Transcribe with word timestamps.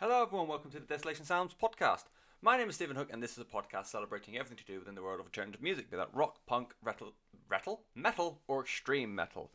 Hello, 0.00 0.22
everyone. 0.22 0.48
Welcome 0.48 0.70
to 0.70 0.80
the 0.80 0.86
Desolation 0.86 1.26
Sounds 1.26 1.54
podcast. 1.62 2.04
My 2.40 2.56
name 2.56 2.70
is 2.70 2.76
Stephen 2.76 2.96
Hook, 2.96 3.10
and 3.12 3.22
this 3.22 3.32
is 3.32 3.38
a 3.38 3.44
podcast 3.44 3.88
celebrating 3.88 4.34
everything 4.34 4.56
to 4.56 4.64
do 4.64 4.78
within 4.78 4.94
the 4.94 5.02
world 5.02 5.20
of 5.20 5.26
alternative 5.26 5.60
music, 5.60 5.90
be 5.90 5.96
that 5.98 6.08
rock, 6.14 6.38
punk, 6.46 6.72
rattle, 6.82 7.12
rattle, 7.50 7.82
metal, 7.94 8.40
or 8.48 8.62
extreme 8.62 9.14
metal. 9.14 9.50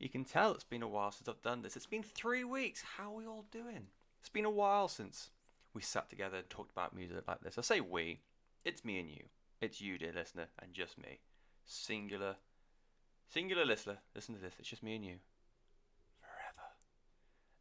You 0.00 0.08
can 0.08 0.24
tell 0.24 0.50
it's 0.50 0.64
been 0.64 0.82
a 0.82 0.88
while 0.88 1.12
since 1.12 1.28
I've 1.28 1.40
done 1.42 1.62
this. 1.62 1.76
It's 1.76 1.86
been 1.86 2.02
three 2.02 2.42
weeks. 2.42 2.82
How 2.96 3.12
are 3.12 3.16
we 3.16 3.26
all 3.26 3.44
doing? 3.52 3.86
It's 4.18 4.28
been 4.28 4.44
a 4.44 4.50
while 4.50 4.88
since 4.88 5.30
we 5.72 5.82
sat 5.82 6.10
together 6.10 6.38
and 6.38 6.50
talked 6.50 6.72
about 6.72 6.96
music 6.96 7.22
like 7.28 7.40
this. 7.42 7.56
I 7.56 7.60
say 7.60 7.80
we. 7.80 8.22
It's 8.64 8.84
me 8.84 8.98
and 8.98 9.08
you. 9.08 9.22
It's 9.60 9.80
you, 9.80 9.98
dear 9.98 10.12
listener, 10.12 10.48
and 10.60 10.72
just 10.72 10.98
me. 10.98 11.20
Singular. 11.64 12.38
Singular 13.28 13.64
listener. 13.64 13.98
Listen 14.16 14.34
to 14.34 14.40
this. 14.40 14.54
It's 14.58 14.68
just 14.68 14.82
me 14.82 14.96
and 14.96 15.04
you. 15.04 15.18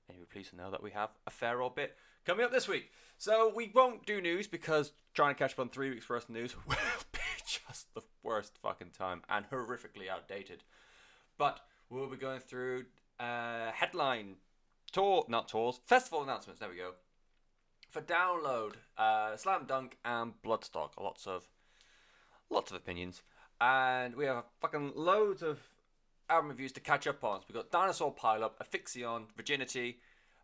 And 0.08 0.18
you'll 0.18 0.26
be 0.28 0.34
pleased 0.34 0.52
to 0.52 0.58
know 0.58 0.72
that 0.72 0.84
we 0.84 0.92
have 0.92 1.10
a 1.26 1.32
fair 1.32 1.62
old 1.62 1.76
bit 1.76 1.96
coming 2.26 2.46
up 2.46 2.52
this 2.52 2.68
week. 2.68 2.92
So 3.18 3.52
we 3.56 3.72
won't 3.74 4.06
do 4.06 4.22
news 4.22 4.48
because 4.48 4.92
trying 5.14 5.34
to 5.34 5.40
catch 5.40 5.54
up 5.54 5.60
on 5.60 5.70
three 5.70 5.90
weeks 5.90 6.10
worth 6.10 6.26
of 6.26 6.36
news 6.36 6.56
will 6.68 6.76
be 7.12 7.20
just 7.46 7.94
the 7.94 8.02
worst 8.24 8.58
fucking 8.62 8.92
time 8.98 9.22
and 9.30 9.50
horrifically 9.50 10.10
outdated. 10.12 10.64
But 11.38 11.60
we'll 11.90 12.10
be 12.10 12.18
going 12.18 12.40
through 12.40 12.86
uh, 13.20 13.72
headline 13.72 14.36
tour, 14.92 15.26
not 15.28 15.48
tours, 15.48 15.80
festival 15.86 16.24
announcements. 16.24 16.60
There 16.60 16.70
we 16.70 16.78
go. 16.78 16.92
For 17.90 18.02
download, 18.02 18.74
uh, 18.98 19.36
Slam 19.38 19.66
Dunk 19.68 19.98
and 20.04 20.34
Bloodstock. 20.44 20.92
Lots 21.00 21.28
of, 21.28 21.48
lots 22.50 22.72
of 22.72 22.78
opinions, 22.78 23.22
and 23.62 24.16
we 24.16 24.26
have 24.26 24.46
fucking 24.62 24.94
loads 24.96 25.44
of 25.44 25.60
album 26.34 26.50
reviews 26.50 26.72
to 26.74 26.80
catch 26.80 27.08
up 27.08 27.24
on. 27.24 27.42
So 27.42 27.46
we've 27.50 27.56
got 27.56 27.72
Dinosaur 27.72 28.12
Pile 28.12 28.44
Up, 28.44 28.60
Afixion, 28.60 29.26
Virginity, 29.38 30.00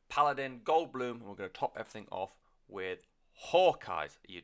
Paladin, 0.07 0.61
Goldblum, 0.63 1.11
and 1.11 1.23
we're 1.23 1.35
going 1.35 1.49
to 1.49 1.59
top 1.59 1.75
everything 1.77 2.07
off 2.11 2.31
with 2.67 3.05
Hawkeyes. 3.51 4.17
You, 4.27 4.41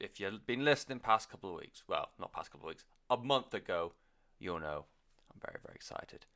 if 0.00 0.20
you've 0.20 0.46
been 0.46 0.64
listening 0.64 0.98
past 0.98 1.30
couple 1.30 1.50
of 1.50 1.60
weeks, 1.60 1.82
well, 1.88 2.08
not 2.18 2.32
past 2.32 2.50
couple 2.50 2.68
of 2.68 2.74
weeks, 2.74 2.84
a 3.10 3.16
month 3.16 3.54
ago, 3.54 3.92
you'll 4.38 4.60
know 4.60 4.84
I'm 5.32 5.40
very, 5.40 5.58
very 5.64 5.74
excited 5.74 6.26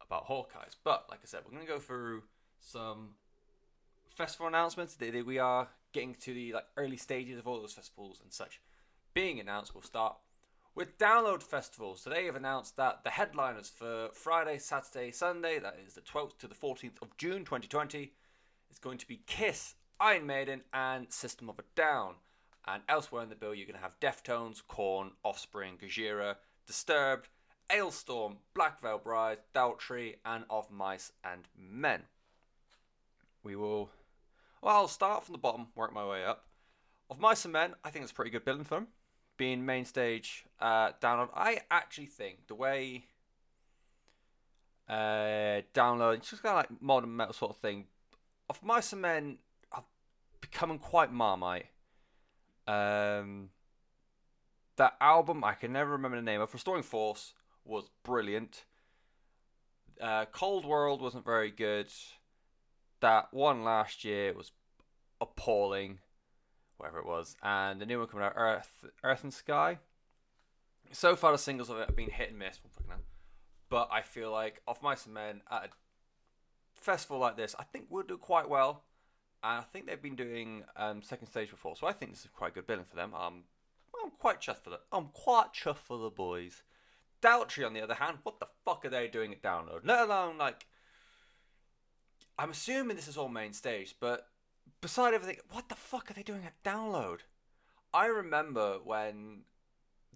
about 0.00 0.28
Hawkeyes. 0.28 0.76
But 0.84 1.06
like 1.10 1.20
I 1.22 1.26
said, 1.26 1.40
we're 1.44 1.52
going 1.52 1.66
to 1.66 1.72
go 1.72 1.78
through 1.78 2.22
some 2.60 3.10
festival 4.08 4.46
announcements. 4.46 4.96
We 5.00 5.38
are 5.38 5.68
getting 5.92 6.14
to 6.14 6.32
the 6.32 6.52
like 6.52 6.66
early 6.76 6.96
stages 6.96 7.38
of 7.38 7.46
all 7.46 7.60
those 7.60 7.72
festivals 7.72 8.20
and 8.22 8.32
such 8.32 8.60
being 9.14 9.40
announced. 9.40 9.74
We'll 9.74 9.82
start 9.82 10.16
with 10.76 10.98
download 10.98 11.42
festivals. 11.42 12.02
Today, 12.02 12.26
have 12.26 12.36
announced 12.36 12.76
that 12.76 13.02
the 13.02 13.10
headliners 13.10 13.70
for 13.70 14.10
Friday, 14.12 14.58
Saturday, 14.58 15.10
Sunday, 15.10 15.58
that 15.58 15.78
is 15.84 15.94
the 15.94 16.02
12th 16.02 16.36
to 16.38 16.46
the 16.46 16.54
14th 16.54 17.00
of 17.00 17.16
June 17.16 17.46
2020, 17.46 18.12
is 18.70 18.78
going 18.78 18.98
to 18.98 19.08
be 19.08 19.22
Kiss, 19.26 19.74
Iron 19.98 20.26
Maiden, 20.26 20.60
and 20.74 21.10
System 21.10 21.48
of 21.48 21.58
a 21.58 21.64
Down. 21.74 22.16
And 22.68 22.82
elsewhere 22.90 23.22
in 23.22 23.30
the 23.30 23.36
bill, 23.36 23.54
you're 23.54 23.66
going 23.66 23.78
to 23.78 23.82
have 23.82 23.98
Deftones, 24.00 24.60
Korn, 24.68 25.12
Offspring, 25.24 25.78
Gojira, 25.82 26.36
Disturbed, 26.66 27.28
Alestorm, 27.70 28.36
Black 28.54 28.82
Veil 28.82 28.98
Bride, 28.98 29.38
Daughtry, 29.54 30.16
and 30.26 30.44
Of 30.50 30.70
Mice 30.70 31.10
and 31.24 31.48
Men. 31.58 32.02
We 33.42 33.56
will. 33.56 33.88
Well, 34.60 34.76
I'll 34.76 34.88
start 34.88 35.24
from 35.24 35.32
the 35.32 35.38
bottom, 35.38 35.68
work 35.74 35.94
my 35.94 36.06
way 36.06 36.22
up. 36.22 36.44
Of 37.08 37.18
Mice 37.18 37.46
and 37.46 37.52
Men, 37.52 37.74
I 37.82 37.88
think 37.88 38.02
it's 38.02 38.12
a 38.12 38.14
pretty 38.14 38.30
good 38.30 38.44
billing 38.44 38.64
for 38.64 38.74
them 38.74 38.88
being 39.36 39.64
main 39.64 39.84
stage 39.84 40.44
uh, 40.60 40.92
download. 41.00 41.30
I 41.34 41.60
actually 41.70 42.06
think 42.06 42.46
the 42.46 42.54
way 42.54 43.04
uh, 44.88 45.62
download, 45.74 46.18
it's 46.18 46.30
just 46.30 46.42
kind 46.42 46.52
of 46.52 46.70
like 46.70 46.82
modern 46.82 47.16
metal 47.16 47.34
sort 47.34 47.50
of 47.50 47.58
thing. 47.58 47.84
Of 48.48 48.62
Mice 48.62 48.92
and 48.92 49.02
Men, 49.02 49.38
have 49.72 49.84
becoming 50.40 50.78
quite 50.78 51.12
marmite. 51.12 51.66
Um, 52.66 53.50
that 54.76 54.96
album, 55.00 55.44
I 55.44 55.54
can 55.54 55.72
never 55.72 55.92
remember 55.92 56.16
the 56.16 56.22
name 56.22 56.40
of. 56.40 56.52
Restoring 56.52 56.82
Force 56.82 57.34
was 57.64 57.90
brilliant. 58.04 58.64
Uh, 60.00 60.26
Cold 60.26 60.64
World 60.64 61.00
wasn't 61.00 61.24
very 61.24 61.50
good. 61.50 61.88
That 63.00 63.32
one 63.32 63.64
last 63.64 64.04
year 64.04 64.32
was 64.32 64.52
appalling 65.20 65.98
whatever 66.76 66.98
it 66.98 67.06
was, 67.06 67.36
and 67.42 67.80
the 67.80 67.86
new 67.86 67.98
one 67.98 68.08
coming 68.08 68.26
out, 68.26 68.34
Earth, 68.36 68.84
Earth 69.02 69.24
and 69.24 69.32
Sky. 69.32 69.78
So 70.92 71.16
far, 71.16 71.32
the 71.32 71.38
singles 71.38 71.70
of 71.70 71.78
it 71.78 71.86
have 71.86 71.96
been 71.96 72.10
hit 72.10 72.30
and 72.30 72.38
miss, 72.38 72.60
but 73.68 73.88
I 73.90 74.02
feel 74.02 74.30
like 74.30 74.62
Off 74.68 74.82
Mice 74.82 75.04
and 75.06 75.14
Men 75.14 75.42
at 75.50 75.64
a 75.64 75.68
festival 76.74 77.18
like 77.18 77.36
this, 77.36 77.56
I 77.58 77.64
think 77.64 77.86
will 77.90 78.04
do 78.04 78.16
quite 78.16 78.48
well. 78.48 78.84
And 79.42 79.60
I 79.60 79.62
think 79.62 79.86
they've 79.86 80.00
been 80.00 80.16
doing 80.16 80.64
um, 80.76 81.02
second 81.02 81.26
stage 81.28 81.50
before, 81.50 81.76
so 81.76 81.86
I 81.86 81.92
think 81.92 82.12
this 82.12 82.24
is 82.24 82.30
quite 82.30 82.54
good 82.54 82.66
billing 82.66 82.84
for 82.84 82.96
them. 82.96 83.14
Um, 83.14 83.44
I'm 84.02 84.10
quite 84.10 84.40
chuffed 84.40 84.62
for 84.62 84.70
that. 84.70 84.82
I'm 84.92 85.08
quite 85.12 85.52
chuffed 85.52 85.78
for 85.78 85.98
the 85.98 86.10
boys. 86.10 86.62
Daughtry, 87.22 87.66
on 87.66 87.72
the 87.74 87.82
other 87.82 87.94
hand, 87.94 88.18
what 88.22 88.40
the 88.40 88.46
fuck 88.64 88.84
are 88.84 88.90
they 88.90 89.08
doing 89.08 89.32
at 89.32 89.42
download? 89.42 89.80
Let 89.84 90.00
alone 90.00 90.38
like, 90.38 90.66
I'm 92.38 92.50
assuming 92.50 92.96
this 92.96 93.08
is 93.08 93.16
all 93.16 93.28
main 93.28 93.52
stage, 93.52 93.96
but 94.00 94.28
beside 94.80 95.14
everything, 95.14 95.38
what 95.50 95.68
the 95.68 95.74
fuck 95.74 96.10
are 96.10 96.14
they 96.14 96.22
doing 96.22 96.44
at 96.44 96.62
download? 96.62 97.20
I 97.92 98.06
remember 98.06 98.78
when 98.82 99.42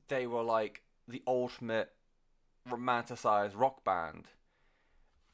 they 0.09 0.27
were 0.27 0.43
like 0.43 0.83
the 1.09 1.23
ultimate 1.27 1.91
romanticized 2.69 3.53
rock 3.55 3.85
band 3.85 4.27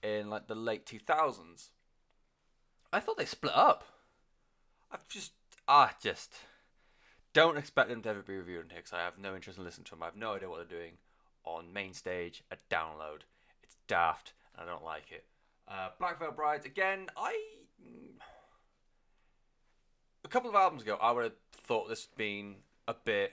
in 0.03 0.31
like 0.31 0.47
the 0.47 0.55
late 0.55 0.87
2000s. 0.87 1.71
I 2.93 3.01
thought 3.01 3.19
they 3.19 3.25
split 3.25 3.55
up. 3.55 3.85
I've 4.91 5.09
just, 5.09 5.33
ah, 5.67 5.95
just 6.01 6.35
don't 7.33 7.59
expect 7.59 7.89
them 7.89 8.03
to 8.03 8.09
ever 8.09 8.23
be 8.23 8.37
reviewed 8.37 8.71
here 8.71 8.79
because 8.79 8.93
I 8.93 9.01
have 9.01 9.19
no 9.19 9.35
interest 9.35 9.59
in 9.59 9.65
listening 9.65 9.85
to 9.87 9.91
them. 9.91 10.03
I 10.03 10.07
have 10.07 10.17
no 10.17 10.35
idea 10.35 10.49
what 10.49 10.57
they're 10.57 10.79
doing 10.79 10.93
on 11.45 11.73
main 11.73 11.93
stage 11.93 12.43
at 12.51 12.69
download. 12.69 13.23
It's 13.63 13.77
daft 13.89 14.33
and 14.57 14.69
I 14.69 14.73
don't 14.73 14.85
like 14.85 15.11
it. 15.11 15.25
Uh, 15.69 15.89
Black 15.99 16.21
Veil 16.21 16.33
Brides 16.33 16.65
again. 16.65 17.09
I 17.17 17.37
a 20.27 20.29
couple 20.29 20.51
of 20.51 20.57
albums 20.57 20.83
ago, 20.83 20.99
I 21.01 21.13
would 21.13 21.25
have 21.25 21.33
thought 21.53 21.89
this 21.89 22.09
had 22.11 22.19
been 22.19 22.57
a 22.89 22.95
bit 22.95 23.33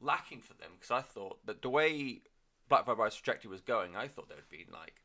lacking 0.00 0.40
for 0.40 0.52
them 0.52 0.72
because 0.78 0.90
I 0.90 1.00
thought 1.00 1.44
that 1.46 1.62
the 1.62 1.70
way 1.70 2.20
Black 2.68 2.84
Veil 2.84 2.94
Bride's 2.94 3.16
trajectory 3.16 3.50
was 3.50 3.62
going, 3.62 3.96
I 3.96 4.06
thought 4.06 4.28
they 4.28 4.34
would 4.34 4.50
be 4.50 4.66
like 4.70 5.02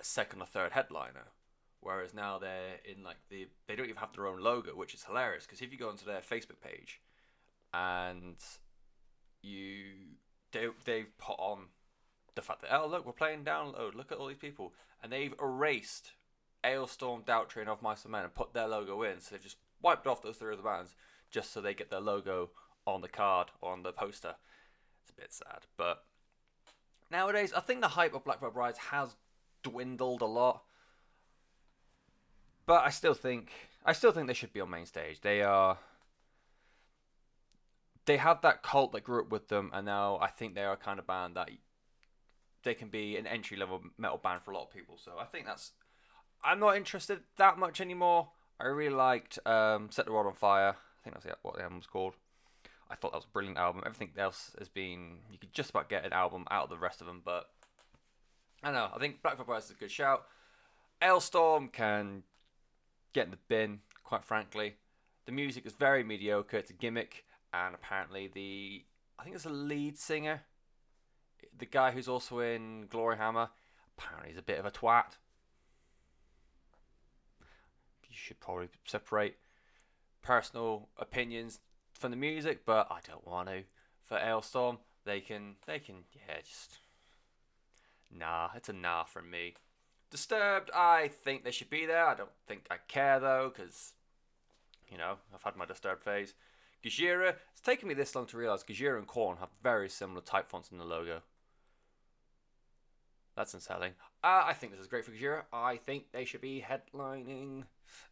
a 0.00 0.04
second 0.04 0.40
or 0.40 0.46
third 0.46 0.72
headliner. 0.72 1.26
Whereas 1.80 2.14
now 2.14 2.38
they're 2.38 2.78
in 2.84 3.02
like 3.02 3.16
the 3.28 3.48
they 3.66 3.74
don't 3.74 3.86
even 3.86 3.96
have 3.96 4.12
their 4.12 4.28
own 4.28 4.40
logo, 4.40 4.70
which 4.76 4.94
is 4.94 5.04
hilarious 5.04 5.44
because 5.44 5.60
if 5.60 5.72
you 5.72 5.78
go 5.78 5.88
onto 5.88 6.06
their 6.06 6.20
Facebook 6.20 6.60
page 6.62 7.00
and 7.74 8.36
you 9.42 9.84
they 10.52 10.68
they've 10.84 11.18
put 11.18 11.38
on 11.38 11.66
the 12.34 12.42
fact 12.42 12.62
that 12.62 12.76
oh 12.76 12.86
look 12.86 13.06
we're 13.06 13.12
playing 13.12 13.44
download 13.44 13.94
look 13.94 14.10
at 14.10 14.18
all 14.18 14.26
these 14.26 14.36
people 14.36 14.72
and 15.02 15.12
they've 15.12 15.34
erased 15.40 16.12
Alestorm, 16.66 17.24
Daughtry, 17.24 17.60
and 17.60 17.68
Of 17.68 17.82
Mice 17.82 18.02
and 18.04 18.12
Men 18.12 18.24
and 18.24 18.34
put 18.34 18.52
their 18.52 18.66
logo 18.66 19.02
in. 19.02 19.20
So 19.20 19.34
they've 19.34 19.42
just 19.42 19.56
wiped 19.82 20.06
off 20.06 20.22
those 20.22 20.36
three 20.36 20.52
other 20.52 20.62
bands 20.62 20.94
just 21.30 21.52
so 21.52 21.60
they 21.60 21.74
get 21.74 21.90
their 21.90 22.00
logo 22.00 22.50
on 22.86 23.00
the 23.00 23.08
card 23.08 23.48
or 23.60 23.72
on 23.72 23.82
the 23.82 23.92
poster. 23.92 24.34
It's 25.02 25.10
a 25.16 25.20
bit 25.20 25.32
sad, 25.32 25.66
but 25.76 26.04
nowadays 27.10 27.52
I 27.56 27.60
think 27.60 27.80
the 27.80 27.88
hype 27.88 28.14
of 28.14 28.24
Black 28.24 28.40
Veil 28.40 28.50
Brides 28.50 28.78
has 28.78 29.16
dwindled 29.62 30.22
a 30.22 30.26
lot. 30.26 30.62
But 32.66 32.84
I 32.84 32.90
still 32.90 33.14
think 33.14 33.52
I 33.84 33.92
still 33.92 34.10
think 34.10 34.26
they 34.26 34.34
should 34.34 34.52
be 34.52 34.60
on 34.60 34.70
main 34.70 34.86
stage. 34.86 35.20
They 35.20 35.42
are 35.42 35.78
they 38.06 38.16
have 38.16 38.40
that 38.42 38.62
cult 38.62 38.92
that 38.92 39.04
grew 39.04 39.20
up 39.20 39.30
with 39.30 39.48
them, 39.48 39.70
and 39.72 39.84
now 39.84 40.18
I 40.20 40.28
think 40.28 40.54
they 40.54 40.64
are 40.64 40.72
a 40.72 40.76
kind 40.76 40.98
of 40.98 41.06
band 41.06 41.36
that 41.36 41.50
they 42.62 42.74
can 42.74 42.88
be 42.88 43.16
an 43.16 43.26
entry 43.26 43.56
level 43.56 43.82
metal 43.98 44.18
band 44.18 44.42
for 44.42 44.50
a 44.50 44.54
lot 44.54 44.64
of 44.64 44.70
people. 44.70 44.98
So 44.98 45.12
I 45.20 45.24
think 45.24 45.46
that's 45.46 45.72
I'm 46.46 46.60
not 46.60 46.76
interested 46.76 47.18
that 47.38 47.58
much 47.58 47.80
anymore. 47.80 48.28
I 48.60 48.66
really 48.66 48.94
liked 48.94 49.40
um, 49.44 49.88
Set 49.90 50.06
the 50.06 50.12
World 50.12 50.28
on 50.28 50.34
Fire. 50.34 50.76
I 50.76 51.02
think 51.02 51.20
that's 51.20 51.26
what 51.42 51.56
the 51.56 51.62
album's 51.62 51.86
called. 51.86 52.14
I 52.88 52.94
thought 52.94 53.10
that 53.10 53.18
was 53.18 53.24
a 53.24 53.32
brilliant 53.32 53.58
album. 53.58 53.82
Everything 53.84 54.10
else 54.16 54.52
has 54.58 54.68
been 54.68 55.18
you 55.30 55.38
could 55.38 55.52
just 55.52 55.70
about 55.70 55.88
get 55.88 56.04
an 56.04 56.12
album 56.12 56.44
out 56.48 56.64
of 56.64 56.70
the 56.70 56.78
rest 56.78 57.00
of 57.00 57.08
them, 57.08 57.20
but 57.24 57.46
I 58.62 58.68
don't 58.68 58.74
know. 58.74 58.88
I 58.94 58.98
think 59.00 59.22
Black 59.22 59.44
Veil 59.44 59.56
is 59.56 59.70
a 59.70 59.74
good 59.74 59.90
shout. 59.90 60.24
Alestorm 61.02 61.72
can 61.72 62.22
get 63.12 63.24
in 63.24 63.32
the 63.32 63.38
bin, 63.48 63.80
quite 64.04 64.24
frankly. 64.24 64.76
The 65.26 65.32
music 65.32 65.66
is 65.66 65.72
very 65.72 66.04
mediocre. 66.04 66.58
It's 66.58 66.70
a 66.70 66.74
gimmick, 66.74 67.24
and 67.52 67.74
apparently 67.74 68.30
the 68.32 68.84
I 69.18 69.24
think 69.24 69.34
it's 69.34 69.44
the 69.44 69.50
lead 69.50 69.98
singer, 69.98 70.42
the 71.58 71.66
guy 71.66 71.90
who's 71.90 72.08
also 72.08 72.38
in 72.38 72.86
Gloryhammer. 72.88 73.48
Apparently, 73.98 74.30
he's 74.30 74.38
a 74.38 74.42
bit 74.42 74.60
of 74.60 74.66
a 74.66 74.70
twat 74.70 75.16
you 78.16 78.20
should 78.24 78.40
probably 78.40 78.68
separate 78.86 79.36
personal 80.22 80.88
opinions 80.98 81.60
from 81.92 82.10
the 82.10 82.16
music, 82.16 82.64
but 82.64 82.88
I 82.90 82.98
don't 83.06 83.26
want 83.26 83.48
to. 83.48 83.64
For 84.04 84.16
Alestorm, 84.18 84.78
they 85.04 85.20
can, 85.20 85.56
they 85.66 85.78
can, 85.78 85.96
yeah, 86.14 86.38
just 86.38 86.78
nah. 88.10 88.48
It's 88.54 88.68
a 88.68 88.72
nah 88.72 89.04
from 89.04 89.30
me. 89.30 89.54
Disturbed, 90.10 90.70
I 90.74 91.08
think 91.08 91.44
they 91.44 91.50
should 91.50 91.70
be 91.70 91.84
there. 91.84 92.06
I 92.06 92.14
don't 92.14 92.30
think 92.46 92.66
I 92.70 92.76
care 92.88 93.20
though, 93.20 93.52
because, 93.54 93.92
you 94.88 94.96
know, 94.96 95.16
I've 95.34 95.42
had 95.42 95.56
my 95.56 95.66
Disturbed 95.66 96.02
phase. 96.02 96.34
Gojira, 96.84 97.34
it's 97.52 97.60
taken 97.60 97.88
me 97.88 97.94
this 97.94 98.14
long 98.14 98.26
to 98.26 98.36
realize 98.36 98.62
Gojira 98.62 98.98
and 98.98 99.06
Korn 99.06 99.38
have 99.38 99.48
very 99.62 99.88
similar 99.88 100.20
type 100.20 100.48
fonts 100.48 100.70
in 100.70 100.78
the 100.78 100.84
logo. 100.84 101.22
That's 103.36 103.52
unsettling. 103.54 103.92
Uh, 104.24 104.44
I 104.46 104.54
think 104.54 104.72
this 104.72 104.80
is 104.80 104.86
great 104.86 105.04
for 105.04 105.10
Gojira. 105.12 105.42
I 105.52 105.76
think 105.76 106.10
they 106.12 106.24
should 106.24 106.40
be 106.40 106.64
headlining 106.66 107.64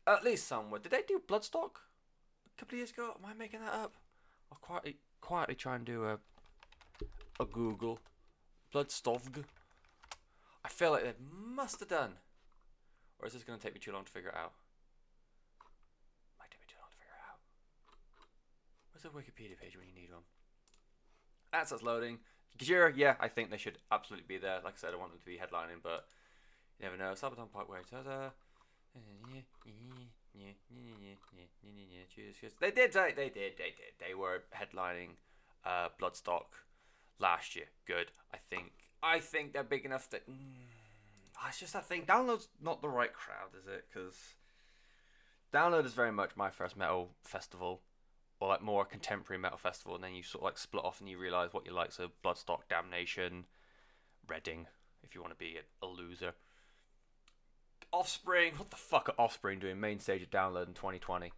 at 0.07 0.23
least 0.23 0.47
somewhere. 0.47 0.81
Did 0.81 0.93
they 0.93 1.03
do 1.07 1.21
Bloodstock 1.27 1.77
a 1.77 2.59
couple 2.59 2.75
of 2.75 2.79
years 2.79 2.91
ago? 2.91 3.15
Am 3.19 3.29
I 3.29 3.35
making 3.35 3.61
that 3.61 3.73
up? 3.73 3.95
I'll 4.53 4.59
quietly, 4.59 4.99
quietly 5.21 5.55
try 5.55 5.77
and 5.77 5.85
do 5.85 6.05
a 6.05 6.19
a 7.41 7.45
Google. 7.45 7.99
Bloodstock. 8.73 9.45
I 10.65 10.69
feel 10.69 10.91
like 10.93 11.05
they 11.05 11.15
must 11.33 11.81
have 11.81 11.89
done. 11.89 12.13
Or 13.19 13.27
is 13.27 13.33
this 13.33 13.45
going 13.45 13.59
to 13.59 13.63
take 13.63 13.75
me 13.75 13.81
too 13.81 13.93
long 13.93 14.05
to 14.05 14.11
figure 14.11 14.31
it 14.31 14.37
out? 14.37 14.53
Might 16.39 16.51
take 16.51 16.61
me 16.61 16.67
too 16.69 16.77
long 16.81 16.91
to 16.91 16.97
figure 16.97 17.19
out. 17.29 17.39
Where's 18.93 19.03
the 19.03 19.09
Wikipedia 19.09 19.59
page 19.59 19.77
when 19.77 19.87
you 19.87 19.95
need 19.95 20.13
one? 20.13 20.23
That's 21.53 21.73
us 21.73 21.83
loading. 21.83 22.19
Gojira, 22.59 22.93
yeah, 22.97 23.17
I 23.21 23.29
think 23.29 23.51
they 23.51 23.57
should 23.57 23.79
absolutely 23.91 24.27
be 24.29 24.39
there. 24.39 24.61
Like 24.65 24.75
I 24.75 24.77
said, 24.77 24.95
I 24.95 24.97
want 24.97 25.11
them 25.11 25.21
to 25.21 25.25
be 25.25 25.37
headlining, 25.37 25.83
but 25.83 26.07
you 26.79 26.87
never 26.87 26.97
know. 26.97 27.13
Sabaton 27.13 27.51
Parkway, 27.53 27.79
ta-da. 27.91 28.31
Cheers. 32.15 32.53
They 32.61 32.71
did, 32.71 32.93
they, 32.93 33.13
they 33.15 33.29
did, 33.29 33.57
they 33.59 33.75
did. 33.75 33.95
They 33.99 34.15
were 34.15 34.43
headlining 34.55 35.11
uh, 35.65 35.89
Bloodstock 36.01 36.45
last 37.19 37.57
year. 37.57 37.67
Good. 37.87 38.07
I 38.33 38.39
think 38.51 38.73
I 39.03 39.21
think 39.21 39.53
they're 39.53 39.63
big 39.65 39.85
enough 39.85 40.09
that. 40.11 40.29
Mm, 40.29 40.35
it's 41.49 41.61
just 41.61 41.73
that 41.73 41.87
thing. 41.87 42.03
Download's 42.03 42.49
not 42.63 42.83
the 42.83 42.89
right 42.89 43.13
crowd, 43.13 43.51
is 43.59 43.67
it? 43.67 43.85
Because 43.93 44.15
Download 45.53 45.85
is 45.85 45.93
very 45.93 46.13
much 46.13 46.37
my 46.37 46.51
first 46.51 46.77
metal 46.77 47.11
festival, 47.23 47.81
or 48.41 48.49
like 48.49 48.63
more 48.63 48.83
a 48.83 48.87
contemporary 48.87 49.41
metal 49.41 49.59
festival, 49.59 49.95
and 49.95 50.05
then 50.05 50.15
you 50.15 50.23
sort 50.23 50.43
of 50.43 50.47
like 50.47 50.59
split 50.59 50.85
off 50.85 51.01
and 51.01 51.09
you 51.09 51.19
realize 51.19 51.53
what 51.53 51.67
you 51.67 51.73
like. 51.73 51.93
So 51.93 52.11
Bloodstock, 52.25 52.69
Damnation, 52.69 53.45
Reading, 54.29 54.67
if 55.03 55.15
you 55.15 55.21
want 55.21 55.33
to 55.33 55.39
be 55.39 55.59
a, 55.83 55.87
loser. 55.87 56.33
Offspring, 57.93 58.55
what 58.57 58.71
the 58.71 58.77
fuck 58.77 59.09
are 59.09 59.23
Offspring 59.23 59.61
doing 59.61 59.79
main 59.79 60.01
stage 60.01 60.23
of 60.23 60.31
Download 60.31 60.67
in 60.67 60.75
2020? 60.75 61.33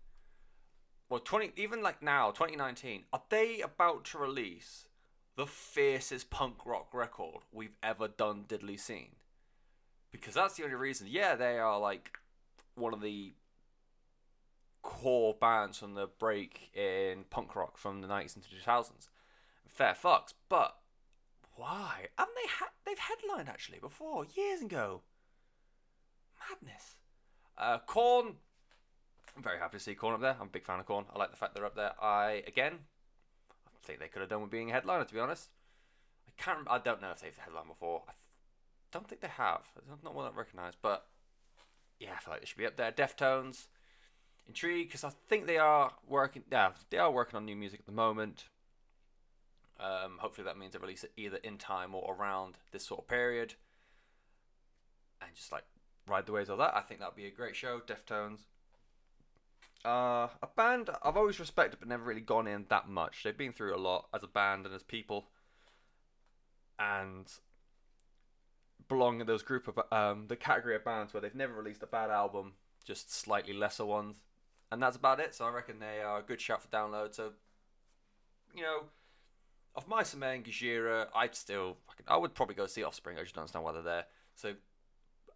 Well, 1.09 1.21
20 1.21 1.53
even 1.57 1.83
like 1.83 2.03
now, 2.03 2.31
2019, 2.31 3.05
are 3.13 3.23
they 3.29 3.61
about 3.61 4.05
to 4.07 4.19
release 4.19 4.87
the 5.37 5.47
fiercest 5.47 6.31
punk 6.31 6.65
rock 6.65 6.93
record 6.93 7.43
we've 7.53 7.77
ever 7.83 8.09
done 8.09 8.45
diddly 8.49 8.81
seen. 8.81 9.11
Because 10.11 10.35
that's 10.35 10.57
the 10.57 10.65
only 10.65 10.77
reason. 10.77 11.07
Yeah, 11.11 11.35
they 11.35 11.59
are 11.59 11.79
like 11.79 12.19
one 12.75 12.95
of 12.95 13.03
the 13.03 13.35
core 14.83 15.35
bands 15.41 15.79
from 15.79 15.95
the 15.95 16.07
break 16.07 16.71
in 16.75 17.25
punk 17.31 17.57
rock 17.57 17.77
from 17.79 18.01
the 18.01 18.09
90s 18.09 18.37
into 18.37 18.49
2000s. 18.49 19.09
Fair 19.67 19.95
fucks, 19.95 20.33
but 20.49 20.77
why? 21.55 22.07
Haven't 22.17 22.35
they 22.35 22.49
ha- 22.49 22.73
they've 22.85 22.99
headlined 22.99 23.49
actually 23.49 23.79
before 23.79 24.27
years 24.35 24.63
ago? 24.63 25.03
Madness. 26.51 26.97
Uh, 27.59 27.79
Korn. 27.79 28.35
I'm 29.37 29.43
very 29.43 29.59
happy 29.59 29.79
to 29.79 29.83
see 29.83 29.95
Korn 29.95 30.15
up 30.15 30.21
there. 30.21 30.37
I'm 30.41 30.47
a 30.47 30.51
big 30.51 30.65
fan 30.65 30.81
of 30.81 30.87
Korn. 30.87 31.05
I 31.15 31.19
like 31.19 31.31
the 31.31 31.37
fact 31.37 31.55
they're 31.55 31.67
up 31.67 31.77
there. 31.77 31.93
I 32.03 32.43
again 32.47 32.79
I 33.67 33.87
think 33.87 33.99
they 33.99 34.09
could 34.09 34.21
have 34.21 34.31
done 34.31 34.43
with 34.43 34.51
being 34.51 34.71
a 34.71 34.73
headliner. 34.73 35.05
To 35.05 35.15
be 35.15 35.21
honest, 35.21 35.51
I 36.27 36.43
can't. 36.43 36.67
I 36.69 36.79
don't 36.79 37.01
know 37.03 37.11
if 37.11 37.21
they've 37.21 37.37
headlined 37.37 37.69
before. 37.69 38.03
I 38.09 38.13
don't 38.93 39.09
think 39.09 39.21
they 39.21 39.29
have. 39.29 39.63
It's 39.77 40.03
not 40.03 40.15
one 40.15 40.27
I 40.27 40.37
recognise, 40.37 40.75
but 40.81 41.07
yeah, 41.99 42.11
I 42.17 42.21
feel 42.21 42.33
like 42.33 42.41
they 42.41 42.47
should 42.47 42.59
be 42.59 42.67
up 42.67 42.77
there. 42.77 42.93
Deftones, 42.93 43.67
intrigued 44.49 44.89
because 44.89 45.05
I 45.05 45.11
think 45.29 45.47
they 45.47 45.59
are 45.59 45.93
working. 46.09 46.43
Yeah, 46.51 46.71
they 46.91 46.99
are 46.99 47.11
working 47.11 47.37
on 47.37 47.45
new 47.45 47.57
music 47.57 47.81
at 47.81 47.87
the 47.87 47.93
moment. 47.93 48.45
Um, 49.79 50.19
hopefully 50.19 50.47
that 50.47 50.57
means 50.57 50.73
they 50.73 50.79
release 50.79 51.05
it 51.05 51.13
either 51.17 51.37
in 51.39 51.59
time 51.59 51.95
or 51.95 52.15
around 52.15 52.57
this 52.73 52.87
sort 52.87 53.01
of 53.01 53.09
period, 53.09 53.55
and 55.21 55.31
just 55.35 55.53
like 55.53 55.65
ride 56.07 56.27
the 56.27 56.33
waves 56.33 56.49
of 56.49 56.59
that. 56.59 56.75
I 56.75 56.81
think 56.81 57.01
that'd 57.01 57.17
be 57.17 57.27
a 57.27 57.31
great 57.31 57.57
show. 57.57 57.81
Deftones. 57.81 58.41
Uh, 59.85 60.29
a 60.43 60.49
band 60.57 60.91
I've 61.05 61.17
always 61.17 61.39
respected 61.39 61.79
but 61.79 61.89
never 61.89 62.03
really 62.03 62.21
gone 62.21 62.49
in 62.49 62.67
that 62.71 62.89
much. 62.89 63.23
They've 63.23 63.37
been 63.37 63.53
through 63.53 63.77
a 63.77 63.79
lot 63.79 64.09
as 64.13 64.23
a 64.23 64.27
band 64.27 64.67
and 64.67 64.75
as 64.75 64.83
people, 64.83 65.27
and 66.79 67.31
belong 68.89 69.21
in 69.21 69.27
those 69.27 69.43
group 69.43 69.69
of 69.69 69.79
um, 69.93 70.27
the 70.29 70.37
category 70.37 70.77
of 70.77 70.85
bands 70.85 71.13
where 71.13 71.21
they've 71.21 71.35
never 71.35 71.55
released 71.55 71.83
a 71.83 71.87
bad 71.87 72.11
album, 72.11 72.53
just 72.85 73.13
slightly 73.13 73.53
lesser 73.53 73.85
ones, 73.85 74.23
and 74.71 74.83
that's 74.83 74.97
about 74.97 75.21
it. 75.21 75.35
So 75.35 75.45
I 75.45 75.51
reckon 75.51 75.79
they 75.79 76.01
are 76.01 76.19
a 76.19 76.23
good 76.23 76.41
shout 76.41 76.63
for 76.63 76.69
download. 76.69 77.15
So, 77.15 77.33
you 78.55 78.63
know, 78.63 78.85
of 79.75 79.87
Mice 79.89 80.13
and 80.13 80.21
Men, 80.21 80.43
Gojira, 80.43 81.07
I'd 81.15 81.35
still, 81.35 81.77
I 82.09 82.17
would 82.17 82.35
probably 82.35 82.55
go 82.55 82.67
see 82.67 82.83
Offspring. 82.83 83.19
I 83.19 83.23
just 83.23 83.35
don't 83.35 83.43
understand 83.43 83.65
why 83.65 83.73
they're 83.73 83.83
there. 83.83 84.05
So, 84.35 84.55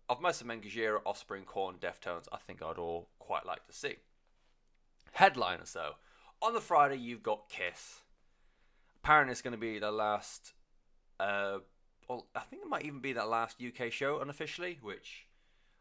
of 0.09 0.21
Mice 0.21 0.41
and 0.41 0.49
Men, 0.49 0.61
Gojira, 0.61 1.00
Offspring, 1.05 1.44
Korn, 1.44 1.77
Deftones, 1.81 2.27
I 2.32 2.38
think 2.38 2.62
I'd 2.62 2.79
all 2.79 3.09
quite 3.19 3.47
like 3.47 3.67
to 3.67 3.73
see. 3.73 3.97
Headliners, 5.12 5.73
though. 5.73 5.93
On 6.43 6.55
the 6.55 6.61
Friday, 6.61 6.97
you've 6.97 7.23
got 7.23 7.49
Kiss. 7.49 8.00
Apparently, 9.03 9.32
it's 9.32 9.43
going 9.43 9.53
to 9.53 9.59
be 9.59 9.79
the 9.79 9.91
last. 9.91 10.55
Uh, 11.19 11.59
well, 12.09 12.27
I 12.35 12.41
think 12.41 12.62
it 12.62 12.69
might 12.69 12.85
even 12.85 13.00
be 13.00 13.12
that 13.12 13.29
last 13.29 13.62
UK 13.62 13.93
show 13.93 14.21
unofficially, 14.21 14.79
which 14.81 15.27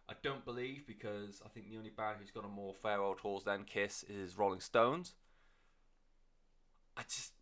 I 0.10 0.14
don't 0.24 0.44
believe 0.44 0.88
because 0.88 1.42
I 1.46 1.50
think 1.50 1.70
the 1.70 1.78
only 1.78 1.92
band 1.92 2.18
who's 2.20 2.32
got 2.32 2.44
on 2.44 2.52
more 2.52 2.74
farewell 2.74 3.16
tours 3.16 3.44
than 3.44 3.64
Kiss 3.64 4.04
is 4.04 4.38
Rolling 4.38 4.60
Stones. 4.60 5.14
I 6.98 7.04
just. 7.04 7.34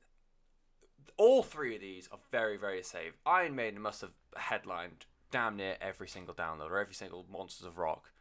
All 1.15 1.41
three 1.41 1.75
of 1.75 1.81
these 1.81 2.07
are 2.11 2.19
very, 2.31 2.57
very 2.57 2.83
safe. 2.83 3.13
Iron 3.25 3.55
Maiden 3.55 3.81
must 3.81 4.01
have 4.01 4.11
headlined 4.35 5.05
damn 5.31 5.55
near 5.55 5.77
every 5.81 6.07
single 6.07 6.35
download 6.35 6.69
or 6.69 6.77
every 6.77 6.93
single 6.93 7.25
Monsters 7.31 7.65
of 7.65 7.77
Rock 7.77 8.11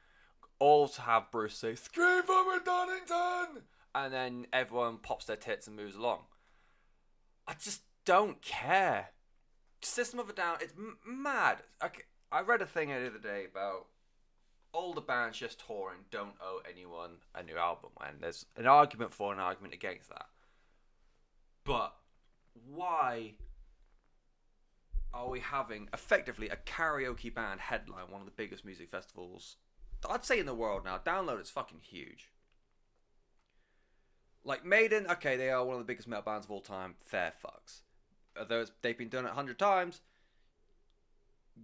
all 0.58 0.88
to 0.88 1.02
have 1.02 1.30
Bruce 1.30 1.56
say 1.56 1.74
"Scream 1.74 2.22
for 2.22 2.60
Donington," 2.64 3.62
and 3.94 4.12
then 4.12 4.46
everyone 4.52 4.98
pops 4.98 5.26
their 5.26 5.36
tits 5.36 5.66
and 5.66 5.76
moves 5.76 5.96
along. 5.96 6.24
I 7.46 7.54
just 7.54 7.82
don't 8.04 8.40
care. 8.42 9.10
System 9.82 10.18
of 10.18 10.30
a 10.30 10.32
Down, 10.32 10.56
it's 10.60 10.72
m- 10.76 10.98
mad. 11.06 11.58
Okay, 11.84 12.02
I 12.32 12.40
read 12.40 12.62
a 12.62 12.66
thing 12.66 12.88
the 12.88 13.06
other 13.06 13.18
day 13.18 13.46
about 13.50 13.86
all 14.76 14.92
the 14.92 15.00
bands 15.00 15.38
just 15.38 15.64
touring 15.66 16.00
don't 16.10 16.34
owe 16.40 16.60
anyone 16.70 17.12
a 17.34 17.42
new 17.42 17.56
album, 17.56 17.90
and 18.06 18.20
there's 18.20 18.44
an 18.56 18.66
argument 18.66 19.12
for 19.12 19.32
an 19.32 19.40
argument 19.40 19.72
against 19.72 20.10
that. 20.10 20.26
But 21.64 21.94
why 22.74 23.32
are 25.14 25.30
we 25.30 25.40
having 25.40 25.88
effectively 25.94 26.50
a 26.50 26.56
karaoke 26.56 27.34
band 27.34 27.60
headline 27.60 28.10
one 28.10 28.20
of 28.20 28.26
the 28.26 28.32
biggest 28.36 28.64
music 28.66 28.90
festivals 28.90 29.56
I'd 30.08 30.24
say 30.24 30.38
in 30.38 30.46
the 30.46 30.54
world 30.54 30.84
now, 30.84 30.98
download 30.98 31.40
is 31.40 31.50
fucking 31.50 31.80
huge. 31.80 32.30
Like 34.44 34.64
Maiden, 34.64 35.06
okay, 35.10 35.36
they 35.36 35.50
are 35.50 35.64
one 35.64 35.74
of 35.74 35.80
the 35.80 35.90
biggest 35.90 36.06
metal 36.06 36.22
bands 36.22 36.46
of 36.46 36.52
all 36.52 36.60
time. 36.60 36.94
Fair 37.02 37.32
fucks. 37.44 37.80
Although 38.38 38.66
they've 38.82 38.96
been 38.96 39.08
done 39.08 39.24
a 39.24 39.32
hundred 39.32 39.58
times. 39.58 40.02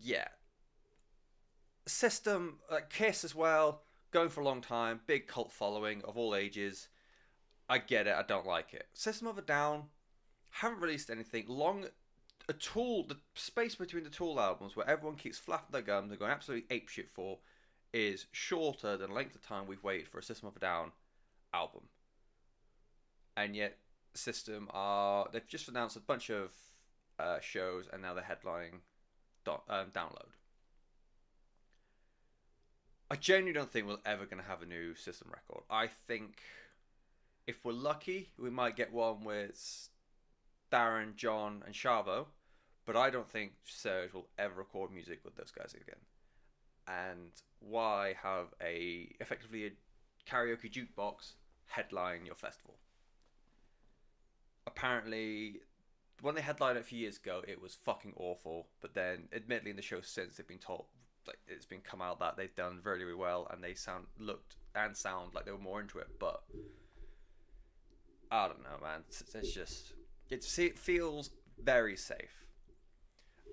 Yeah. 0.00 0.28
System, 1.86 2.58
like 2.70 2.90
Kiss 2.90 3.24
as 3.24 3.34
well, 3.34 3.82
going 4.12 4.28
for 4.28 4.40
a 4.40 4.44
long 4.44 4.60
time, 4.60 5.00
big 5.06 5.26
cult 5.26 5.52
following 5.52 6.02
of 6.04 6.16
all 6.16 6.34
ages. 6.34 6.88
I 7.68 7.78
get 7.78 8.06
it. 8.06 8.14
I 8.14 8.22
don't 8.22 8.46
like 8.46 8.74
it. 8.74 8.86
System 8.92 9.26
of 9.26 9.38
a 9.38 9.42
Down 9.42 9.84
haven't 10.50 10.80
released 10.80 11.10
anything 11.10 11.44
long. 11.48 11.86
A 12.48 12.52
Tool, 12.52 13.06
the 13.06 13.16
space 13.34 13.74
between 13.74 14.04
the 14.04 14.10
Tool 14.10 14.38
albums, 14.38 14.76
where 14.76 14.88
everyone 14.88 15.16
keeps 15.16 15.38
flapping 15.38 15.72
their 15.72 15.82
gums 15.82 16.10
and 16.10 16.18
going 16.18 16.30
absolutely 16.30 16.76
apeshit 16.76 17.08
for, 17.08 17.38
is 17.92 18.26
shorter 18.32 18.96
than 18.96 19.10
the 19.10 19.14
length 19.14 19.34
of 19.34 19.46
time 19.46 19.66
we've 19.66 19.82
waited 19.82 20.08
for 20.08 20.18
a 20.18 20.22
System 20.22 20.48
of 20.48 20.56
a 20.56 20.60
Down 20.60 20.92
album. 21.54 21.82
And 23.36 23.56
yet, 23.56 23.78
System 24.14 24.68
are 24.72 25.26
they've 25.32 25.48
just 25.48 25.68
announced 25.68 25.96
a 25.96 26.00
bunch 26.00 26.30
of 26.30 26.50
uh, 27.18 27.40
shows, 27.40 27.88
and 27.92 28.02
now 28.02 28.12
they're 28.12 28.24
headlining 28.24 28.80
do- 29.44 29.52
um, 29.70 29.86
download. 29.94 30.32
I 33.12 33.16
genuinely 33.16 33.52
don't 33.52 33.70
think 33.70 33.86
we're 33.86 33.96
ever 34.06 34.24
going 34.24 34.42
to 34.42 34.48
have 34.48 34.62
a 34.62 34.66
new 34.66 34.94
System 34.94 35.28
record. 35.30 35.64
I 35.68 35.86
think 35.86 36.38
if 37.46 37.62
we're 37.62 37.72
lucky, 37.72 38.30
we 38.38 38.48
might 38.48 38.74
get 38.74 38.90
one 38.90 39.22
with 39.22 39.90
Daron, 40.72 41.14
John, 41.14 41.62
and 41.66 41.74
Shavo, 41.74 42.24
but 42.86 42.96
I 42.96 43.10
don't 43.10 43.28
think 43.28 43.52
Serj 43.68 44.14
will 44.14 44.28
ever 44.38 44.54
record 44.54 44.90
music 44.90 45.20
with 45.26 45.36
those 45.36 45.50
guys 45.50 45.74
again 45.74 46.00
and 46.88 47.32
why 47.60 48.14
have 48.22 48.46
a 48.62 49.14
effectively 49.20 49.66
a 49.66 49.70
karaoke 50.26 50.72
jukebox 50.72 51.32
headline 51.66 52.24
your 52.24 52.34
festival? 52.34 52.76
Apparently, 54.66 55.60
when 56.22 56.34
they 56.34 56.40
headlined 56.40 56.78
it 56.78 56.80
a 56.80 56.84
few 56.84 57.00
years 57.00 57.18
ago, 57.18 57.42
it 57.46 57.60
was 57.60 57.74
fucking 57.74 58.14
awful. 58.16 58.68
But 58.80 58.94
then, 58.94 59.28
admittedly, 59.34 59.68
in 59.68 59.76
the 59.76 59.82
show 59.82 60.00
since, 60.00 60.36
they've 60.36 60.48
been 60.48 60.56
told 60.56 60.86
like 61.26 61.38
it's 61.46 61.66
been 61.66 61.80
come 61.80 62.02
out 62.02 62.20
that 62.20 62.36
they've 62.36 62.54
done 62.54 62.80
very 62.82 63.04
really 63.04 63.14
well 63.14 63.46
and 63.50 63.62
they 63.62 63.74
sound 63.74 64.06
looked 64.18 64.56
and 64.74 64.96
sound 64.96 65.34
like 65.34 65.44
they 65.44 65.52
were 65.52 65.58
more 65.58 65.80
into 65.80 65.98
it, 65.98 66.08
but 66.18 66.42
I 68.30 68.48
don't 68.48 68.62
know, 68.62 68.78
man. 68.82 69.00
It's, 69.08 69.22
it's 69.34 69.52
just 69.52 69.92
it 70.30 70.78
feels 70.78 71.30
very 71.62 71.96
safe, 71.96 72.46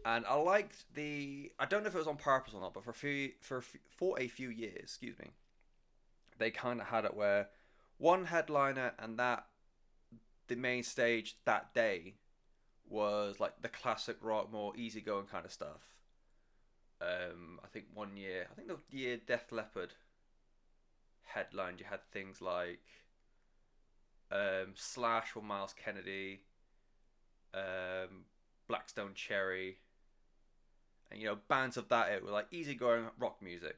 and 0.05 0.25
I 0.25 0.35
liked 0.35 0.85
the. 0.93 1.51
I 1.59 1.65
don't 1.65 1.83
know 1.83 1.89
if 1.89 1.95
it 1.95 1.99
was 1.99 2.07
on 2.07 2.17
purpose 2.17 2.53
or 2.53 2.61
not, 2.61 2.73
but 2.73 2.83
for 2.83 2.91
a 2.91 2.93
few 2.93 3.31
for 3.41 3.57
a 3.57 3.61
few, 3.61 3.79
for 3.89 4.19
a 4.19 4.27
few 4.27 4.49
years, 4.49 4.79
excuse 4.83 5.19
me, 5.19 5.31
they 6.37 6.51
kind 6.51 6.79
of 6.79 6.87
had 6.87 7.05
it 7.05 7.13
where 7.13 7.49
one 7.97 8.25
headliner 8.25 8.93
and 8.97 9.19
that 9.19 9.45
the 10.47 10.55
main 10.55 10.83
stage 10.83 11.35
that 11.45 11.73
day 11.73 12.15
was 12.87 13.39
like 13.39 13.61
the 13.61 13.69
classic 13.69 14.17
rock, 14.21 14.51
more 14.51 14.73
easygoing 14.75 15.25
kind 15.25 15.45
of 15.45 15.51
stuff. 15.51 15.98
Um, 17.01 17.59
I 17.63 17.67
think 17.67 17.85
one 17.93 18.17
year, 18.17 18.47
I 18.51 18.55
think 18.55 18.67
the 18.67 18.97
year 18.97 19.17
Def 19.25 19.51
Leppard 19.51 19.93
headlined, 21.23 21.79
you 21.79 21.85
had 21.89 22.01
things 22.11 22.41
like 22.41 22.85
um, 24.31 24.73
Slash 24.75 25.35
or 25.35 25.41
Myles 25.41 25.73
Kennedy, 25.73 26.41
um, 27.53 28.25
Black 28.67 28.89
Stone 28.89 29.13
Cherry, 29.15 29.77
and 31.09 31.21
you 31.21 31.27
know 31.27 31.37
bands 31.47 31.77
of 31.77 31.87
that 31.89 32.11
it 32.11 32.23
were 32.23 32.31
like 32.31 32.47
easygoing 32.51 33.05
rock 33.17 33.41
music 33.41 33.77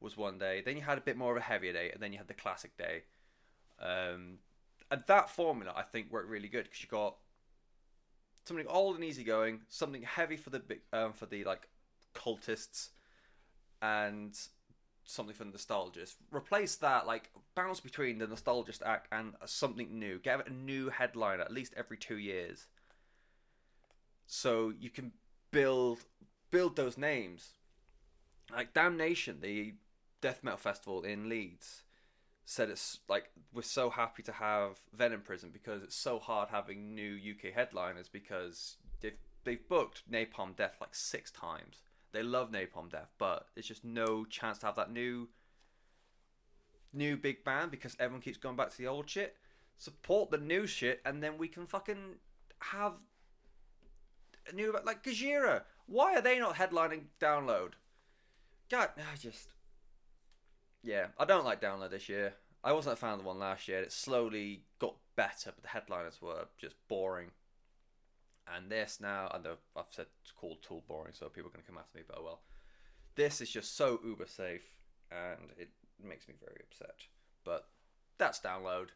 was 0.00 0.16
one 0.16 0.38
day. 0.38 0.62
Then 0.64 0.76
you 0.76 0.82
had 0.82 0.98
a 0.98 1.02
bit 1.02 1.16
more 1.16 1.32
of 1.32 1.38
a 1.38 1.44
heavier 1.44 1.72
day, 1.72 1.90
and 1.92 2.02
then 2.02 2.12
you 2.12 2.18
had 2.18 2.28
the 2.28 2.34
classic 2.34 2.76
day. 2.76 3.02
Um, 3.80 4.38
and 4.90 5.02
that 5.06 5.30
formula, 5.30 5.72
I 5.76 5.82
think, 5.82 6.10
worked 6.10 6.28
really 6.28 6.48
good 6.48 6.64
because 6.64 6.82
you 6.82 6.88
got 6.88 7.16
something 8.44 8.66
old 8.68 8.96
and 8.96 9.04
easygoing, 9.04 9.60
something 9.68 10.02
heavy 10.02 10.36
for 10.36 10.50
the 10.50 10.62
um, 10.92 11.12
for 11.12 11.26
the 11.26 11.44
like 11.44 11.68
cultists, 12.14 12.90
and 13.82 14.36
something 15.04 15.34
for 15.34 15.44
nostalgists. 15.44 16.16
Replace 16.30 16.76
that, 16.76 17.06
like 17.06 17.30
bounce 17.54 17.80
between 17.80 18.18
the 18.18 18.26
nostalgist 18.26 18.82
act 18.84 19.08
and 19.12 19.34
something 19.44 19.98
new. 19.98 20.18
Give 20.18 20.40
it 20.40 20.48
a 20.48 20.52
new 20.52 20.88
headline 20.88 21.40
at 21.40 21.52
least 21.52 21.74
every 21.76 21.96
two 21.96 22.16
years, 22.18 22.66
so 24.26 24.72
you 24.78 24.90
can 24.90 25.12
build 25.50 25.98
build 26.50 26.76
those 26.76 26.96
names. 26.96 27.50
Like 28.52 28.74
Damnation, 28.74 29.40
the 29.40 29.74
death 30.20 30.40
metal 30.42 30.58
festival 30.58 31.02
in 31.02 31.28
Leeds 31.28 31.82
said 32.46 32.68
it's 32.68 33.00
like 33.08 33.30
we're 33.52 33.62
so 33.62 33.90
happy 33.90 34.22
to 34.22 34.32
have 34.32 34.78
Venom 34.92 35.22
Prison 35.22 35.50
because 35.52 35.82
it's 35.82 35.96
so 35.96 36.18
hard 36.18 36.50
having 36.50 36.94
new 36.94 37.16
UK 37.16 37.52
headliners 37.52 38.08
because 38.08 38.76
they've 39.00 39.16
they've 39.44 39.68
booked 39.68 40.10
Napalm 40.10 40.54
Death 40.56 40.76
like 40.80 40.94
six 40.94 41.30
times. 41.30 41.82
They 42.14 42.22
love 42.22 42.52
Napalm 42.52 42.88
Death, 42.90 43.12
but 43.18 43.48
there's 43.54 43.66
just 43.66 43.84
no 43.84 44.24
chance 44.24 44.58
to 44.58 44.66
have 44.66 44.76
that 44.76 44.92
new 44.92 45.28
new 46.92 47.16
big 47.16 47.42
band 47.42 47.72
because 47.72 47.96
everyone 47.98 48.22
keeps 48.22 48.38
going 48.38 48.54
back 48.54 48.70
to 48.70 48.78
the 48.78 48.86
old 48.86 49.10
shit. 49.10 49.36
Support 49.78 50.30
the 50.30 50.38
new 50.38 50.64
shit, 50.64 51.00
and 51.04 51.20
then 51.20 51.36
we 51.38 51.48
can 51.48 51.66
fucking 51.66 52.14
have 52.60 52.92
a 54.48 54.54
new 54.54 54.72
like 54.86 55.02
Gojira. 55.02 55.62
Why 55.86 56.14
are 56.14 56.22
they 56.22 56.38
not 56.38 56.54
headlining 56.54 57.06
Download? 57.20 57.72
God, 58.70 58.90
I 58.96 59.16
just 59.16 59.48
yeah, 60.84 61.06
I 61.18 61.24
don't 61.24 61.44
like 61.44 61.60
Download 61.60 61.90
this 61.90 62.08
year. 62.08 62.34
I 62.62 62.72
wasn't 62.72 62.92
a 62.92 62.96
fan 62.96 63.14
of 63.14 63.18
the 63.18 63.24
one 63.24 63.40
last 63.40 63.66
year. 63.66 63.80
It 63.80 63.90
slowly 63.90 64.62
got 64.78 64.94
better, 65.16 65.50
but 65.52 65.62
the 65.62 65.68
headliners 65.68 66.22
were 66.22 66.46
just 66.58 66.76
boring. 66.86 67.32
And 68.52 68.70
this 68.70 68.98
now, 69.00 69.30
know 69.42 69.56
I've 69.76 69.84
said 69.90 70.06
it's 70.22 70.32
called 70.32 70.58
Tool 70.62 70.84
boring, 70.86 71.14
so 71.14 71.28
people 71.28 71.48
are 71.48 71.52
going 71.52 71.64
to 71.64 71.70
come 71.70 71.78
after 71.78 71.98
me, 71.98 72.04
but 72.06 72.18
oh 72.18 72.24
well. 72.24 72.40
This 73.16 73.40
is 73.40 73.48
just 73.48 73.76
so 73.76 74.00
uber 74.04 74.26
safe, 74.26 74.74
and 75.10 75.50
it 75.56 75.70
makes 76.02 76.28
me 76.28 76.34
very 76.40 76.60
upset. 76.62 77.06
But 77.44 77.68
that's 78.18 78.40
Download. 78.40 78.88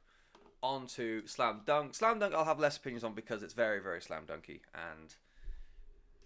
On 0.63 0.87
to 0.89 1.27
Slam 1.27 1.61
Dunk. 1.65 1.95
Slam 1.95 2.19
Dunk, 2.19 2.35
I'll 2.35 2.45
have 2.45 2.59
less 2.59 2.77
opinions 2.77 3.05
on 3.05 3.15
because 3.15 3.43
it's 3.43 3.55
very, 3.55 3.81
very 3.81 4.03
slam 4.03 4.25
dunky, 4.27 4.61
and 4.75 5.15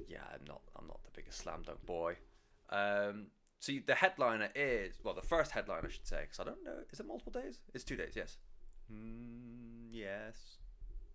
yeah, 0.09 0.21
I'm 0.33 0.45
not, 0.49 0.63
I'm 0.79 0.87
not 0.87 1.05
the 1.05 1.11
biggest 1.15 1.39
Slam 1.39 1.63
Dunk 1.67 1.85
boy. 1.85 2.17
Um, 2.71 3.27
so 3.61 3.73
the 3.87 3.95
headliner 3.95 4.49
is 4.55 4.99
well, 5.05 5.15
the 5.15 5.23
first 5.23 5.53
headline 5.53 5.83
I 5.85 5.91
should 5.91 6.07
say, 6.07 6.23
because 6.23 6.41
I 6.41 6.45
don't 6.45 6.65
know. 6.65 6.79
Is 6.91 6.99
it 6.99 7.07
multiple 7.07 7.33
days? 7.33 7.61
It's 7.75 7.85
two 7.85 7.97
days. 7.97 8.15
Yes. 8.17 8.39
Mm, 8.93 9.91
yes. 9.93 10.52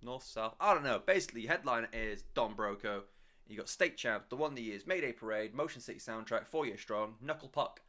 North 0.08 0.24
South. 0.24 0.56
I 0.60 0.74
don't 0.74 0.84
know. 0.84 1.02
Basically, 1.06 1.46
headliner 1.46 1.90
is 1.92 2.24
Don 2.34 2.56
Broco. 2.56 3.02
You 3.46 3.58
got 3.58 3.70
State 3.70 3.98
Champ, 3.98 4.30
the 4.30 4.38
Wonder 4.38 4.62
Years, 4.62 4.88
Mayday 4.88 5.12
Parade, 5.12 5.54
Motion 5.54 5.82
City 5.82 6.00
soundtrack, 6.00 6.48
Four 6.48 6.66
Year 6.66 6.78
Strong, 6.78 7.16
Knuckle 7.22 7.50
Puck, 7.50 7.82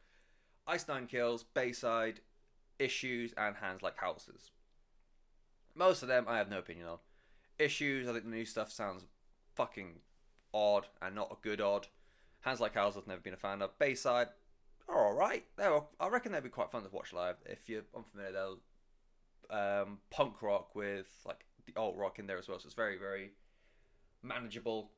Ice 0.67 0.87
Nine 0.87 1.07
Kills, 1.07 1.43
Bayside, 1.43 2.19
Issues, 2.77 3.33
and 3.37 3.55
Hands 3.55 3.81
Like 3.81 3.97
Houses. 3.97 4.51
Most 5.73 6.01
of 6.01 6.09
them 6.09 6.25
I 6.27 6.37
have 6.37 6.49
no 6.49 6.59
opinion 6.59 6.87
on. 6.87 6.97
Issues, 7.57 8.07
I 8.07 8.11
think 8.11 8.25
the 8.25 8.31
new 8.31 8.45
stuff 8.45 8.69
sounds 8.69 9.05
fucking 9.55 9.99
odd 10.53 10.87
and 11.01 11.15
not 11.15 11.31
a 11.31 11.41
good 11.41 11.61
odd. 11.61 11.87
Hands 12.41 12.59
Like 12.59 12.75
Houses, 12.75 13.01
I've 13.01 13.07
never 13.07 13.21
been 13.21 13.33
a 13.33 13.37
fan 13.37 13.61
of. 13.61 13.79
Bayside, 13.79 14.27
are 14.89 15.07
all 15.07 15.13
right. 15.13 15.45
They're, 15.57 15.79
I 15.99 16.07
reckon 16.09 16.33
they'd 16.33 16.43
be 16.43 16.49
quite 16.49 16.71
fun 16.71 16.83
to 16.83 16.89
watch 16.89 17.13
live. 17.13 17.35
If 17.45 17.69
you're 17.69 17.83
unfamiliar, 17.95 18.33
they'll 18.33 18.59
um, 19.49 19.99
punk 20.09 20.41
rock 20.41 20.75
with 20.75 21.07
like 21.25 21.45
the 21.73 21.79
alt 21.79 21.95
rock 21.97 22.19
in 22.19 22.27
there 22.27 22.37
as 22.37 22.47
well. 22.47 22.59
So 22.59 22.65
it's 22.65 22.75
very, 22.75 22.97
very 22.97 23.31
manageable 24.21 24.91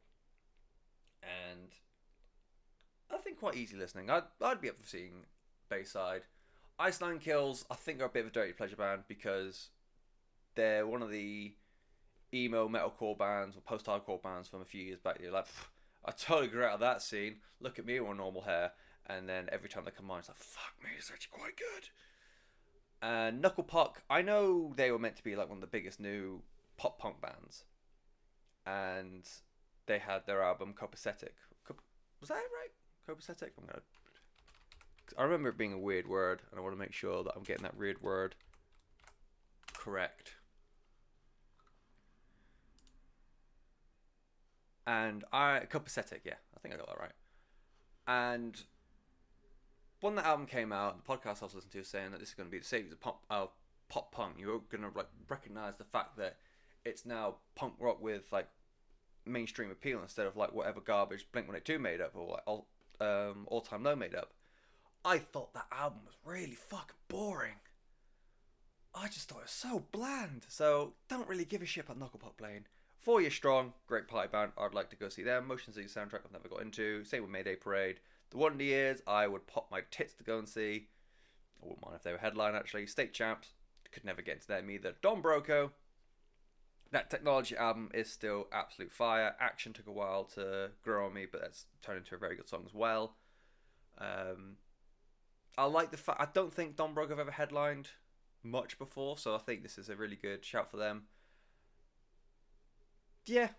and 1.24 1.70
I 3.12 3.18
think 3.18 3.40
quite 3.40 3.56
easy 3.56 3.78
listening. 3.78 4.10
I'd, 4.10 4.24
I'd 4.42 4.62
be 4.62 4.70
up 4.70 4.80
for 4.80 4.88
seeing 4.88 5.26
Bayside. 5.70 6.24
Ice 6.80 7.02
Nine 7.02 7.20
Kills, 7.20 7.66
I 7.70 7.76
think, 7.76 8.02
are 8.02 8.06
a 8.06 8.10
bit 8.10 8.22
of 8.22 8.32
a 8.32 8.34
dirty 8.34 8.54
pleasure 8.54 8.76
band 8.76 9.04
because 9.08 9.70
they're 10.56 10.88
one 10.88 11.02
of 11.02 11.12
the 11.12 11.54
emo 12.34 12.68
metalcore 12.68 13.18
bands 13.18 13.56
or 13.56 13.62
post 13.62 13.86
hardcore 13.86 14.22
bands 14.22 14.48
from 14.48 14.62
a 14.62 14.66
few 14.66 14.82
years 14.82 15.00
back. 15.00 15.20
You're 15.22 15.32
like, 15.32 15.48
I 16.06 16.12
totally 16.12 16.48
grew 16.48 16.64
out 16.64 16.76
of 16.76 16.80
that 16.80 17.02
scene. 17.02 17.38
Look 17.60 17.78
at 17.78 17.86
me 17.86 18.00
with 18.00 18.18
normal 18.18 18.42
hair 18.42 18.72
and 19.08 19.28
then 19.28 19.50
every 19.52 19.70
time 19.70 19.86
they 19.86 19.92
come 19.92 20.10
on, 20.10 20.20
it's 20.20 20.30
like, 20.30 20.38
fuck 20.38 20.74
me, 20.84 20.90
it's 20.98 21.12
actually 21.12 21.38
quite 21.38 21.58
good. 21.58 21.90
And 23.02 23.42
Knuckle 23.42 23.64
Puck, 23.64 24.04
I 24.10 24.22
know 24.22 24.74
they 24.76 24.92
were 24.92 25.00
meant 25.00 25.18
to 25.18 25.24
be 25.24 25.36
like 25.36 25.50
one 25.50 25.58
of 25.58 25.62
the 25.62 25.68
biggest 25.68 26.00
new 26.00 26.42
pop 26.82 26.98
punk 26.98 27.22
bands, 27.22 27.66
and 28.66 29.30
they 29.86 30.00
had 30.00 30.26
their 30.26 30.42
album 30.42 30.74
Copacetic. 30.74 31.36
Was 32.20 32.30
that 32.30 32.36
right? 32.36 32.72
Copacetic. 33.08 33.52
I'm 33.58 33.68
gonna. 33.68 33.82
I 35.18 35.24
remember 35.24 35.50
it 35.50 35.58
being 35.58 35.74
a 35.74 35.80
weird 35.80 36.08
word, 36.08 36.42
and 36.50 36.60
I 36.60 36.64
want 36.64 36.74
to 36.74 36.80
make 36.80 36.94
sure 36.94 37.24
that 37.24 37.34
I'm 37.36 37.44
getting 37.44 37.64
that 37.64 37.78
weird 37.78 38.02
word 38.02 38.34
correct. 39.74 40.34
And 44.88 45.24
I 45.32 45.62
copacetic, 45.70 46.22
yeah, 46.24 46.34
I 46.56 46.60
think 46.62 46.74
I 46.74 46.78
got 46.78 46.88
that 46.88 47.00
right. 47.00 47.12
And 48.08 48.60
when 50.00 50.16
the 50.16 50.26
album 50.26 50.48
came 50.48 50.72
out, 50.72 51.06
the 51.06 51.12
podcast 51.12 51.44
I 51.44 51.46
was 51.46 51.54
listening 51.54 51.72
to 51.74 51.78
was 51.80 51.88
saying 51.88 52.12
that 52.12 52.20
this 52.20 52.30
is 52.30 52.36
going 52.36 52.48
to 52.48 52.52
be 52.52 52.58
the 52.58 52.66
same 52.66 52.88
as 52.90 52.96
pop, 52.96 53.24
uh, 53.30 53.46
pop 53.90 54.12
punk. 54.12 54.36
You're 54.40 54.62
going 54.72 54.82
to 54.82 54.98
like 54.98 55.10
recognize 55.30 55.78
the 55.78 55.84
fact 55.84 56.18
that 56.18 56.38
it's 56.86 57.06
now 57.06 57.36
punk 57.56 57.74
rock 57.80 58.02
with 58.02 58.32
like 58.32 58.48
mainstream 59.26 59.72
appeal 59.72 60.00
instead 60.02 60.26
of 60.28 60.36
like 60.36 60.54
whatever 60.54 60.82
garbage 60.82 61.28
Blink 61.32 61.48
One 61.48 61.56
Eight 61.56 61.66
Two 61.66 61.80
made 61.80 62.02
up 62.02 62.16
or 62.16 62.32
like 62.32 62.44
all 62.46 62.68
um, 63.00 63.46
All 63.48 63.62
Time 63.62 63.84
Low 63.84 63.96
made 63.96 64.16
up. 64.16 64.34
I 65.04 65.18
thought 65.18 65.54
that 65.54 65.68
album 65.72 66.02
was 66.06 66.16
really 66.24 66.56
fucking 66.56 66.96
boring. 67.08 67.56
I 68.94 69.08
just 69.08 69.30
thought 69.30 69.40
it 69.40 69.44
was 69.44 69.52
so 69.52 69.84
bland. 69.92 70.46
So 70.48 70.94
don't 71.10 71.28
really 71.28 71.46
give 71.46 71.62
a 71.62 71.66
shit 71.66 71.86
about 71.86 71.98
Knuckle 71.98 72.20
Puck 72.20 72.38
playing. 72.38 72.66
Four 73.00 73.22
Year 73.22 73.32
Strong, 73.32 73.74
great 73.88 74.08
party 74.08 74.30
band. 74.32 74.52
I'd 74.58 74.76
like 74.76 74.90
to 74.92 74.96
go 74.96 75.10
see 75.10 75.24
them. 75.24 75.48
Motion 75.48 75.74
City 75.74 75.88
soundtrack 75.88 76.20
I've 76.26 76.32
never 76.32 76.50
got 76.50 76.62
into. 76.62 77.04
Same 77.04 77.24
with 77.24 77.32
Mayday 77.32 77.56
Parade. 77.56 78.00
The 78.30 78.38
Wonder 78.38 78.64
Years, 78.64 79.02
I 79.08 79.28
would 79.28 79.48
pop 79.48 79.70
my 79.72 79.82
tits 79.90 80.14
to 80.16 80.24
go 80.24 80.38
and 80.38 80.48
see. 80.48 80.88
I 81.62 81.66
wouldn't 81.66 81.84
mind 81.84 81.96
if 81.96 82.04
they 82.04 82.12
were 82.12 82.18
headline 82.18 82.56
actually. 82.56 82.86
State 82.86 83.14
Champs, 83.14 83.50
could 83.92 84.06
never 84.06 84.22
get 84.22 84.36
into 84.36 84.48
them 84.48 84.70
either. 84.70 84.94
Don 85.02 85.22
Broco, 85.22 85.72
that 86.92 87.10
technology 87.10 87.56
album 87.56 87.90
is 87.94 88.12
still 88.12 88.48
absolute 88.52 88.92
fire. 88.92 89.36
Action 89.40 89.74
took 89.74 89.88
a 89.88 89.92
while 89.92 90.26
to 90.36 90.72
grow 90.84 91.06
on 91.06 91.14
me, 91.14 91.26
but 91.32 91.42
that's 91.42 91.66
turned 91.82 92.00
into 92.00 92.16
a 92.16 92.18
very 92.18 92.36
good 92.36 92.50
song 92.50 92.64
as 92.66 92.74
well. 92.74 93.16
Um, 93.98 94.58
I 95.58 95.66
like 95.66 95.92
the 95.92 95.98
fact 95.98 96.22
I 96.22 96.28
don't 96.34 96.54
think 96.54 96.76
Don 96.76 96.94
Broco 96.94 97.10
have 97.10 97.20
ever 97.20 97.32
headlined 97.32 97.90
much 98.44 98.78
before, 98.78 99.18
so 99.18 99.36
I 99.36 99.38
think 99.38 99.64
this 99.64 99.78
is 99.78 99.90
a 99.90 99.96
really 99.96 100.18
good 100.18 100.44
shout 100.44 100.70
for 100.70 100.78
them. 100.78 101.04
Yeah, 103.26 103.50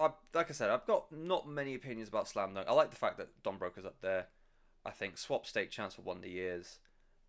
I, 0.00 0.10
like 0.34 0.50
I 0.50 0.52
said, 0.52 0.70
I've 0.70 0.86
got 0.86 1.12
not 1.12 1.48
many 1.48 1.74
opinions 1.74 2.08
about 2.08 2.28
Slam 2.28 2.54
Dunk. 2.54 2.66
I 2.68 2.72
like 2.72 2.90
the 2.90 2.96
fact 2.96 3.18
that 3.18 3.42
Don 3.42 3.58
Broco's 3.58 3.84
up 3.84 4.00
there. 4.00 4.26
I 4.84 4.90
think 4.90 5.18
swap 5.18 5.46
State 5.46 5.70
Champs 5.70 5.96
for 5.96 6.02
one 6.02 6.16
of 6.16 6.22
the 6.22 6.30
years, 6.30 6.78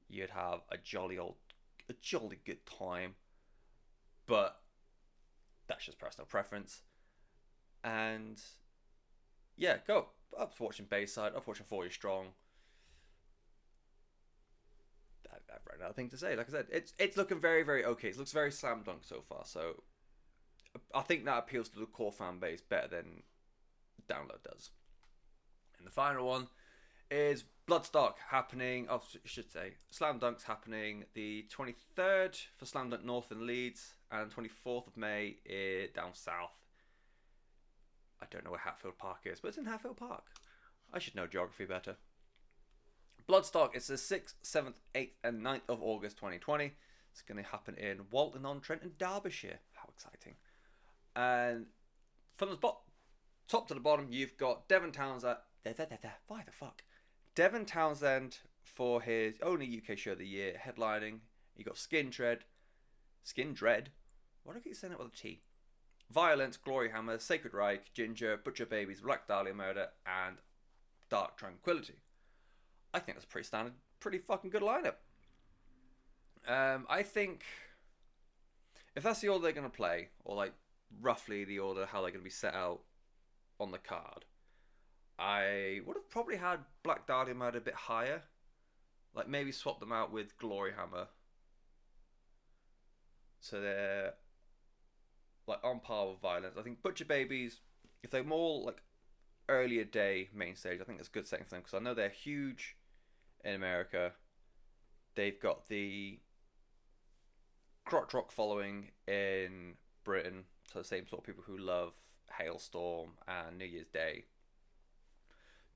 you'd 0.07 0.29
have 0.31 0.61
a 0.71 0.77
jolly 0.77 1.17
old, 1.17 1.35
a 1.89 1.93
jolly 2.01 2.39
good 2.45 2.65
time. 2.65 3.15
But 4.25 4.59
that's 5.67 5.85
just 5.85 5.99
personal 5.99 6.25
preference. 6.25 6.81
And 7.83 8.41
yeah, 9.55 9.77
go. 9.85 10.07
I 10.37 10.43
was 10.43 10.59
watching 10.59 10.85
Bayside. 10.89 11.33
I 11.33 11.37
was 11.37 11.47
watching 11.47 11.65
Four 11.65 11.83
Year 11.83 11.91
Strong. 11.91 12.27
I've 15.53 15.61
run 15.71 15.83
out 15.83 15.91
of 15.91 15.95
things 15.95 16.11
to 16.11 16.17
say. 16.17 16.35
Like 16.35 16.49
I 16.49 16.51
said, 16.51 16.67
it's 16.71 16.93
it's 16.99 17.17
looking 17.17 17.39
very 17.39 17.63
very 17.63 17.85
okay. 17.85 18.09
It 18.09 18.17
looks 18.17 18.31
very 18.31 18.51
slam 18.51 18.83
dunk 18.85 18.99
so 19.03 19.21
far. 19.21 19.43
So 19.45 19.83
I 20.93 21.01
think 21.01 21.25
that 21.25 21.37
appeals 21.37 21.69
to 21.69 21.79
the 21.79 21.85
core 21.85 22.11
fan 22.11 22.39
base 22.39 22.61
better 22.61 22.87
than 22.87 23.23
Download 24.09 24.43
does. 24.43 24.71
And 25.77 25.85
the 25.87 25.91
final 25.91 26.27
one 26.27 26.47
is 27.09 27.45
Bloodstock 27.67 28.13
happening. 28.29 28.87
Oh, 28.89 29.01
I 29.13 29.19
should 29.25 29.51
say 29.51 29.73
Slam 29.91 30.19
Dunk's 30.19 30.43
happening 30.43 31.05
the 31.13 31.45
23rd 31.55 32.39
for 32.57 32.65
Slam 32.65 32.89
Dunk 32.89 33.03
North 33.03 33.31
in 33.31 33.45
Leeds 33.45 33.95
and 34.11 34.31
24th 34.31 34.87
of 34.87 34.97
May 34.97 35.37
down 35.95 36.13
south. 36.13 36.53
I 38.21 38.25
don't 38.31 38.43
know 38.43 38.51
where 38.51 38.59
Hatfield 38.59 38.97
Park 38.97 39.19
is, 39.25 39.39
but 39.39 39.49
it's 39.49 39.57
in 39.57 39.65
Hatfield 39.65 39.97
Park. 39.97 40.23
I 40.93 40.99
should 40.99 41.15
know 41.15 41.27
geography 41.27 41.65
better. 41.65 41.97
Bloodstock 43.27 43.75
is 43.75 43.87
the 43.87 43.95
6th, 43.95 44.35
7th, 44.43 44.75
8th, 44.95 45.11
and 45.23 45.41
9th 45.43 45.67
of 45.69 45.83
August 45.83 46.15
2020. 46.17 46.71
It's 47.11 47.21
going 47.21 47.43
to 47.43 47.49
happen 47.49 47.75
in 47.75 48.05
Walton 48.09 48.45
on 48.45 48.61
Trent 48.61 48.83
and 48.83 48.97
Derbyshire. 48.97 49.59
How 49.73 49.89
exciting! 49.93 50.35
And 51.15 51.65
from 52.37 52.51
the 52.51 52.55
top 52.55 53.67
to 53.67 53.73
the 53.73 53.79
bottom, 53.79 54.07
you've 54.09 54.37
got 54.37 54.69
Devin 54.69 54.93
Townsend. 54.93 55.37
Why 56.27 56.43
the 56.45 56.51
fuck? 56.53 56.83
Devin 57.37 57.65
Townsend 57.65 58.39
for 58.63 58.99
his 58.99 59.37
only 59.43 59.79
UK 59.79 59.95
show 59.95 60.13
of 60.13 60.17
the 60.17 60.25
year, 60.25 60.55
headlining. 60.59 61.19
You 61.55 61.63
got 61.63 61.77
Skin 61.77 62.09
Dread, 62.09 62.39
Skin 63.23 63.53
Dread. 63.53 63.91
Why 64.43 64.53
do 64.53 64.59
I 64.59 64.61
keep 64.63 64.75
saying 64.75 64.93
it 64.93 64.97
with 64.97 65.13
a 65.13 65.15
T? 65.15 65.41
Violence, 66.09 66.57
Gloryhammer, 66.57 67.21
Sacred 67.21 67.53
Reich, 67.53 67.93
Jinjer, 67.93 68.43
Butcher 68.43 68.65
Babies, 68.65 69.01
Black 69.01 69.27
Dahlia 69.27 69.53
Murder, 69.53 69.89
and 70.07 70.37
Dark 71.11 71.37
Tranquillity. 71.37 72.01
I 72.91 72.97
think 72.97 73.15
that's 73.15 73.25
a 73.25 73.27
pretty 73.27 73.45
standard, 73.45 73.73
pretty 73.99 74.17
fucking 74.17 74.49
good 74.49 74.63
lineup. 74.63 74.95
Um, 76.47 76.87
I 76.89 77.03
think 77.03 77.43
if 78.95 79.03
that's 79.03 79.19
the 79.19 79.27
order 79.27 79.43
they're 79.43 79.51
going 79.51 79.69
to 79.69 79.77
play, 79.77 80.07
or 80.25 80.35
like 80.35 80.53
roughly 80.99 81.43
the 81.43 81.59
order 81.59 81.85
how 81.85 82.01
they're 82.01 82.09
going 82.09 82.21
to 82.21 82.23
be 82.23 82.31
set 82.31 82.55
out 82.55 82.79
on 83.59 83.69
the 83.69 83.77
card, 83.77 84.25
I 85.19 85.81
would 85.85 85.97
have 85.97 86.09
probably 86.09 86.37
had 86.37 86.59
Black 86.83 87.07
Dahlia 87.07 87.33
Murder 87.33 87.57
a 87.57 87.61
bit 87.61 87.73
higher. 87.73 88.23
Like 89.15 89.27
maybe 89.27 89.51
swap 89.51 89.79
them 89.79 89.91
out 89.91 90.11
with 90.11 90.37
Gloryhammer. 90.37 91.07
So 93.39 93.61
they're 93.61 94.13
like 95.47 95.59
on 95.63 95.79
par 95.79 96.09
with 96.09 96.21
Violence. 96.21 96.55
I 96.59 96.61
think 96.61 96.83
Butcher 96.83 97.05
Babies, 97.05 97.61
if 98.03 98.11
they're 98.11 98.23
more 98.23 98.63
like 98.63 98.77
earlier 99.49 99.85
day 99.85 100.29
main 100.33 100.55
stage, 100.55 100.79
I 100.81 100.83
think 100.83 100.99
that's 100.99 101.09
a 101.09 101.11
good 101.11 101.27
setting 101.27 101.45
for 101.45 101.51
them 101.51 101.61
because 101.61 101.73
I 101.73 101.83
know 101.83 101.93
they're 101.93 102.09
huge 102.09 102.75
in 103.43 103.55
America. 103.55 104.11
They've 105.15 105.39
got 105.39 105.67
the 105.67 106.19
crotch 107.85 108.13
rock 108.13 108.31
following 108.31 108.91
in 109.07 109.75
Britain, 110.03 110.43
so 110.71 110.79
the 110.79 110.85
same 110.85 111.07
sort 111.07 111.21
of 111.21 111.25
people 111.25 111.43
who 111.47 111.57
love 111.57 111.93
Halestorm 112.39 113.09
and 113.27 113.57
New 113.57 113.65
Year's 113.65 113.87
Day. 113.87 114.25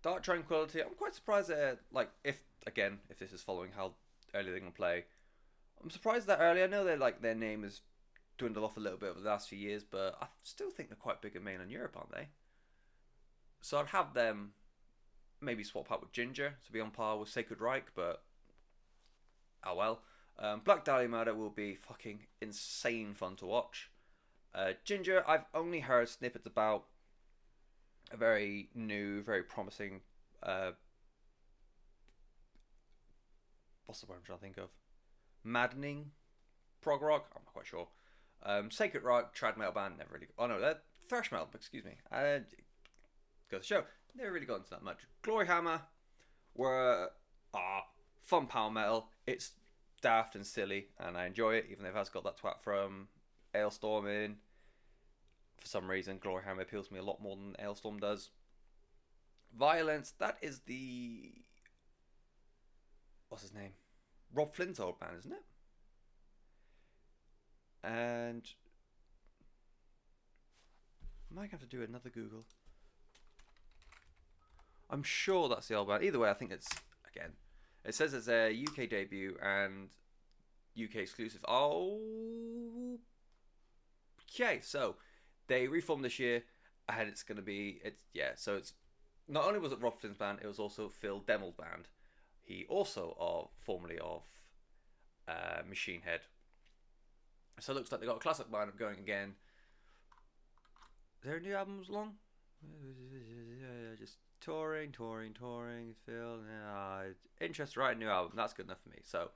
Dark 0.01 0.23
Tranquillity, 0.23 0.81
I'm 0.81 0.95
quite 0.95 1.15
surprised 1.15 1.49
that 1.49 1.79
like 1.91 2.09
if 2.23 2.41
again 2.65 2.99
if 3.09 3.19
this 3.19 3.33
is 3.33 3.41
following 3.41 3.71
how 3.75 3.93
early 4.33 4.51
they're 4.51 4.59
gonna 4.59 4.71
play. 4.71 5.05
I'm 5.83 5.89
surprised 5.89 6.27
that 6.27 6.39
early. 6.39 6.63
I 6.63 6.67
know 6.67 6.83
they're 6.83 6.97
like 6.97 7.21
their 7.21 7.35
name 7.35 7.63
has 7.63 7.81
dwindled 8.37 8.65
off 8.65 8.77
a 8.77 8.79
little 8.79 8.97
bit 8.97 9.11
over 9.11 9.19
the 9.19 9.29
last 9.29 9.49
few 9.49 9.57
years, 9.57 9.83
but 9.83 10.17
I 10.21 10.27
still 10.43 10.69
think 10.69 10.89
they're 10.89 10.95
quite 10.95 11.21
big 11.21 11.35
in 11.35 11.43
mainland 11.43 11.71
Europe, 11.71 11.95
aren't 11.95 12.11
they? 12.11 12.29
So 13.61 13.77
I'd 13.77 13.87
have 13.87 14.13
them 14.13 14.53
maybe 15.39 15.63
swap 15.63 15.91
out 15.91 16.01
with 16.01 16.11
Jinjer 16.11 16.53
to 16.65 16.71
be 16.71 16.79
on 16.79 16.91
par 16.91 17.17
with 17.17 17.29
Sacred 17.29 17.61
Reich, 17.61 17.91
but 17.95 18.23
oh 19.65 19.75
well. 19.75 20.01
Um, 20.39 20.61
Black 20.63 20.83
Dahlia 20.83 21.07
Murder 21.07 21.35
will 21.35 21.51
be 21.51 21.75
fucking 21.75 22.21
insane 22.41 23.13
fun 23.13 23.35
to 23.35 23.45
watch. 23.45 23.91
Uh, 24.55 24.73
Jinjer, 24.85 25.23
I've 25.27 25.45
only 25.53 25.81
heard 25.81 26.09
snippets 26.09 26.47
about 26.47 26.85
a 28.11 28.17
very 28.17 28.69
new, 28.75 29.21
very 29.21 29.43
promising. 29.43 30.01
Uh, 30.43 30.71
what's 33.85 34.01
the 34.01 34.07
word 34.07 34.17
I'm 34.17 34.23
trying 34.23 34.39
to 34.39 34.43
think 34.43 34.57
of? 34.57 34.69
Maddening 35.43 36.11
prog 36.81 37.01
rock. 37.01 37.27
I'm 37.35 37.43
not 37.45 37.53
quite 37.53 37.67
sure. 37.67 37.87
Um, 38.43 38.71
Sacred 38.71 39.03
Reich, 39.03 39.35
trad 39.35 39.57
metal 39.57 39.73
band. 39.73 39.97
Never 39.97 40.13
really. 40.13 40.27
Oh 40.37 40.47
no, 40.47 40.59
that 40.59 40.83
thrash 41.07 41.31
metal. 41.31 41.49
Excuse 41.53 41.85
me. 41.85 41.93
Uh, 42.11 42.39
go 43.49 43.57
to 43.57 43.59
the 43.59 43.63
show. 43.63 43.83
Never 44.15 44.31
really 44.31 44.45
got 44.45 44.57
into 44.57 44.71
that 44.71 44.83
much. 44.83 44.99
Gloryhammer 45.23 45.81
were 46.55 47.09
ah 47.53 47.85
fun 48.21 48.47
power 48.47 48.71
metal. 48.71 49.09
It's 49.27 49.51
daft 50.01 50.35
and 50.35 50.45
silly, 50.45 50.87
and 50.99 51.17
I 51.17 51.27
enjoy 51.27 51.55
it, 51.55 51.67
even 51.69 51.83
though 51.83 51.89
it 51.89 51.95
has 51.95 52.09
got 52.09 52.23
that 52.23 52.37
twat 52.37 52.61
from 52.61 53.07
Alestorm 53.53 54.07
in. 54.07 54.37
For 55.61 55.67
some 55.67 55.89
reason, 55.89 56.17
Gloryhammer 56.17 56.63
appeals 56.63 56.87
to 56.87 56.93
me 56.95 56.99
a 56.99 57.03
lot 57.03 57.21
more 57.21 57.35
than 57.35 57.55
Alestorm 57.63 57.99
does. 57.99 58.31
Violence, 59.57 60.13
that 60.17 60.37
is 60.41 60.61
the. 60.61 61.33
What's 63.29 63.43
his 63.43 63.53
name? 63.53 63.73
Robb 64.33 64.55
Flynn's 64.55 64.79
old 64.79 64.99
band, 64.99 65.17
isn't 65.19 65.31
it? 65.31 65.43
And. 67.83 68.49
I 71.29 71.35
might 71.39 71.51
have 71.51 71.61
to 71.61 71.67
do 71.67 71.83
another 71.83 72.09
Google. 72.09 72.43
I'm 74.89 75.03
sure 75.03 75.47
that's 75.47 75.67
the 75.67 75.75
old 75.75 75.89
band. 75.89 76.03
Either 76.03 76.17
way, 76.17 76.31
I 76.31 76.33
think 76.33 76.51
it's. 76.51 76.69
Again, 77.15 77.33
it 77.85 77.93
says 77.93 78.15
it's 78.15 78.29
a 78.29 78.49
UK 78.49 78.89
debut 78.89 79.37
and 79.43 79.89
UK 80.75 80.95
exclusive. 80.95 81.45
Oh. 81.47 82.97
Okay, 84.33 84.59
so 84.63 84.95
they 85.51 85.67
reformed 85.67 86.05
this 86.05 86.17
year, 86.17 86.43
and 86.87 87.09
it's 87.09 87.23
going 87.23 87.35
to 87.35 87.41
be 87.41 87.81
it's 87.83 87.99
yeah. 88.13 88.31
So 88.35 88.55
it's 88.55 88.73
not 89.27 89.45
only 89.45 89.59
was 89.59 89.73
it 89.73 89.81
Robb 89.81 89.99
Flynn's 89.99 90.17
band, 90.17 90.39
it 90.41 90.47
was 90.47 90.59
also 90.59 90.87
Phil 90.87 91.21
Demmel's 91.27 91.55
band. 91.55 91.89
He 92.41 92.65
also 92.69 93.15
of 93.19 93.49
formerly 93.59 93.99
of 93.99 94.23
uh, 95.27 95.61
Machine 95.67 96.01
Head. 96.01 96.21
So 97.59 97.73
it 97.73 97.75
looks 97.75 97.91
like 97.91 97.99
they 97.99 98.07
got 98.07 98.15
a 98.15 98.19
classic 98.19 98.49
lineup 98.49 98.77
going 98.79 98.97
again. 98.97 99.35
Their 101.21 101.41
new 101.41 101.53
albums 101.53 101.89
long? 101.89 102.13
Just 103.99 104.17
touring, 104.39 104.91
touring, 104.93 105.33
touring. 105.33 105.95
Phil, 106.05 106.39
uh, 106.73 107.03
interest 107.41 107.75
writing 107.75 107.99
new 107.99 108.07
album. 108.07 108.31
That's 108.35 108.53
good 108.53 108.67
enough 108.67 108.81
for 108.81 108.89
me. 108.89 108.99
So 109.03 109.29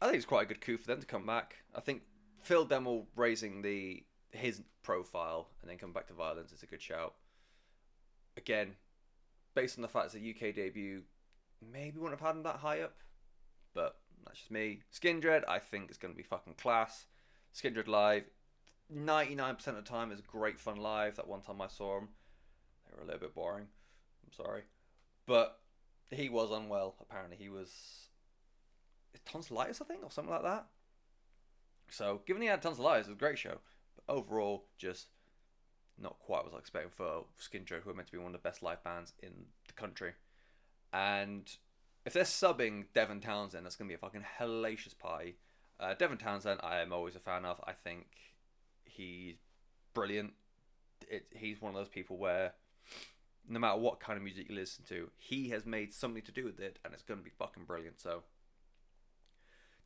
I 0.00 0.04
think 0.04 0.16
it's 0.16 0.26
quite 0.26 0.42
a 0.42 0.46
good 0.46 0.60
coup 0.60 0.76
for 0.76 0.86
them 0.86 1.00
to 1.00 1.06
come 1.06 1.24
back. 1.26 1.56
I 1.74 1.80
think 1.80 2.02
Phil 2.42 2.66
Demmel 2.66 3.06
raising 3.16 3.62
the 3.62 4.04
his 4.32 4.62
profile 4.82 5.48
and 5.60 5.70
then 5.70 5.78
come 5.78 5.92
back 5.92 6.08
to 6.08 6.14
violence 6.14 6.52
is 6.52 6.62
a 6.62 6.66
good 6.66 6.82
shout. 6.82 7.14
Again, 8.36 8.72
based 9.54 9.78
on 9.78 9.82
the 9.82 9.88
fact 9.88 10.06
it's 10.06 10.14
a 10.14 10.18
UK 10.48 10.54
debut, 10.54 11.02
maybe 11.72 11.98
wouldn't 11.98 12.18
have 12.18 12.26
had 12.26 12.36
him 12.36 12.42
that 12.44 12.56
high 12.56 12.80
up, 12.80 12.96
but 13.74 13.96
that's 14.24 14.38
just 14.38 14.50
me. 14.50 14.80
Skindred, 14.92 15.42
I 15.48 15.58
think 15.58 15.90
is 15.90 15.98
going 15.98 16.14
to 16.14 16.16
be 16.16 16.22
fucking 16.22 16.54
class. 16.54 17.06
Skindred 17.54 17.88
live, 17.88 18.24
99% 18.94 19.66
of 19.68 19.76
the 19.76 19.82
time 19.82 20.10
is 20.10 20.20
great 20.20 20.58
fun 20.58 20.76
live. 20.76 21.16
That 21.16 21.28
one 21.28 21.42
time 21.42 21.60
I 21.60 21.68
saw 21.68 21.98
him, 21.98 22.08
they 22.86 22.96
were 22.96 23.02
a 23.02 23.06
little 23.06 23.20
bit 23.20 23.34
boring. 23.34 23.66
I'm 24.24 24.32
sorry, 24.32 24.62
but 25.26 25.58
he 26.10 26.28
was 26.28 26.50
unwell. 26.50 26.94
Apparently, 27.00 27.36
he 27.36 27.48
was 27.50 28.08
tonsillitis, 29.24 29.80
I 29.80 29.84
think, 29.84 30.02
or 30.02 30.10
something 30.10 30.32
like 30.32 30.42
that. 30.42 30.66
So, 31.90 32.22
given 32.26 32.42
he 32.42 32.48
had 32.48 32.62
tonsillitis, 32.62 33.06
it 33.06 33.10
was 33.10 33.16
a 33.16 33.18
great 33.18 33.38
show. 33.38 33.58
Overall, 34.08 34.64
just 34.78 35.08
not 35.98 36.18
quite 36.18 36.44
what 36.44 36.52
I 36.52 36.56
was 36.56 36.60
expecting 36.60 36.90
for 36.90 37.24
Skindred, 37.40 37.82
who 37.82 37.90
are 37.90 37.94
meant 37.94 38.08
to 38.08 38.12
be 38.12 38.18
one 38.18 38.28
of 38.28 38.32
the 38.32 38.38
best 38.38 38.62
live 38.62 38.82
bands 38.82 39.12
in 39.22 39.30
the 39.66 39.72
country. 39.74 40.12
And 40.92 41.50
if 42.04 42.12
they're 42.12 42.24
subbing 42.24 42.86
Devin 42.94 43.20
Townsend, 43.20 43.64
that's 43.64 43.76
going 43.76 43.88
to 43.88 43.92
be 43.92 43.94
a 43.94 43.98
fucking 43.98 44.24
hellacious 44.38 44.98
party. 44.98 45.36
Uh, 45.78 45.94
Devin 45.94 46.18
Townsend, 46.18 46.60
I 46.62 46.80
am 46.80 46.92
always 46.92 47.16
a 47.16 47.20
fan 47.20 47.44
of. 47.44 47.60
I 47.64 47.72
think 47.72 48.06
he's 48.84 49.36
brilliant. 49.94 50.32
It, 51.08 51.26
he's 51.30 51.60
one 51.60 51.70
of 51.70 51.76
those 51.76 51.88
people 51.88 52.16
where 52.16 52.52
no 53.48 53.58
matter 53.58 53.78
what 53.78 54.00
kind 54.00 54.16
of 54.16 54.22
music 54.22 54.48
you 54.48 54.54
listen 54.54 54.84
to, 54.88 55.10
he 55.18 55.48
has 55.50 55.66
made 55.66 55.92
something 55.92 56.22
to 56.22 56.32
do 56.32 56.44
with 56.44 56.60
it, 56.60 56.78
and 56.84 56.94
it's 56.94 57.02
going 57.02 57.18
to 57.18 57.24
be 57.24 57.30
fucking 57.30 57.64
brilliant. 57.64 58.00
So, 58.00 58.22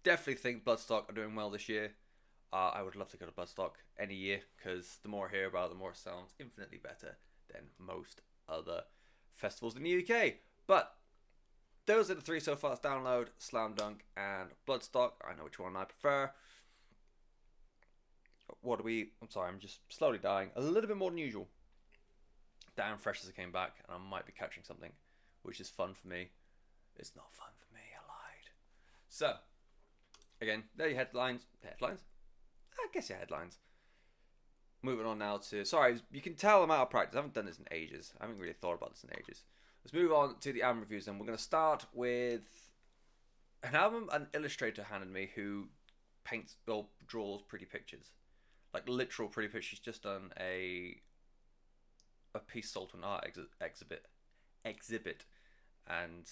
definitely 0.03 0.35
think 0.35 0.65
Bloodstock 0.65 1.09
are 1.09 1.15
doing 1.15 1.35
well 1.35 1.51
this 1.51 1.69
year. 1.69 1.93
Uh, 2.57 2.71
I 2.75 2.81
would 2.81 2.97
love 2.97 3.11
to 3.11 3.19
go 3.19 3.27
to 3.27 3.33
Bloodstock 3.33 3.73
any 3.99 4.15
year 4.15 4.41
because 4.57 4.97
the 5.03 5.11
more 5.11 5.29
I 5.29 5.37
hear 5.37 5.47
about 5.47 5.67
it, 5.67 5.73
the 5.73 5.79
more 5.79 5.91
it 5.91 5.99
sounds 5.99 6.33
infinitely 6.41 6.79
better 6.83 7.19
than 7.53 7.65
most 7.79 8.23
other 8.49 8.85
festivals 9.35 9.77
in 9.77 9.83
the 9.83 9.99
UK. 9.99 10.37
But 10.67 10.95
those 11.85 12.11
are 12.11 12.15
the 12.15 12.23
three 12.23 12.41
so 12.41 12.57
far. 12.57 12.75
Download, 12.79 13.27
Slam 13.37 13.75
Dunk, 13.75 14.07
and 14.17 14.49
Bloodstock. 14.67 15.13
I 15.23 15.37
know 15.37 15.45
which 15.45 15.59
one 15.59 15.77
I 15.77 15.85
prefer. 15.85 16.31
What 18.63 18.79
do 18.79 18.85
we? 18.85 19.11
I'm 19.21 19.29
sorry, 19.29 19.51
I'm 19.51 19.61
just 19.61 19.81
slowly 19.91 20.17
dying. 20.17 20.49
A 20.57 20.63
little 20.63 20.89
bit 20.89 20.97
more 20.97 21.11
than 21.11 21.19
usual. 21.19 21.49
Damn 22.75 22.97
fresh 22.97 23.23
as 23.23 23.29
I 23.29 23.33
came 23.39 23.53
back, 23.53 23.75
and 23.87 23.95
I 23.95 24.11
might 24.11 24.25
be 24.25 24.33
catching 24.33 24.63
something, 24.63 24.93
which 25.43 25.61
is 25.61 25.69
fun 25.69 25.93
for 25.93 26.09
me. 26.09 26.31
It's 26.97 27.13
not 27.15 27.35
fun 27.35 27.51
for 27.59 27.75
me. 27.75 27.83
I 27.93 28.01
lied. 28.09 28.49
So, 29.11 29.35
again, 30.41 30.63
there 30.75 30.87
are 30.87 30.91
your 30.91 30.99
headlines. 30.99 31.43
Headlines? 31.63 32.01
I 32.79 32.87
guess 32.93 33.09
your 33.09 33.19
headlines. 33.19 33.59
Moving 34.83 35.07
on 35.07 35.19
now 35.19 35.39
to. 35.39 35.65
Sorry, 35.65 35.97
you 36.13 36.21
can 36.21 36.35
tell 36.35 36.63
I'm 36.63 36.71
out 36.71 36.83
of 36.83 36.91
practice. 36.91 37.15
I 37.15 37.19
haven't 37.19 37.35
done 37.35 37.47
this 37.47 37.59
in 37.59 37.67
ages. 37.71 38.13
I 38.21 38.25
haven't 38.25 38.39
really 38.39 38.53
thought 38.53 38.75
about 38.75 38.95
this 38.95 39.05
in 39.05 39.11
ages. 39.19 39.43
Let's 39.85 39.95
move 39.95 40.13
on 40.13 40.37
to 40.41 40.53
the 40.53 40.63
album 40.63 40.81
reviews, 40.81 41.09
and 41.09 41.19
we're 41.19 41.27
going 41.27 41.39
to 41.39 41.43
start 41.43 41.87
with 41.93 42.43
an 43.63 43.75
album 43.75 44.09
an 44.13 44.29
illustrator 44.35 44.85
handed 44.85 45.11
me 45.11 45.31
who 45.35 45.69
paints 46.25 46.57
or 46.69 46.87
draws 47.07 47.43
pretty 47.43 47.65
pictures, 47.65 48.13
like 48.75 48.89
literal 48.89 49.29
pretty 49.29 49.49
pictures. 49.49 49.65
She's 49.65 49.79
just 49.81 50.03
done 50.03 50.33
a 50.39 50.97
a 52.35 52.39
piece 52.41 52.71
sold 52.71 52.91
to 52.91 52.97
an 52.97 53.05
art 53.05 53.25
ex- 53.27 53.39
exhibit, 53.61 54.07
exhibit, 54.65 55.25
and 55.87 56.29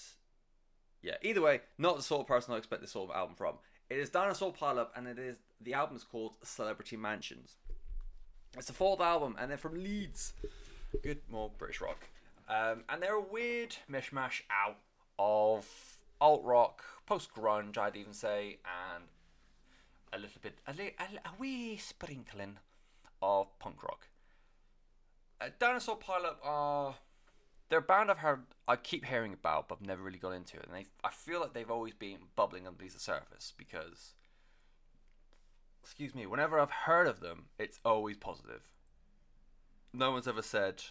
yeah. 1.03 1.17
Either 1.23 1.41
way, 1.41 1.61
not 1.79 1.97
the 1.97 2.03
sort 2.03 2.23
of 2.23 2.27
person 2.27 2.55
I 2.55 2.59
expect 2.59 2.83
this 2.83 2.93
sort 2.93 3.11
of 3.11 3.17
album 3.17 3.37
from. 3.37 3.55
It 3.91 3.99
is 3.99 4.11
Dinosaur 4.11 4.53
Pileup, 4.53 4.89
and 4.97 5.07
it 5.07 5.19
is 5.19 5.37
the 5.65 5.75
album 5.75 5.97
is 5.97 6.05
called 6.05 6.33
Celebrity 6.43 6.97
Mansions. 6.97 7.57
It's 8.57 8.67
the 8.67 8.73
fourth 8.73 9.01
album, 9.01 9.37
and 9.39 9.51
they're 9.51 9.59
from 9.59 9.75
Leeds. 9.75 10.35
Good, 11.03 11.21
more 11.31 11.51
British 11.59 11.81
rock. 11.81 12.09
Um, 12.49 12.85
and 12.89 13.03
they're 13.03 13.17
a 13.17 13.21
weird 13.21 13.77
mishmash 13.91 14.43
out 14.51 14.79
of 15.19 15.67
alt 16.21 16.45
rock, 16.45 16.83
post 17.07 17.35
grunge, 17.35 17.77
I'd 17.79 17.97
even 17.97 18.13
say, 18.13 18.59
and 18.65 19.05
a 20.13 20.19
little 20.19 20.41
bit, 20.41 20.59
a, 20.67 20.73
li- 20.73 20.95
a, 20.99 21.29
a 21.29 21.33
wee 21.39 21.77
sprinkling 21.77 22.59
of 23.23 23.59
punk 23.59 23.83
rock. 23.83 24.09
Uh, 25.41 25.49
Dinosaur 25.59 25.99
Pileup 25.99 26.37
are 26.45 26.95
they're 27.69 27.79
a 27.79 27.83
band 27.83 28.11
I've 28.11 28.19
heard, 28.19 28.43
I 28.69 28.77
keep 28.77 29.07
hearing 29.07 29.33
about, 29.33 29.69
but 29.69 29.79
I've 29.81 29.87
never 29.87 30.03
really 30.03 30.19
got 30.19 30.31
into 30.31 30.59
it, 30.59 30.67
and 30.67 30.77
they, 30.77 30.87
I 31.03 31.11
feel 31.11 31.41
like 31.41 31.55
they've 31.55 31.71
always 31.71 31.95
been 31.95 32.19
bubbling 32.37 32.69
underneath 32.69 32.95
the 32.95 33.01
surface 33.01 33.53
because, 33.57 34.15
excuse 35.85 36.15
me, 36.15 36.27
whenever 36.27 36.59
I've 36.59 36.71
heard 36.71 37.07
of 37.07 37.21
them, 37.21 37.45
it's 37.59 37.79
always 37.85 38.17
positive. 38.17 38.63
No 39.93 40.13
one's 40.13 40.27
ever 40.27 40.41
said 40.41 40.83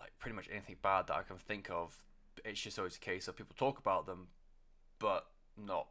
like 0.00 0.12
pretty 0.18 0.34
much 0.34 0.48
anything 0.50 0.76
bad 0.82 1.06
that 1.08 1.16
I 1.16 1.22
can 1.22 1.36
think 1.36 1.70
of. 1.70 2.02
It's 2.44 2.60
just 2.60 2.78
always 2.78 2.96
a 2.96 3.00
case 3.00 3.28
of 3.28 3.36
people 3.36 3.54
talk 3.56 3.78
about 3.78 4.06
them, 4.06 4.28
but 4.98 5.26
not. 5.56 5.88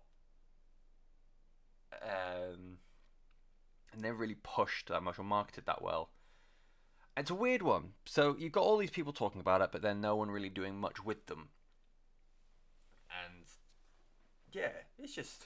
Um, 2.01 2.79
and 3.93 4.01
never 4.01 4.17
really 4.17 4.37
pushed 4.41 4.87
that 4.87 5.03
much 5.03 5.19
or 5.19 5.23
marketed 5.23 5.65
that 5.67 5.83
well. 5.83 6.09
It's 7.15 7.29
a 7.29 7.35
weird 7.35 7.61
one. 7.61 7.91
So 8.05 8.35
you've 8.39 8.53
got 8.53 8.63
all 8.63 8.77
these 8.77 8.89
people 8.89 9.13
talking 9.13 9.39
about 9.39 9.61
it, 9.61 9.69
but 9.71 9.83
then 9.83 10.01
no 10.01 10.15
one 10.15 10.31
really 10.31 10.49
doing 10.49 10.79
much 10.79 11.05
with 11.05 11.27
them. 11.27 11.49
And 13.23 13.45
yeah, 14.51 14.71
it's 14.97 15.13
just 15.13 15.45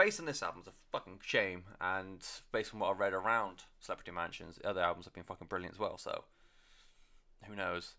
based 0.00 0.18
on 0.18 0.24
this 0.24 0.42
album, 0.42 0.60
it's 0.60 0.68
a 0.68 0.72
fucking 0.92 1.20
shame. 1.22 1.64
And 1.78 2.26
based 2.52 2.72
on 2.72 2.80
what 2.80 2.90
I've 2.90 2.98
read 2.98 3.12
around 3.12 3.64
Celebrity 3.80 4.12
Mansions, 4.12 4.56
the 4.56 4.66
other 4.66 4.80
albums 4.80 5.04
have 5.04 5.12
been 5.12 5.24
fucking 5.24 5.48
brilliant 5.48 5.74
as 5.74 5.78
well. 5.78 5.98
So 5.98 6.24
who 7.44 7.54
knows? 7.54 7.96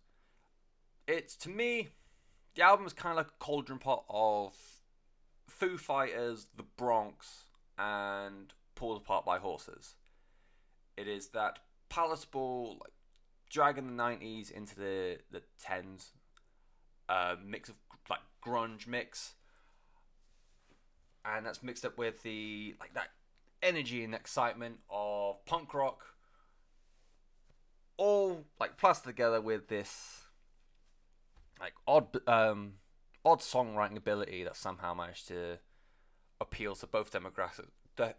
It's 1.07 1.35
to 1.37 1.49
me, 1.49 1.89
the 2.55 2.63
album 2.63 2.87
is 2.87 2.93
kind 2.93 3.11
of 3.11 3.17
like 3.17 3.27
a 3.27 3.43
cauldron 3.43 3.77
pot 3.77 4.03
of 4.09 4.55
Foo 5.47 5.77
Fighters, 5.77 6.47
The 6.57 6.63
Bronx, 6.63 7.43
and 7.77 8.51
Pulled 8.73 9.01
Apart 9.01 9.23
by 9.23 9.37
Horses. 9.37 9.95
It 10.97 11.07
is 11.07 11.27
that 11.29 11.59
palatable, 11.89 12.79
like 12.81 12.93
dragging 13.49 13.85
the 13.85 13.93
nineties 13.93 14.49
into 14.49 14.75
the 14.75 15.19
the 15.31 15.43
tens, 15.63 16.13
uh, 17.09 17.35
mix 17.45 17.69
of 17.69 17.75
like 18.09 18.21
grunge 18.43 18.87
mix, 18.87 19.33
and 21.25 21.45
that's 21.45 21.63
mixed 21.63 21.85
up 21.85 21.97
with 21.97 22.23
the 22.23 22.75
like 22.79 22.93
that 22.93 23.09
energy 23.61 24.03
and 24.03 24.15
excitement 24.15 24.79
of 24.89 25.43
punk 25.45 25.73
rock. 25.73 26.01
All 27.97 28.45
like 28.59 28.77
plastered 28.77 29.13
together 29.13 29.41
with 29.41 29.67
this 29.67 30.21
like 31.59 31.73
odd 31.87 32.27
um 32.27 32.73
odd 33.23 33.39
songwriting 33.39 33.97
ability 33.97 34.43
that 34.43 34.57
somehow 34.57 34.93
managed 34.93 35.27
to 35.27 35.59
appeal 36.39 36.73
to 36.75 36.87
both 36.87 37.11
demographics 37.11 37.69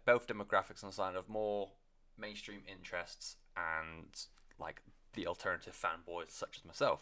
both 0.05 0.27
demographics 0.27 0.83
on 0.83 0.89
the 0.89 0.93
side 0.93 1.15
of 1.15 1.27
more 1.27 1.71
mainstream 2.17 2.61
interests 2.71 3.35
and 3.57 4.27
like 4.59 4.81
the 5.13 5.27
alternative 5.27 5.75
fanboys 5.75 6.29
such 6.31 6.57
as 6.57 6.65
myself. 6.65 7.01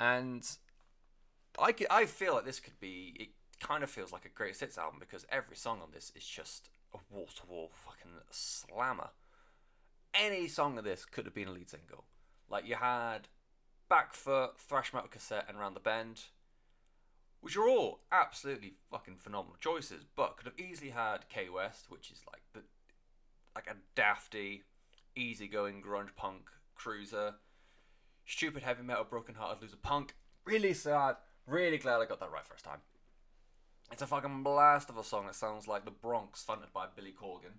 And 0.00 0.48
I, 1.58 1.74
I 1.90 2.06
feel 2.06 2.34
like 2.34 2.44
this 2.44 2.60
could 2.60 2.78
be 2.80 3.14
it 3.18 3.28
kind 3.62 3.82
of 3.82 3.90
feels 3.90 4.12
like 4.12 4.24
a 4.24 4.28
great 4.28 4.58
hits 4.58 4.76
album 4.76 4.98
because 5.00 5.24
every 5.30 5.56
song 5.56 5.80
on 5.82 5.88
this 5.92 6.12
is 6.16 6.24
just 6.24 6.68
a 6.94 6.98
wall-to-wall 7.10 7.70
fucking 7.72 8.12
slammer 8.30 9.10
any 10.14 10.48
song 10.48 10.78
of 10.78 10.84
this 10.84 11.04
could 11.04 11.24
have 11.24 11.34
been 11.34 11.48
a 11.48 11.52
lead 11.52 11.70
single. 11.70 12.04
Like 12.48 12.66
you 12.66 12.76
had 12.76 13.28
Back 13.88 14.12
Backfoot, 14.12 14.58
Thrash 14.58 14.92
Metal 14.92 15.08
Cassette, 15.08 15.46
and 15.48 15.58
Round 15.58 15.76
the 15.76 15.80
Bend, 15.80 16.24
which 17.40 17.56
are 17.56 17.68
all 17.68 18.00
absolutely 18.10 18.74
fucking 18.90 19.16
phenomenal 19.16 19.56
choices, 19.60 20.04
but 20.16 20.36
could 20.36 20.46
have 20.46 20.58
easily 20.58 20.90
had 20.90 21.28
K 21.28 21.48
West, 21.48 21.86
which 21.88 22.10
is 22.10 22.20
like 22.30 22.42
the 22.52 22.60
like 23.54 23.68
a 23.68 23.76
dafty, 23.94 24.62
easygoing 25.16 25.82
grunge 25.82 26.14
punk 26.16 26.48
cruiser. 26.74 27.34
Stupid 28.24 28.62
heavy 28.62 28.82
metal, 28.82 29.04
broken 29.04 29.34
hearted 29.34 29.62
loser 29.62 29.76
punk. 29.76 30.14
Really 30.44 30.74
sad. 30.74 31.16
Really 31.46 31.78
glad 31.78 32.00
I 32.00 32.06
got 32.06 32.20
that 32.20 32.30
right 32.30 32.46
first 32.46 32.64
time. 32.64 32.80
It's 33.92 34.00
a 34.00 34.06
fucking 34.06 34.42
blast 34.42 34.88
of 34.88 34.96
a 34.96 35.04
song. 35.04 35.26
It 35.28 35.34
sounds 35.34 35.68
like 35.68 35.84
the 35.84 35.90
Bronx, 35.90 36.42
funded 36.42 36.72
by 36.72 36.86
Billy 36.96 37.12
Corgan. 37.12 37.58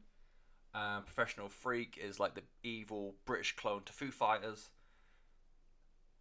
Um, 0.73 1.03
Professional 1.03 1.47
Freak 1.47 1.99
is 2.03 2.19
like 2.19 2.33
the 2.33 2.41
evil 2.63 3.13
British 3.23 3.55
clone 3.55 3.83
to 3.85 3.93
Foo 3.93 4.09
Fighters. 4.09 4.71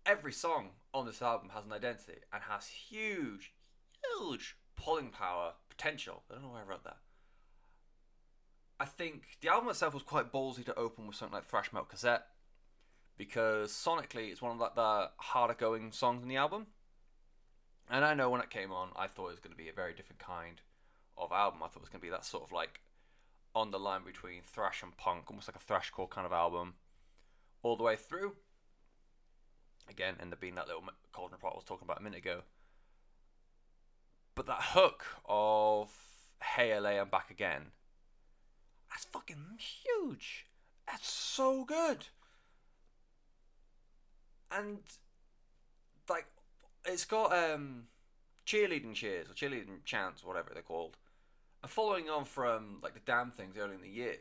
Every 0.05 0.33
song 0.33 0.71
on 0.93 1.07
this 1.07 1.23
album 1.23 1.49
has 1.55 1.65
an 1.65 1.73
identity 1.73 2.19
and 2.31 2.43
has 2.43 2.67
huge, 2.67 3.55
huge 4.21 4.55
pulling 4.77 5.09
power 5.09 5.53
potential. 5.71 6.25
I 6.31 6.35
don't 6.35 6.43
know 6.43 6.51
why 6.51 6.61
I 6.61 6.69
wrote 6.69 6.85
that. 6.85 6.99
I 8.79 8.85
think 8.85 9.39
the 9.41 9.49
album 9.49 9.71
itself 9.71 9.95
was 9.95 10.03
quite 10.03 10.31
ballsy 10.31 10.65
to 10.67 10.79
open 10.79 11.07
with 11.07 11.17
something 11.17 11.35
like 11.35 11.47
Thrash 11.47 11.73
Metal 11.73 11.87
Cassette 11.87 12.27
because 13.17 13.73
sonically 13.73 14.31
it's 14.31 14.43
one 14.43 14.53
of 14.53 14.59
like 14.59 14.75
the 14.75 15.09
harder 15.17 15.55
going 15.55 15.91
songs 15.91 16.23
in 16.23 16.29
the 16.29 16.37
album. 16.37 16.67
And 17.93 18.07
I 18.07 18.15
know 18.15 18.31
when 18.31 18.41
it 18.41 18.49
came 18.49 18.73
on, 18.73 18.89
I 18.97 19.07
thought 19.07 19.27
it 19.27 19.33
was 19.33 19.41
going 19.41 19.53
to 19.53 19.63
be 19.63 19.69
a 19.69 19.73
very 19.75 19.93
different 19.93 20.19
kind 20.19 20.63
of 21.19 21.31
album. 21.31 21.63
I 21.63 21.67
thought 21.67 21.77
it 21.77 21.83
was 21.83 21.91
going 21.91 22.01
to 22.01 22.07
be 22.07 22.11
that 22.11 22.25
sort 22.25 22.43
of 22.43 22.51
like 22.51 22.81
on 23.55 23.71
the 23.71 23.79
line 23.79 24.01
between 24.03 24.41
thrash 24.43 24.83
and 24.83 24.97
punk, 24.97 25.25
almost 25.29 25.47
like 25.47 25.57
a 25.57 25.73
thrashcore 25.73 26.09
kind 26.09 26.27
of 26.27 26.33
album, 26.33 26.73
all 27.63 27.77
the 27.77 27.83
way 27.83 27.97
through. 27.97 28.33
Again, 29.91 30.15
ended 30.19 30.33
up 30.33 30.41
being 30.41 30.55
that 30.55 30.69
little 30.69 30.83
cauldron 31.13 31.39
pot 31.39 31.53
I 31.53 31.57
was 31.57 31.65
talking 31.65 31.85
about 31.85 32.01
a 32.01 32.03
minute 32.03 32.21
ago. 32.21 32.41
But 34.35 34.47
that 34.47 34.63
hook 34.63 35.05
of 35.29 35.93
Hey 36.43 36.77
LA, 36.79 36.99
I'm 36.99 37.11
back 37.11 37.31
again. 37.31 37.73
That's 38.89 39.05
fucking 39.05 39.59
huge. 39.59 40.47
That's 40.87 41.11
so 41.11 41.65
good. 41.65 42.07
And 44.51 44.79
like 46.09 46.27
it's 46.85 47.05
got 47.05 47.33
um 47.33 47.85
cheerleading 48.47 48.95
cheers 48.95 49.29
or 49.29 49.35
cheerleading 49.35 49.85
chants, 49.85 50.25
whatever 50.25 50.51
they're 50.53 50.63
called. 50.63 50.97
And 51.63 51.71
following 51.71 52.11
on 52.11 52.25
from 52.25 52.79
like 52.83 52.95
the 52.95 53.01
damn 53.07 53.31
things 53.31 53.57
early 53.57 53.75
in 53.75 53.83
the 53.83 53.89
year, 53.89 54.17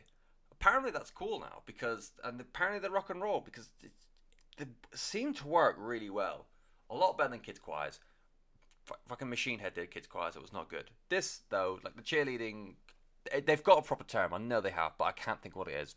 apparently 0.51 0.91
that's 0.91 1.09
cool 1.09 1.39
now 1.39 1.63
because 1.65 2.11
and 2.23 2.39
apparently 2.39 2.79
they're 2.79 2.91
rock 2.91 3.09
and 3.09 3.21
roll 3.21 3.41
because 3.41 3.69
they 4.57 4.65
seem 4.93 5.33
to 5.35 5.47
work 5.47 5.75
really 5.79 6.09
well. 6.09 6.45
A 6.89 6.95
lot 6.95 7.17
better 7.17 7.29
than 7.29 7.39
Kids 7.39 7.59
Choirs. 7.59 7.99
F- 8.89 8.99
fucking 9.07 9.29
Machine 9.29 9.59
Head 9.59 9.73
did 9.73 9.91
Kids 9.91 10.07
Choirs. 10.07 10.35
It 10.35 10.41
was 10.41 10.53
not 10.53 10.69
good. 10.69 10.91
This 11.09 11.41
though, 11.49 11.79
like 11.83 11.95
the 11.95 12.01
cheerleading, 12.01 12.73
they've 13.45 13.63
got 13.63 13.79
a 13.79 13.81
proper 13.81 14.03
term. 14.03 14.33
I 14.33 14.37
know 14.37 14.61
they 14.61 14.71
have, 14.71 14.93
but 14.97 15.05
I 15.05 15.11
can't 15.13 15.41
think 15.41 15.55
what 15.55 15.67
it 15.67 15.75
is. 15.75 15.95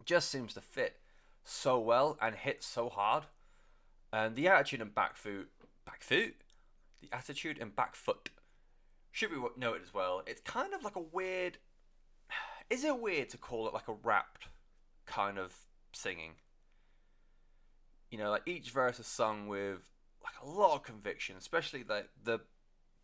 It 0.00 0.06
just 0.06 0.30
seems 0.30 0.54
to 0.54 0.60
fit 0.60 0.96
so 1.44 1.78
well 1.78 2.18
and 2.20 2.34
hit 2.34 2.62
so 2.62 2.88
hard. 2.88 3.24
And 4.12 4.36
the 4.36 4.48
attitude 4.48 4.80
and 4.80 4.94
back 4.94 5.16
foot, 5.16 5.48
back 5.84 6.02
foot, 6.02 6.34
the 7.00 7.08
attitude 7.12 7.58
and 7.60 7.74
back 7.74 7.94
foot 7.94 8.30
should 9.12 9.30
be 9.30 9.36
noted 9.56 9.82
as 9.82 9.92
well. 9.92 10.22
It's 10.26 10.40
kind 10.40 10.74
of 10.74 10.82
like 10.82 10.96
a 10.96 11.00
weird. 11.00 11.58
Is 12.70 12.84
it 12.84 13.00
weird 13.00 13.28
to 13.30 13.38
call 13.38 13.66
it 13.66 13.74
like 13.74 13.88
a 13.88 13.94
rapped 14.02 14.48
kind 15.06 15.38
of 15.38 15.54
singing? 15.92 16.32
You 18.10 18.18
know, 18.18 18.30
like 18.30 18.42
each 18.46 18.70
verse 18.70 18.98
is 18.98 19.06
sung 19.06 19.48
with 19.48 19.90
like 20.22 20.34
a 20.42 20.48
lot 20.48 20.74
of 20.74 20.82
conviction, 20.82 21.36
especially 21.38 21.84
like 21.88 22.08
the 22.22 22.40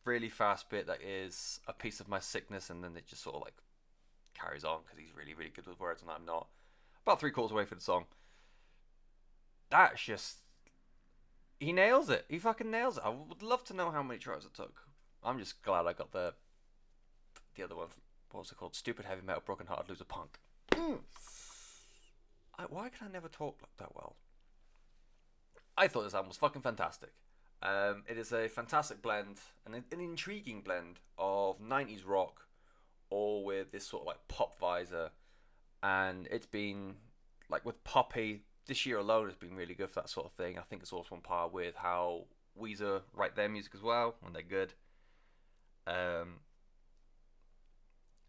really 0.05 0.29
fast 0.29 0.69
bit 0.71 0.87
that 0.87 1.03
is 1.03 1.61
a 1.67 1.73
piece 1.73 2.01
of 2.01 2.09
my 2.09 2.19
sickness, 2.19 2.71
and 2.71 2.83
then 2.83 2.97
it 2.97 3.07
just 3.07 3.23
sort 3.23 3.37
of 3.37 3.43
like 3.43 3.55
carries 4.35 4.65
on 4.65 4.81
because 4.85 4.99
he's 4.99 5.17
really, 5.17 5.35
really 5.35 5.51
good 5.51 5.67
with 5.67 5.81
words, 5.81 6.03
and 6.03 6.11
I'm 6.11 6.25
not. 6.25 6.49
About 7.03 7.21
three 7.21 7.31
quarters 7.31 7.53
away 7.53 7.65
from 7.65 7.79
the 7.79 7.85
song. 7.85 8.05
That's 9.71 10.03
just. 10.03 10.39
He 11.61 11.73
nails 11.73 12.11
it. 12.11 12.27
He 12.29 12.39
fucking 12.39 12.71
nails 12.71 12.99
it. 12.99 13.05
I 13.05 13.11
would 13.11 13.43
love 13.43 13.65
to 13.65 13.75
know 13.75 13.91
how 13.91 14.03
many 14.03 14.19
tries 14.19 14.45
it 14.45 14.55
took. 14.55 14.83
I'm 15.23 15.39
just 15.39 15.63
glad 15.63 15.87
I 15.87 15.93
got 15.93 16.13
the 16.13 16.35
the 17.55 17.63
other 17.63 17.77
one. 17.77 17.89
What 18.31 18.41
was 18.41 18.51
it 18.51 18.57
called? 18.57 18.75
Stupid 18.75 19.07
heavy 19.07 19.23
metal, 19.25 19.43
broken 19.45 19.67
hearted 19.67 19.89
loser 19.89 20.05
punk. 20.05 20.39
Mm. 20.73 20.99
I, 22.59 22.65
why 22.65 22.89
can 22.89 23.09
I 23.09 23.13
never 23.13 23.29
talk 23.29 23.59
like 23.63 23.77
that 23.79 23.95
well? 23.95 24.17
I 25.77 25.89
thought 25.89 26.03
this 26.03 26.15
album 26.15 26.29
was 26.29 26.37
fucking 26.37 26.63
fantastic. 26.63 27.11
Um, 27.63 28.03
it 28.09 28.19
is 28.19 28.33
a 28.33 28.49
fantastic 28.49 29.03
blend, 29.03 29.39
an, 29.67 29.75
an 29.75 30.01
intriguing 30.01 30.61
blend 30.61 31.01
of 31.17 31.61
90s 31.61 32.03
rock, 32.07 32.47
all 33.09 33.45
with 33.45 33.73
this 33.73 33.87
sort 33.87 34.03
of 34.03 34.07
like 34.07 34.29
pop 34.29 34.59
visor. 34.59 35.11
And 35.83 36.29
it's 36.31 36.47
been 36.47 36.97
like 37.49 37.65
with 37.65 37.83
Poppy, 37.85 38.43
this 38.67 38.87
year 38.87 38.99
alone 38.99 39.27
has 39.27 39.37
been 39.37 39.55
really 39.55 39.75
good 39.75 39.91
for 39.91 40.01
that 40.01 40.09
sort 40.09 40.27
of 40.27 40.33
thing. 40.33 40.59
I 40.59 40.63
think 40.63 40.83
it's 40.83 40.93
also 40.93 41.15
on 41.15 41.21
par 41.21 41.49
with 41.49 41.75
how 41.77 42.25
Weezer 42.61 43.03
write 43.13 43.37
their 43.37 43.49
music 43.49 43.73
as 43.75 43.83
well 43.83 44.17
when 44.21 44.33
they're 44.33 44.43
good. 44.43 44.73
Um, 45.87 46.41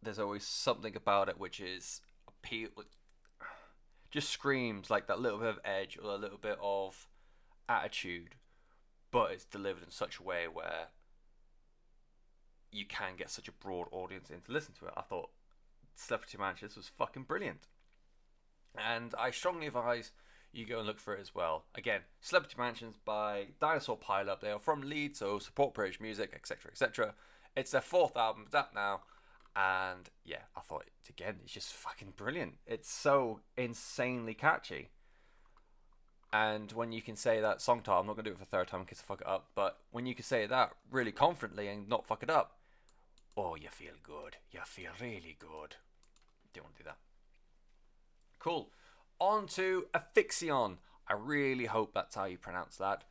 there's 0.02 0.19
always 0.19 0.45
something 0.45 0.95
about 0.95 1.30
it 1.30 1.39
which 1.39 1.60
is 1.60 2.02
appeal, 2.28 2.69
just 4.12 4.30
screams 4.30 4.89
like 4.89 5.08
that 5.08 5.19
little 5.19 5.39
bit 5.39 5.50
of 5.50 5.60
edge 5.63 5.98
or 6.02 6.12
a 6.12 6.17
little 6.17 6.38
bit 6.38 6.58
of 6.62 7.08
attitude, 7.67 8.36
but 9.12 9.32
it's 9.32 9.45
delivered 9.45 9.84
in 9.84 9.91
such 9.91 10.19
a 10.19 10.24
way 10.24 10.45
where 10.52 10.88
you 12.71 12.86
can 12.86 13.15
get 13.17 13.30
such 13.30 13.48
a 13.48 13.54
broad 13.54 13.88
audience 13.91 14.30
in 14.30 14.41
to 14.41 14.52
listen 14.52 14.74
to 14.80 14.86
it. 14.86 14.93
I 14.98 15.02
thought 15.02 15.30
Celebrity 15.95 16.38
Mansions 16.38 16.76
was 16.76 16.89
fucking 16.89 17.24
brilliant. 17.24 17.67
And 18.78 19.15
I 19.17 19.32
strongly 19.32 19.67
advise 19.67 20.12
you 20.55 20.65
go 20.65 20.79
and 20.79 20.87
look 20.87 20.99
for 20.99 21.13
it 21.15 21.21
as 21.21 21.35
well. 21.35 21.65
Again, 21.75 22.01
Celebrity 22.21 22.55
Mansions 22.57 22.95
by 23.03 23.47
Dinosaur 23.59 23.97
Pileup. 23.97 24.39
They 24.39 24.51
are 24.51 24.59
from 24.59 24.81
Leeds, 24.81 25.19
so 25.19 25.39
support 25.39 25.73
British 25.73 25.99
music, 25.99 26.31
etc., 26.33 26.71
etc. 26.71 27.13
It's 27.55 27.71
their 27.71 27.81
fourth 27.81 28.15
album, 28.17 28.45
out 28.53 28.73
now. 28.73 29.01
And 29.55 30.09
yeah, 30.25 30.43
I 30.55 30.61
thought, 30.61 30.85
again, 31.09 31.35
it's 31.43 31.53
just 31.53 31.73
fucking 31.73 32.13
brilliant. 32.17 32.55
It's 32.67 32.91
so 32.91 33.39
insanely 33.55 34.33
catchy. 34.33 34.89
And 36.33 36.71
when 36.73 36.91
you 36.91 37.01
can 37.01 37.15
say 37.15 37.39
that 37.39 37.61
song 37.61 37.79
title, 37.81 38.01
I'm 38.01 38.07
not 38.07 38.15
going 38.15 38.25
to 38.25 38.31
do 38.31 38.33
it 38.33 38.39
for 38.39 38.43
the 38.43 38.49
third 38.49 38.67
time 38.67 38.81
in 38.81 38.85
case 38.85 39.01
I 39.01 39.07
fuck 39.07 39.21
it 39.21 39.27
up, 39.27 39.47
but 39.55 39.77
when 39.91 40.05
you 40.05 40.13
can 40.13 40.25
say 40.25 40.45
that 40.45 40.71
really 40.91 41.13
confidently 41.13 41.69
and 41.69 41.87
not 41.87 42.05
fuck 42.05 42.23
it 42.23 42.29
up, 42.29 42.57
oh, 43.37 43.55
you 43.55 43.69
feel 43.69 43.93
good. 44.03 44.35
You 44.51 44.59
feel 44.65 44.91
really 44.99 45.37
good. 45.39 45.75
Don't 46.53 46.65
want 46.65 46.75
to 46.75 46.83
do 46.83 46.89
that. 46.89 46.97
Cool. 48.39 48.69
On 49.19 49.47
to 49.47 49.86
Afixion. 49.93 50.78
I 51.08 51.13
really 51.13 51.65
hope 51.65 51.93
that's 51.93 52.15
how 52.15 52.25
you 52.25 52.38
pronounce 52.38 52.78
that. 52.78 53.04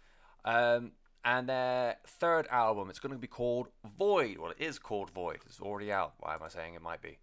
Um, 0.45 0.93
and 1.25 1.49
their 1.49 1.97
third 2.07 2.47
album, 2.51 2.91
it's 2.91 2.99
going 2.99 3.13
to 3.13 3.19
be 3.19 3.27
called 3.27 3.69
Void. 3.99 4.39
Well, 4.39 4.51
it 4.51 4.63
is 4.63 4.79
called 4.79 5.11
Void. 5.11 5.39
It's 5.47 5.61
already 5.61 5.91
out. 5.91 6.15
Why 6.19 6.35
am 6.35 6.43
I 6.43 6.49
saying 6.49 6.75
it 6.75 6.83
might 6.83 7.01
be? 7.01 7.19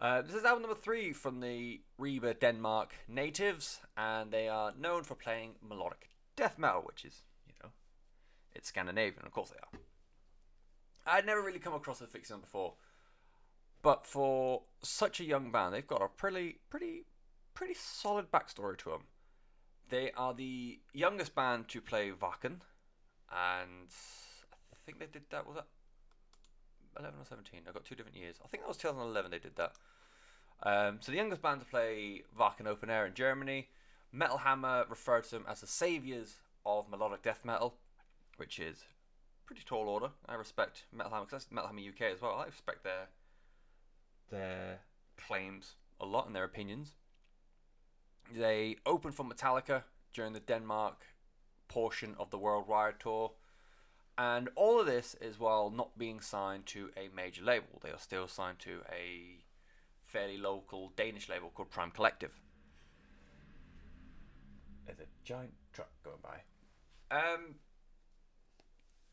Uh, 0.00 0.22
this 0.22 0.34
is 0.34 0.44
album 0.44 0.62
number 0.62 0.76
three 0.76 1.12
from 1.12 1.40
the 1.40 1.80
Reba 1.98 2.34
Denmark 2.34 2.94
natives, 3.08 3.80
and 3.96 4.30
they 4.30 4.48
are 4.48 4.72
known 4.78 5.02
for 5.02 5.16
playing 5.16 5.54
melodic 5.66 6.10
death 6.36 6.56
metal, 6.56 6.82
which 6.82 7.04
is, 7.04 7.22
you 7.48 7.54
know, 7.62 7.70
it's 8.54 8.68
Scandinavian, 8.68 9.26
of 9.26 9.32
course 9.32 9.50
they 9.50 9.56
are. 9.56 9.80
I'd 11.16 11.26
never 11.26 11.42
really 11.42 11.58
come 11.58 11.74
across 11.74 12.00
Afixion 12.00 12.40
before, 12.40 12.74
but 13.82 14.06
for 14.06 14.62
such 14.82 15.18
a 15.18 15.24
young 15.24 15.50
band, 15.50 15.74
they've 15.74 15.86
got 15.86 16.02
a 16.02 16.06
pretty, 16.06 16.58
pretty, 16.70 17.06
pretty 17.58 17.74
solid 17.74 18.30
backstory 18.30 18.78
to 18.78 18.90
them. 18.90 19.02
They 19.90 20.12
are 20.16 20.32
the 20.32 20.78
youngest 20.92 21.34
band 21.34 21.66
to 21.68 21.80
play 21.80 22.12
Wacken, 22.12 22.60
and 23.32 23.90
I 24.72 24.76
think 24.86 25.00
they 25.00 25.06
did 25.06 25.22
that. 25.30 25.44
Was 25.44 25.56
that 25.56 25.66
11 27.00 27.18
or 27.20 27.24
17. 27.24 27.62
I 27.68 27.72
got 27.72 27.84
two 27.84 27.96
different 27.96 28.16
years. 28.16 28.36
I 28.44 28.48
think 28.48 28.62
that 28.62 28.68
was 28.68 28.76
2011 28.76 29.30
they 29.30 29.38
did 29.40 29.56
that. 29.56 29.72
Um, 30.62 30.98
so 31.00 31.10
the 31.10 31.18
youngest 31.18 31.42
band 31.42 31.60
to 31.60 31.66
play 31.66 32.22
Wacken 32.38 32.66
Open 32.66 32.90
Air 32.90 33.06
in 33.06 33.14
Germany. 33.14 33.68
Metal 34.12 34.38
Hammer 34.38 34.84
referred 34.88 35.24
to 35.24 35.30
them 35.32 35.44
as 35.48 35.60
the 35.60 35.66
saviors 35.66 36.36
of 36.64 36.88
melodic 36.88 37.22
death 37.22 37.40
metal, 37.44 37.74
which 38.36 38.58
is 38.60 38.84
pretty 39.46 39.62
tall 39.64 39.88
order. 39.88 40.10
I 40.28 40.34
respect 40.34 40.84
Metal 40.92 41.10
Hammer 41.10 41.24
because 41.24 41.44
that's 41.44 41.52
Metal 41.52 41.68
Hammer 41.68 41.80
UK 41.80 42.12
as 42.14 42.22
well. 42.22 42.38
I 42.38 42.46
respect 42.46 42.84
their 42.84 43.08
their 44.30 44.78
claims 45.16 45.74
a 46.00 46.06
lot 46.06 46.26
and 46.26 46.36
their 46.36 46.44
opinions. 46.44 46.94
They 48.34 48.76
opened 48.84 49.14
for 49.14 49.24
Metallica 49.24 49.84
during 50.12 50.32
the 50.32 50.40
Denmark 50.40 51.04
portion 51.68 52.14
of 52.18 52.30
the 52.30 52.38
Worldwide 52.38 53.00
tour. 53.00 53.32
And 54.16 54.48
all 54.56 54.80
of 54.80 54.86
this 54.86 55.14
is 55.20 55.38
while 55.38 55.70
not 55.70 55.96
being 55.96 56.20
signed 56.20 56.66
to 56.66 56.90
a 56.96 57.08
major 57.14 57.44
label. 57.44 57.80
They 57.82 57.90
are 57.90 57.98
still 57.98 58.26
signed 58.26 58.58
to 58.60 58.80
a 58.90 59.44
fairly 60.06 60.36
local 60.36 60.92
Danish 60.96 61.28
label 61.28 61.50
called 61.54 61.70
Prime 61.70 61.90
Collective. 61.90 62.32
There's 64.86 64.98
a 64.98 65.24
giant 65.24 65.54
truck 65.72 65.90
going 66.02 66.16
by. 66.22 67.16
Um, 67.16 67.56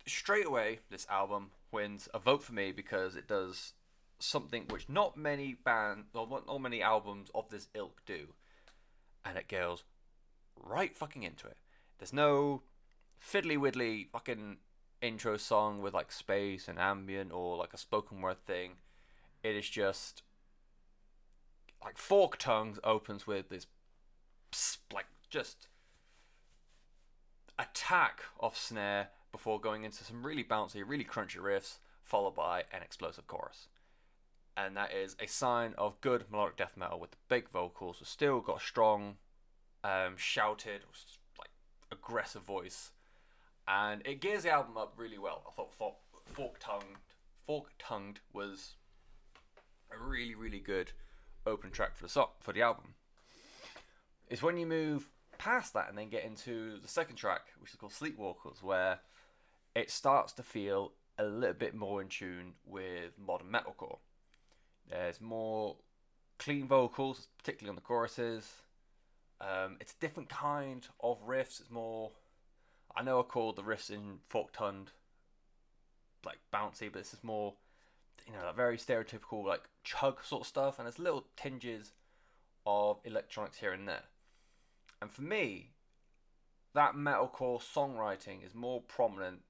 straight 0.07 0.47
away, 0.47 0.79
this 0.89 1.05
album 1.09 1.51
wins 1.71 2.09
a 2.13 2.19
vote 2.19 2.43
for 2.43 2.53
me 2.53 2.71
because 2.71 3.15
it 3.15 3.27
does 3.27 3.73
something 4.17 4.65
which 4.69 4.89
not 4.89 5.17
many 5.17 5.53
bands 5.53 6.07
or 6.15 6.27
not 6.27 6.61
many 6.61 6.81
albums 6.81 7.29
of 7.35 7.49
this 7.49 7.67
ilk 7.73 8.01
do, 8.05 8.29
and 9.25 9.37
it 9.37 9.47
goes 9.47 9.83
right 10.63 10.95
fucking 10.95 11.23
into 11.23 11.47
it. 11.47 11.57
There's 11.97 12.13
no 12.13 12.61
fiddly 13.21 13.57
widdly 13.57 14.07
fucking 14.11 14.57
intro 15.01 15.37
song 15.37 15.81
with 15.81 15.93
like 15.93 16.11
space 16.11 16.67
and 16.67 16.79
ambient 16.79 17.31
or 17.31 17.57
like 17.57 17.73
a 17.73 17.77
spoken 17.77 18.21
word 18.21 18.45
thing. 18.45 18.73
It 19.43 19.55
is 19.55 19.69
just 19.69 20.21
like 21.83 21.97
fork 21.97 22.37
Tongues 22.37 22.79
opens 22.83 23.27
with 23.27 23.49
this 23.49 23.67
like 24.93 25.07
just 25.29 25.67
attack 27.59 28.21
of 28.39 28.57
snare 28.57 29.09
before 29.31 29.59
going 29.59 29.83
into 29.83 30.03
some 30.03 30.25
really 30.25 30.43
bouncy, 30.43 30.83
really 30.85 31.03
crunchy 31.03 31.37
riffs, 31.37 31.77
followed 32.03 32.35
by 32.35 32.63
an 32.71 32.81
explosive 32.81 33.27
chorus. 33.27 33.67
And 34.57 34.77
that 34.77 34.93
is 34.93 35.15
a 35.19 35.27
sign 35.27 35.73
of 35.77 35.99
good 35.99 36.25
melodic 36.31 36.57
death 36.57 36.77
metal 36.77 36.99
with 36.99 37.11
the 37.11 37.17
big 37.27 37.49
vocals, 37.49 37.97
but 37.99 38.07
still 38.07 38.39
got 38.39 38.61
a 38.61 38.65
strong, 38.65 39.17
um, 39.83 40.15
shouted, 40.15 40.81
like 41.37 41.49
aggressive 41.91 42.43
voice 42.43 42.91
and 43.67 44.01
it 44.05 44.21
gears 44.21 44.43
the 44.43 44.51
album 44.51 44.77
up 44.77 44.93
really 44.97 45.17
well. 45.17 45.43
I 45.47 45.51
thought 45.51 45.73
Fork 46.33 46.59
Tongued, 46.59 46.97
Fork 47.45 47.71
Tongued 47.79 48.19
was 48.33 48.75
a 49.91 49.97
really 49.97 50.35
really 50.35 50.59
good 50.59 50.91
open 51.45 51.71
track 51.71 51.95
for 51.95 52.03
the 52.03 52.09
so- 52.09 52.31
for 52.39 52.53
the 52.53 52.61
album. 52.61 52.95
It's 54.27 54.41
when 54.41 54.57
you 54.57 54.65
move 54.65 55.09
past 55.37 55.73
that 55.73 55.89
and 55.89 55.97
then 55.97 56.09
get 56.09 56.23
into 56.23 56.79
the 56.79 56.87
second 56.87 57.17
track, 57.17 57.53
which 57.59 57.71
is 57.71 57.75
called 57.75 57.91
Sleepwalkers, 57.91 58.63
where 58.63 58.99
it 59.75 59.91
starts 59.91 60.33
to 60.33 60.43
feel 60.43 60.93
a 61.17 61.25
little 61.25 61.53
bit 61.53 61.75
more 61.75 62.01
in 62.01 62.07
tune 62.07 62.53
with 62.65 63.17
modern 63.19 63.49
metalcore. 63.51 63.99
There's 64.89 65.21
more 65.21 65.77
clean 66.37 66.67
vocals, 66.67 67.27
particularly 67.37 67.69
on 67.69 67.75
the 67.75 67.81
choruses. 67.81 68.61
Um, 69.41 69.77
it's 69.79 69.93
a 69.93 69.99
different 69.99 70.29
kind 70.29 70.87
of 71.01 71.25
riffs. 71.27 71.59
It's 71.59 71.71
more 71.71 72.11
I 72.95 73.03
know 73.03 73.19
I 73.19 73.23
called 73.23 73.57
the 73.57 73.61
riffs 73.61 73.89
in 73.89 74.19
Forked 74.29 74.55
Tongue 74.55 74.87
like 76.25 76.39
bouncy, 76.53 76.91
but 76.91 77.01
this 77.01 77.13
is 77.13 77.23
more, 77.23 77.53
you 78.25 78.33
know, 78.33 78.45
like 78.45 78.55
very 78.55 78.77
stereotypical 78.77 79.45
like 79.45 79.63
chug 79.83 80.23
sort 80.23 80.43
of 80.43 80.47
stuff, 80.47 80.79
and 80.79 80.85
there's 80.85 80.99
little 80.99 81.25
tinges 81.35 81.91
of 82.65 82.99
electronics 83.03 83.57
here 83.57 83.73
and 83.73 83.87
there. 83.87 84.05
And 85.01 85.11
for 85.11 85.21
me, 85.21 85.71
that 86.73 86.95
metalcore 86.95 87.61
songwriting 87.61 88.45
is 88.45 88.55
more 88.55 88.81
prominent 88.81 89.41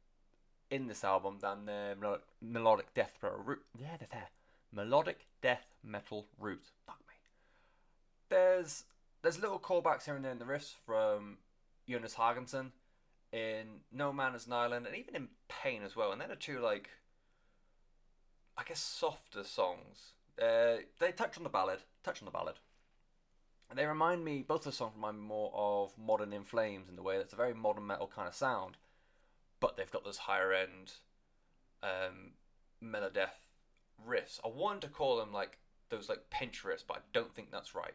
in 0.71 0.87
this 0.87 1.03
album 1.03 1.37
than 1.41 1.65
the 1.65 1.95
melodic 2.41 2.93
death 2.95 3.13
metal. 3.21 3.57
Yeah, 3.79 3.97
that's 3.99 4.11
there. 4.11 4.29
Melodic 4.71 5.27
death 5.41 5.65
metal 5.83 6.27
root. 6.39 6.63
Fuck 6.85 6.99
me. 7.07 7.15
There's 8.29 8.83
there's 9.21 9.39
little 9.39 9.59
callbacks 9.59 10.05
here 10.05 10.15
and 10.15 10.23
there 10.23 10.31
in 10.31 10.39
the 10.39 10.45
riffs 10.45 10.73
from 10.85 11.37
Jonas 11.89 12.15
Haagensen 12.15 12.71
in 13.31 13.81
No 13.91 14.13
Man 14.13 14.35
is 14.35 14.47
an 14.47 14.53
Island, 14.53 14.85
and 14.85 14.95
even 14.95 15.15
in 15.15 15.27
Pain 15.47 15.83
as 15.83 15.95
well. 15.95 16.11
And 16.11 16.21
then 16.21 16.29
the 16.29 16.35
two 16.35 16.59
like, 16.59 16.89
I 18.57 18.63
guess, 18.63 18.79
softer 18.79 19.43
songs. 19.43 20.13
Uh, 20.41 20.77
they 20.99 21.11
touch 21.11 21.37
on 21.37 21.43
the 21.43 21.49
ballad, 21.49 21.79
touch 22.03 22.21
on 22.21 22.25
the 22.25 22.31
ballad. 22.31 22.55
And 23.69 23.79
they 23.79 23.85
remind 23.85 24.23
me, 24.23 24.43
both 24.47 24.63
the 24.63 24.71
songs 24.71 24.93
remind 24.95 25.17
me 25.17 25.23
more 25.23 25.51
of 25.53 25.97
Modern 25.97 26.31
In 26.33 26.43
Flames 26.43 26.87
in 26.87 26.95
the 26.95 27.01
way 27.01 27.17
that's 27.17 27.33
a 27.33 27.37
very 27.37 27.53
modern 27.53 27.87
metal 27.87 28.09
kind 28.13 28.27
of 28.27 28.35
sound, 28.35 28.77
but 29.59 29.75
they've 29.75 29.91
got 29.91 30.05
those 30.05 30.19
higher 30.19 30.53
end 30.53 30.93
um, 31.81 32.33
melodeath 32.83 33.44
riffs. 34.07 34.39
I 34.43 34.47
want 34.47 34.81
to 34.81 34.87
call 34.87 35.17
them 35.17 35.31
like 35.33 35.57
those 35.89 36.09
like 36.09 36.29
pinch 36.29 36.63
riffs, 36.63 36.83
but 36.87 36.97
I 36.97 37.01
don't 37.13 37.33
think 37.33 37.51
that's 37.51 37.75
right. 37.75 37.93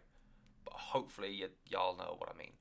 But 0.65 0.75
hopefully 0.75 1.39
y- 1.41 1.49
y'all 1.67 1.97
know 1.97 2.17
what 2.19 2.31
I 2.33 2.39
mean 2.39 2.53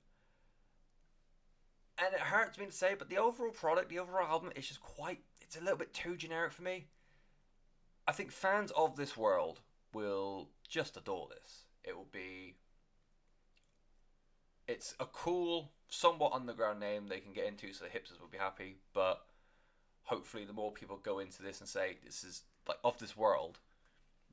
and 2.03 2.13
it 2.13 2.19
hurts 2.19 2.57
me 2.57 2.65
to 2.65 2.71
say, 2.71 2.95
but 2.97 3.09
the 3.09 3.17
overall 3.17 3.51
product, 3.51 3.89
the 3.89 3.99
overall 3.99 4.27
album, 4.27 4.51
is 4.55 4.67
just 4.67 4.81
quite 4.81 5.19
it's 5.41 5.57
a 5.57 5.61
little 5.61 5.77
bit 5.77 5.93
too 5.93 6.15
generic 6.15 6.51
for 6.51 6.61
me. 6.61 6.85
I 8.07 8.11
think 8.11 8.31
fans 8.31 8.71
of 8.77 8.95
this 8.95 9.17
world 9.17 9.61
will 9.93 10.49
just 10.67 10.95
adore 10.95 11.27
this. 11.29 11.65
It 11.83 11.95
will 11.97 12.07
be. 12.11 12.55
It's 14.67 14.93
a 14.99 15.05
cool, 15.05 15.71
somewhat 15.89 16.33
underground 16.33 16.79
name 16.79 17.07
they 17.07 17.19
can 17.19 17.33
get 17.33 17.47
into, 17.47 17.73
so 17.73 17.83
the 17.83 17.89
hipsters 17.89 18.21
will 18.21 18.27
be 18.27 18.37
happy. 18.37 18.77
But 18.93 19.23
hopefully, 20.03 20.45
the 20.45 20.53
more 20.53 20.71
people 20.71 20.97
go 21.01 21.17
into 21.17 21.41
this 21.41 21.59
and 21.59 21.67
say 21.67 21.97
this 22.05 22.23
is 22.23 22.43
like 22.67 22.77
of 22.83 22.97
this 22.99 23.17
world, 23.17 23.59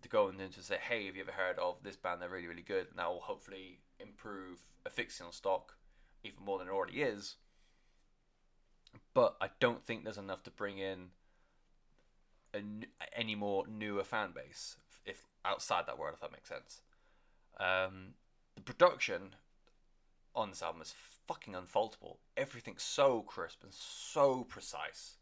to 0.03 0.09
go 0.09 0.29
and 0.29 0.39
then 0.39 0.51
to 0.51 0.63
say, 0.63 0.77
hey, 0.81 1.07
have 1.07 1.17
you 1.17 1.23
ever 1.23 1.33
heard 1.33 1.59
of 1.59 1.83
this 1.83 1.97
band? 1.97 2.21
They're 2.21 2.29
really, 2.29 2.47
really 2.47 2.63
good. 2.63 2.89
And 2.91 2.99
that 2.99 3.09
will 3.09 3.21
hopefully 3.21 3.81
improve 3.99 4.61
Aphyxion 4.87 5.33
stock 5.33 5.77
even 6.23 6.45
more 6.45 6.59
than 6.59 6.69
it 6.69 6.73
already 6.73 7.03
is. 7.03 7.37
But 9.15 9.37
I 9.41 9.49
don't 9.61 9.85
think 9.85 10.05
there's 10.05 10.19
enough 10.19 10.43
to 10.45 10.51
bring 10.51 10.79
in 10.79 11.11
any 13.15 13.35
more 13.35 13.67
newer 13.67 14.05
fan 14.05 14.31
base 14.35 14.77
if 15.05 15.27
outside 15.45 15.87
that 15.87 15.99
world, 15.99 16.15
if 16.15 16.21
that 16.21 16.33
makes 16.33 16.49
sense. 16.49 16.81
Um, 17.59 18.15
the 18.55 18.63
production 18.63 19.37
on 20.35 20.51
this 20.51 20.63
album 20.63 20.83
is 20.83 20.95
fucking 21.27 21.57
unfaultable. 21.57 22.19
Everything's 22.37 22.83
so 22.83 23.23
crisp 23.23 23.63
and 23.63 23.73
so 23.73 24.45
precise. 24.45 25.17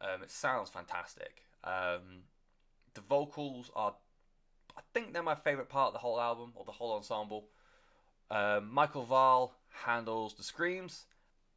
Um, 0.00 0.22
it 0.22 0.30
sounds 0.30 0.70
fantastic. 0.70 1.44
Um, 1.64 2.24
the 2.94 3.00
vocals 3.00 3.70
are, 3.74 3.94
I 4.76 4.80
think 4.94 5.12
they're 5.12 5.22
my 5.22 5.34
favorite 5.34 5.68
part 5.68 5.88
of 5.88 5.92
the 5.92 5.98
whole 5.98 6.20
album 6.20 6.52
or 6.54 6.64
the 6.64 6.72
whole 6.72 6.96
ensemble. 6.96 7.48
Um, 8.30 8.72
Michael 8.72 9.04
Vall 9.04 9.52
handles 9.84 10.34
the 10.34 10.42
screams, 10.42 11.06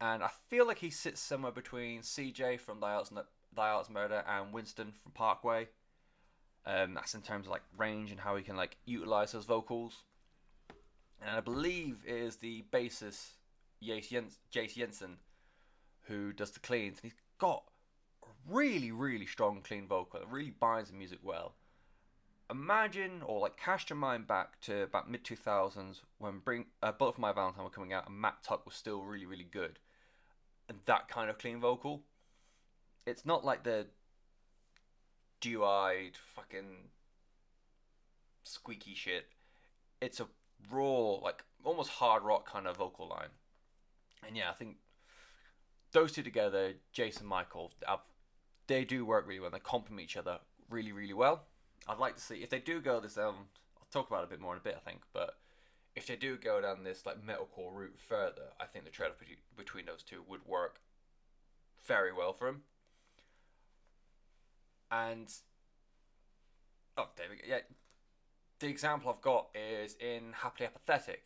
and 0.00 0.22
I 0.22 0.30
feel 0.48 0.66
like 0.66 0.78
he 0.78 0.90
sits 0.90 1.20
somewhere 1.20 1.52
between 1.52 2.00
CJ 2.02 2.60
from 2.60 2.80
Thy 2.80 2.92
Art's, 2.92 3.12
Thy 3.54 3.68
Art's 3.70 3.90
Murder 3.90 4.22
and 4.28 4.52
Winston 4.52 4.92
from 5.02 5.12
Parkway. 5.12 5.68
Um, 6.66 6.94
that's 6.94 7.14
in 7.14 7.22
terms 7.22 7.46
of 7.46 7.52
like 7.52 7.62
range 7.78 8.10
and 8.10 8.20
how 8.20 8.34
he 8.36 8.42
can 8.42 8.56
like 8.56 8.76
utilize 8.84 9.32
those 9.32 9.44
vocals. 9.44 10.02
And 11.20 11.36
I 11.36 11.40
believe 11.40 11.98
it 12.06 12.14
is 12.14 12.36
the 12.36 12.64
bassist 12.72 13.34
Jace 13.82 14.74
Jensen 14.74 15.18
who 16.02 16.32
does 16.32 16.50
the 16.50 16.60
cleans. 16.60 16.98
And 17.02 17.12
he's 17.12 17.20
got 17.38 17.64
really, 18.48 18.92
really 18.92 19.26
strong, 19.26 19.60
clean 19.62 19.86
vocal. 19.86 20.20
It 20.20 20.28
really 20.28 20.50
binds 20.50 20.90
the 20.90 20.96
music 20.96 21.18
well. 21.22 21.54
Imagine 22.50 23.22
or 23.24 23.40
like 23.40 23.56
cast 23.56 23.90
your 23.90 23.96
mind 23.96 24.26
back 24.26 24.60
to 24.62 24.82
about 24.82 25.10
mid 25.10 25.24
2000s 25.24 26.02
when 26.18 26.38
Bring 26.38 26.66
uh, 26.82 26.92
Bullet 26.92 27.18
My 27.18 27.32
Valentine 27.32 27.64
were 27.64 27.70
coming 27.70 27.92
out 27.92 28.08
and 28.08 28.20
Matt 28.20 28.42
Tuck 28.44 28.64
was 28.64 28.74
still 28.74 29.02
really, 29.02 29.26
really 29.26 29.48
good. 29.50 29.78
And 30.68 30.78
that 30.86 31.08
kind 31.08 31.28
of 31.28 31.38
clean 31.38 31.60
vocal. 31.60 32.02
It's 33.04 33.26
not 33.26 33.44
like 33.44 33.64
the 33.64 33.86
dew 35.40 35.64
eyed 35.64 36.12
fucking 36.34 36.88
squeaky 38.44 38.94
shit. 38.94 39.26
It's 40.00 40.20
a 40.20 40.26
raw, 40.70 41.14
like 41.22 41.42
almost 41.64 41.90
hard 41.90 42.22
rock 42.22 42.50
kind 42.50 42.66
of 42.66 42.76
vocal 42.76 43.08
line. 43.08 43.30
And 44.26 44.36
yeah, 44.36 44.50
I 44.50 44.54
think 44.54 44.76
those 45.92 46.12
two 46.12 46.22
together, 46.22 46.74
Jason 46.92 47.26
Michael, 47.26 47.72
I've 47.88 47.98
they 48.66 48.84
do 48.84 49.04
work 49.04 49.26
really 49.26 49.40
well. 49.40 49.50
They 49.50 49.58
complement 49.58 50.04
each 50.04 50.16
other 50.16 50.38
really, 50.70 50.92
really 50.92 51.14
well. 51.14 51.44
I'd 51.88 51.98
like 51.98 52.16
to 52.16 52.22
see 52.22 52.36
if 52.36 52.50
they 52.50 52.58
do 52.58 52.80
go 52.80 53.00
this 53.00 53.16
um 53.16 53.34
I'll 53.78 53.86
talk 53.90 54.08
about 54.08 54.22
it 54.22 54.26
a 54.26 54.30
bit 54.30 54.40
more 54.40 54.52
in 54.52 54.58
a 54.58 54.62
bit, 54.62 54.76
I 54.76 54.88
think, 54.88 55.02
but 55.12 55.36
if 55.94 56.06
they 56.06 56.16
do 56.16 56.36
go 56.36 56.60
down 56.60 56.84
this 56.84 57.06
like 57.06 57.24
metalcore 57.24 57.72
route 57.72 57.98
further, 57.98 58.52
I 58.60 58.66
think 58.66 58.84
the 58.84 58.90
trade 58.90 59.10
off 59.10 59.22
between 59.56 59.86
those 59.86 60.02
two 60.02 60.22
would 60.28 60.46
work 60.46 60.80
very 61.86 62.12
well 62.12 62.32
for 62.32 62.48
him. 62.48 62.62
And 64.90 65.32
oh, 66.98 67.08
David, 67.16 67.38
yeah, 67.48 67.58
the 68.58 68.68
example 68.68 69.10
I've 69.10 69.22
got 69.22 69.48
is 69.54 69.96
in 70.00 70.32
Happily 70.32 70.66
Apathetic. 70.66 71.22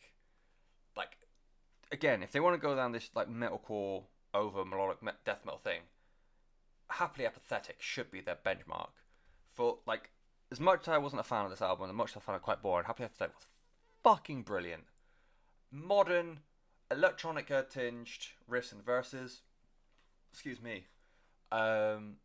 Like, 0.95 1.17
again, 1.91 2.23
if 2.23 2.31
they 2.31 2.39
want 2.39 2.55
to 2.55 2.61
go 2.61 2.75
down 2.75 2.91
this 2.91 3.09
like 3.13 3.29
metalcore 3.29 4.03
over 4.33 4.63
melodic 4.63 4.99
death 5.25 5.41
metal 5.45 5.59
thing, 5.63 5.81
Happily 6.91 7.25
Apathetic 7.25 7.77
should 7.79 8.11
be 8.11 8.21
their 8.21 8.37
benchmark. 8.45 8.89
For 9.53 9.79
like, 9.85 10.11
as 10.51 10.59
much 10.59 10.81
as 10.81 10.87
I 10.89 10.97
wasn't 10.97 11.21
a 11.21 11.23
fan 11.23 11.45
of 11.45 11.51
this 11.51 11.61
album, 11.61 11.89
and 11.89 11.97
much 11.97 12.11
as 12.11 12.17
I 12.17 12.19
found 12.19 12.37
it 12.37 12.43
quite 12.43 12.61
boring, 12.61 12.85
Happily 12.85 13.05
Apathetic 13.05 13.35
was 13.35 13.47
fucking 14.03 14.43
brilliant. 14.43 14.83
Modern, 15.71 16.39
electronica 16.89 17.69
tinged 17.69 18.27
riffs 18.49 18.71
and 18.71 18.83
verses. 18.83 19.41
Excuse 20.31 20.61
me. 20.61 20.85
Um, 21.51 22.17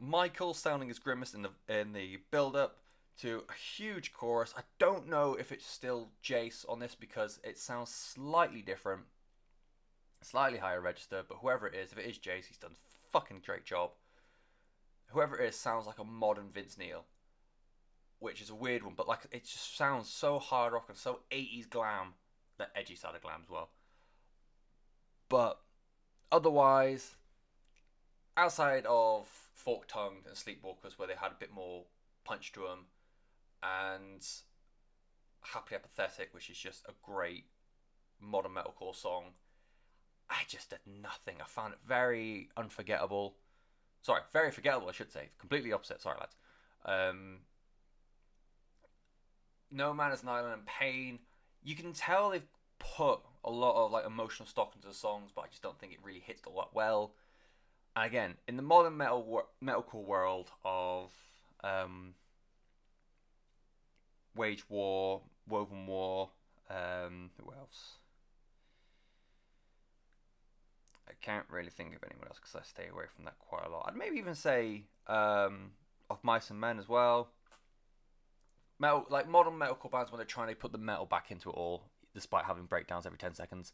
Michael 0.00 0.54
sounding 0.54 0.90
as 0.90 0.98
grimace 0.98 1.34
in 1.34 1.42
the 1.42 1.50
in 1.68 1.92
the 1.92 2.18
build 2.30 2.54
up 2.54 2.78
to 3.20 3.42
a 3.48 3.52
huge 3.52 4.12
chorus. 4.12 4.54
I 4.56 4.62
don't 4.78 5.08
know 5.08 5.34
if 5.34 5.50
it's 5.50 5.66
still 5.66 6.10
Jace 6.22 6.64
on 6.68 6.78
this 6.78 6.94
because 6.94 7.40
it 7.42 7.58
sounds 7.58 7.90
slightly 7.90 8.62
different, 8.62 9.02
slightly 10.22 10.58
higher 10.58 10.80
register. 10.80 11.24
But 11.28 11.38
whoever 11.40 11.66
it 11.66 11.74
is, 11.74 11.92
if 11.92 11.98
it 11.98 12.06
is 12.06 12.18
Jace, 12.18 12.46
he's 12.46 12.58
done 12.58 12.76
fucking 13.12 13.42
great 13.44 13.64
job. 13.64 13.90
Whoever 15.08 15.38
it 15.38 15.48
is 15.48 15.56
sounds 15.56 15.86
like 15.86 15.98
a 15.98 16.04
modern 16.04 16.50
Vince 16.52 16.76
Neil, 16.76 17.04
which 18.18 18.40
is 18.40 18.50
a 18.50 18.54
weird 18.54 18.82
one, 18.82 18.94
but 18.96 19.08
like 19.08 19.26
it 19.30 19.44
just 19.44 19.76
sounds 19.76 20.08
so 20.08 20.38
hard 20.38 20.72
rock 20.72 20.86
and 20.88 20.98
so 20.98 21.20
80s 21.30 21.68
glam, 21.68 22.14
that 22.58 22.70
edgy 22.74 22.94
side 22.94 23.14
of 23.14 23.22
glam 23.22 23.40
as 23.42 23.50
well. 23.50 23.70
But 25.28 25.60
otherwise, 26.30 27.16
outside 28.36 28.84
of 28.86 29.26
Fork 29.54 29.88
Tongued 29.88 30.26
and 30.26 30.36
Sleepwalkers, 30.36 30.98
where 30.98 31.08
they 31.08 31.14
had 31.14 31.32
a 31.32 31.38
bit 31.38 31.52
more 31.52 31.84
punch 32.24 32.52
to 32.52 32.60
them, 32.60 32.86
and 33.62 34.26
Happily 35.40 35.76
Apathetic, 35.76 36.34
which 36.34 36.50
is 36.50 36.58
just 36.58 36.84
a 36.86 36.92
great 37.02 37.46
modern 38.20 38.52
metalcore 38.52 38.94
song 38.94 39.32
I 40.30 40.42
just 40.46 40.70
did 40.70 40.80
nothing. 40.86 41.36
I 41.40 41.46
found 41.46 41.72
it 41.72 41.78
very 41.86 42.48
unforgettable. 42.56 43.34
Sorry, 44.02 44.22
very 44.32 44.50
forgettable, 44.50 44.88
I 44.88 44.92
should 44.92 45.12
say. 45.12 45.30
Completely 45.38 45.72
opposite. 45.72 46.00
Sorry, 46.00 46.16
lads. 46.18 46.36
Um, 46.84 47.38
no 49.70 49.92
Man 49.92 50.12
is 50.12 50.22
an 50.22 50.28
Island 50.28 50.54
and 50.54 50.66
Pain. 50.66 51.18
You 51.62 51.74
can 51.74 51.92
tell 51.92 52.30
they've 52.30 52.42
put 52.78 53.20
a 53.44 53.50
lot 53.50 53.84
of 53.84 53.90
like 53.90 54.06
emotional 54.06 54.46
stock 54.46 54.72
into 54.74 54.88
the 54.88 54.94
songs, 54.94 55.30
but 55.34 55.42
I 55.42 55.48
just 55.48 55.62
don't 55.62 55.78
think 55.78 55.92
it 55.92 55.98
really 56.02 56.20
hits 56.20 56.42
all 56.46 56.56
that 56.56 56.74
well. 56.74 57.12
And 57.96 58.06
again, 58.06 58.34
in 58.46 58.56
the 58.56 58.62
modern 58.62 58.96
metal 58.96 59.44
metalcore 59.62 60.04
world 60.04 60.50
of 60.64 61.10
um, 61.64 62.14
Wage 64.34 64.64
War, 64.68 65.22
Woven 65.48 65.86
War, 65.86 66.30
um, 66.70 67.30
who 67.38 67.52
else? 67.52 67.94
I 71.07 71.07
can't 71.20 71.46
really 71.50 71.70
think 71.70 71.94
of 71.94 72.02
anyone 72.04 72.28
else 72.28 72.38
because 72.38 72.54
I 72.54 72.62
stay 72.62 72.88
away 72.90 73.04
from 73.14 73.24
that 73.24 73.38
quite 73.38 73.66
a 73.66 73.70
lot. 73.70 73.86
I'd 73.88 73.96
maybe 73.96 74.18
even 74.18 74.34
say 74.34 74.84
um, 75.06 75.72
of 76.10 76.22
Mice 76.22 76.50
and 76.50 76.60
Men 76.60 76.78
as 76.78 76.88
well. 76.88 77.30
Metal, 78.78 79.06
like 79.10 79.28
modern 79.28 79.54
metalcore 79.54 79.90
bands, 79.90 80.12
when 80.12 80.18
they're 80.18 80.24
trying 80.24 80.48
to 80.48 80.54
put 80.54 80.72
the 80.72 80.78
metal 80.78 81.06
back 81.06 81.30
into 81.30 81.50
it 81.50 81.56
all, 81.56 81.84
despite 82.14 82.44
having 82.44 82.66
breakdowns 82.66 83.06
every 83.06 83.18
ten 83.18 83.34
seconds, 83.34 83.72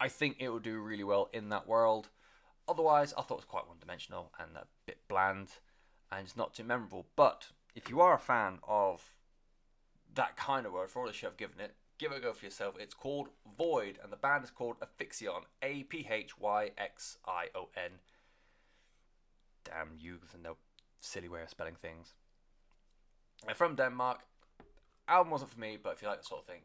I 0.00 0.08
think 0.08 0.36
it 0.38 0.48
would 0.48 0.64
do 0.64 0.80
really 0.80 1.04
well 1.04 1.30
in 1.32 1.48
that 1.50 1.68
world. 1.68 2.08
Otherwise, 2.68 3.12
I 3.16 3.22
thought 3.22 3.34
it 3.34 3.36
was 3.36 3.44
quite 3.44 3.68
one-dimensional 3.68 4.32
and 4.38 4.56
a 4.56 4.66
bit 4.86 4.98
bland, 5.08 5.48
and 6.10 6.24
it's 6.24 6.36
not 6.36 6.54
too 6.54 6.64
memorable. 6.64 7.06
But 7.14 7.48
if 7.74 7.88
you 7.88 8.00
are 8.00 8.14
a 8.14 8.18
fan 8.18 8.58
of 8.66 9.14
that 10.14 10.36
kind 10.36 10.66
of 10.66 10.72
world, 10.72 10.90
for 10.90 11.00
all 11.00 11.06
the 11.06 11.12
shit 11.12 11.30
I've 11.30 11.36
given 11.36 11.60
it, 11.60 11.74
give 12.02 12.10
it 12.10 12.18
a 12.18 12.20
go 12.20 12.32
for 12.32 12.44
yourself. 12.44 12.74
It's 12.80 12.94
called 12.94 13.28
Void, 13.56 14.00
and 14.02 14.12
the 14.12 14.16
band 14.16 14.42
is 14.42 14.50
called 14.50 14.76
Aphyxion. 14.80 15.44
A 15.62 15.84
P 15.84 16.04
H 16.10 16.36
Y 16.36 16.70
X 16.76 17.16
I 17.26 17.46
O 17.54 17.68
N. 17.76 17.92
Damn 19.64 19.90
youths 19.96 20.34
and 20.34 20.44
their 20.44 20.54
silly 21.00 21.28
way 21.28 21.42
of 21.42 21.48
spelling 21.48 21.76
things. 21.80 22.14
They're 23.46 23.54
from 23.54 23.76
Denmark. 23.76 24.22
Album 25.06 25.30
wasn't 25.30 25.52
for 25.52 25.60
me, 25.60 25.78
but 25.80 25.92
if 25.92 26.02
you 26.02 26.08
like 26.08 26.18
that 26.18 26.26
sort 26.26 26.40
of 26.40 26.46
thing, 26.46 26.62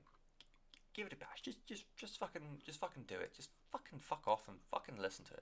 give 0.95 1.05
it 1.05 1.14
a 1.14 1.18
bash. 1.18 1.41
Just, 1.43 1.64
just, 1.68 1.84
just 1.95 2.18
fucking, 2.18 2.41
just 2.66 2.80
fucking 2.80 3.03
do 3.07 3.16
it. 3.16 3.34
Just 3.36 3.51
fucking 3.72 3.99
fuck 3.99 4.28
off 4.28 4.47
and 4.47 4.57
fucking 4.72 4.95
listen 4.99 5.26
to 5.26 5.34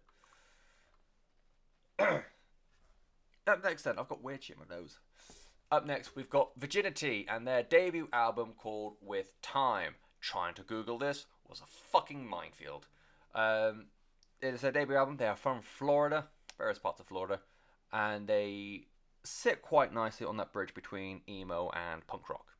it. 2.08 2.24
Up 3.48 3.64
next, 3.64 3.84
then, 3.84 3.98
I've 3.98 4.10
got 4.10 4.24
weird 4.24 4.44
shit 4.44 4.58
in 4.58 4.64
my 4.68 4.76
nose. 4.76 5.00
Up 5.76 5.86
next, 5.86 6.16
we've 6.16 6.30
got 6.30 6.52
Virginity 6.56 7.26
and 7.30 7.46
their 7.46 7.62
debut 7.62 8.08
album 8.14 8.54
called 8.58 8.96
With 9.02 9.42
Time. 9.42 9.96
Trying 10.22 10.54
to 10.54 10.62
Google 10.62 10.98
this 10.98 11.26
was 11.50 11.60
a 11.60 11.68
fucking 11.92 12.26
minefield. 12.26 12.88
Um, 13.34 13.88
it 14.42 14.54
is 14.54 14.62
their 14.62 14.72
debut 14.72 14.96
album. 14.96 15.18
They 15.18 15.28
are 15.28 15.36
from 15.36 15.62
Florida, 15.62 16.28
various 16.58 16.80
parts 16.80 17.02
of 17.02 17.08
Florida, 17.08 17.42
and 17.92 18.26
they 18.26 18.86
sit 19.26 19.62
quite 19.62 19.94
nicely 19.94 20.26
on 20.26 20.38
that 20.38 20.54
bridge 20.54 20.74
between 20.74 21.20
emo 21.28 21.70
and 21.72 22.08
punk 22.08 22.30
rock. 22.30 22.54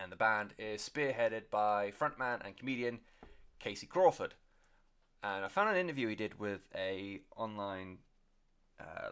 And 0.00 0.12
the 0.12 0.16
band 0.16 0.54
is 0.56 0.88
spearheaded 0.88 1.50
by 1.50 1.90
frontman 1.90 2.46
and 2.46 2.56
comedian 2.56 3.00
Casey 3.58 3.88
Crawford. 3.88 4.34
And 5.24 5.44
I 5.44 5.48
found 5.48 5.70
an 5.70 5.76
interview 5.76 6.06
he 6.06 6.14
did 6.14 6.38
with 6.38 6.60
a 6.76 7.22
online 7.36 7.98
uh, 8.78 9.08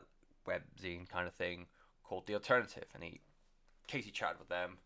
webzine 0.46 1.08
kind 1.08 1.26
of 1.26 1.34
thing 1.34 1.66
called 2.08 2.26
The 2.26 2.34
Alternative, 2.34 2.86
and 2.94 3.02
he 3.02 3.20
Casey 3.86 4.10
chatted 4.10 4.38
with 4.38 4.48
them, 4.48 4.78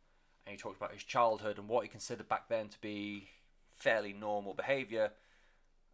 and 0.46 0.52
he 0.52 0.58
talked 0.58 0.76
about 0.76 0.92
his 0.92 1.04
childhood 1.04 1.58
and 1.58 1.68
what 1.68 1.84
he 1.84 1.88
considered 1.88 2.28
back 2.28 2.48
then 2.48 2.68
to 2.68 2.80
be 2.80 3.28
fairly 3.76 4.12
normal 4.12 4.54
behavior, 4.54 5.12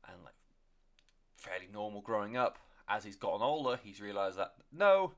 and 0.09 0.17
like 0.25 0.35
fairly 1.37 1.69
normal 1.73 2.01
growing 2.01 2.37
up. 2.37 2.59
As 2.89 3.05
he's 3.05 3.17
gotten 3.17 3.43
older, 3.43 3.79
he's 3.83 4.01
realized 4.01 4.39
that 4.39 4.55
no, 4.73 5.13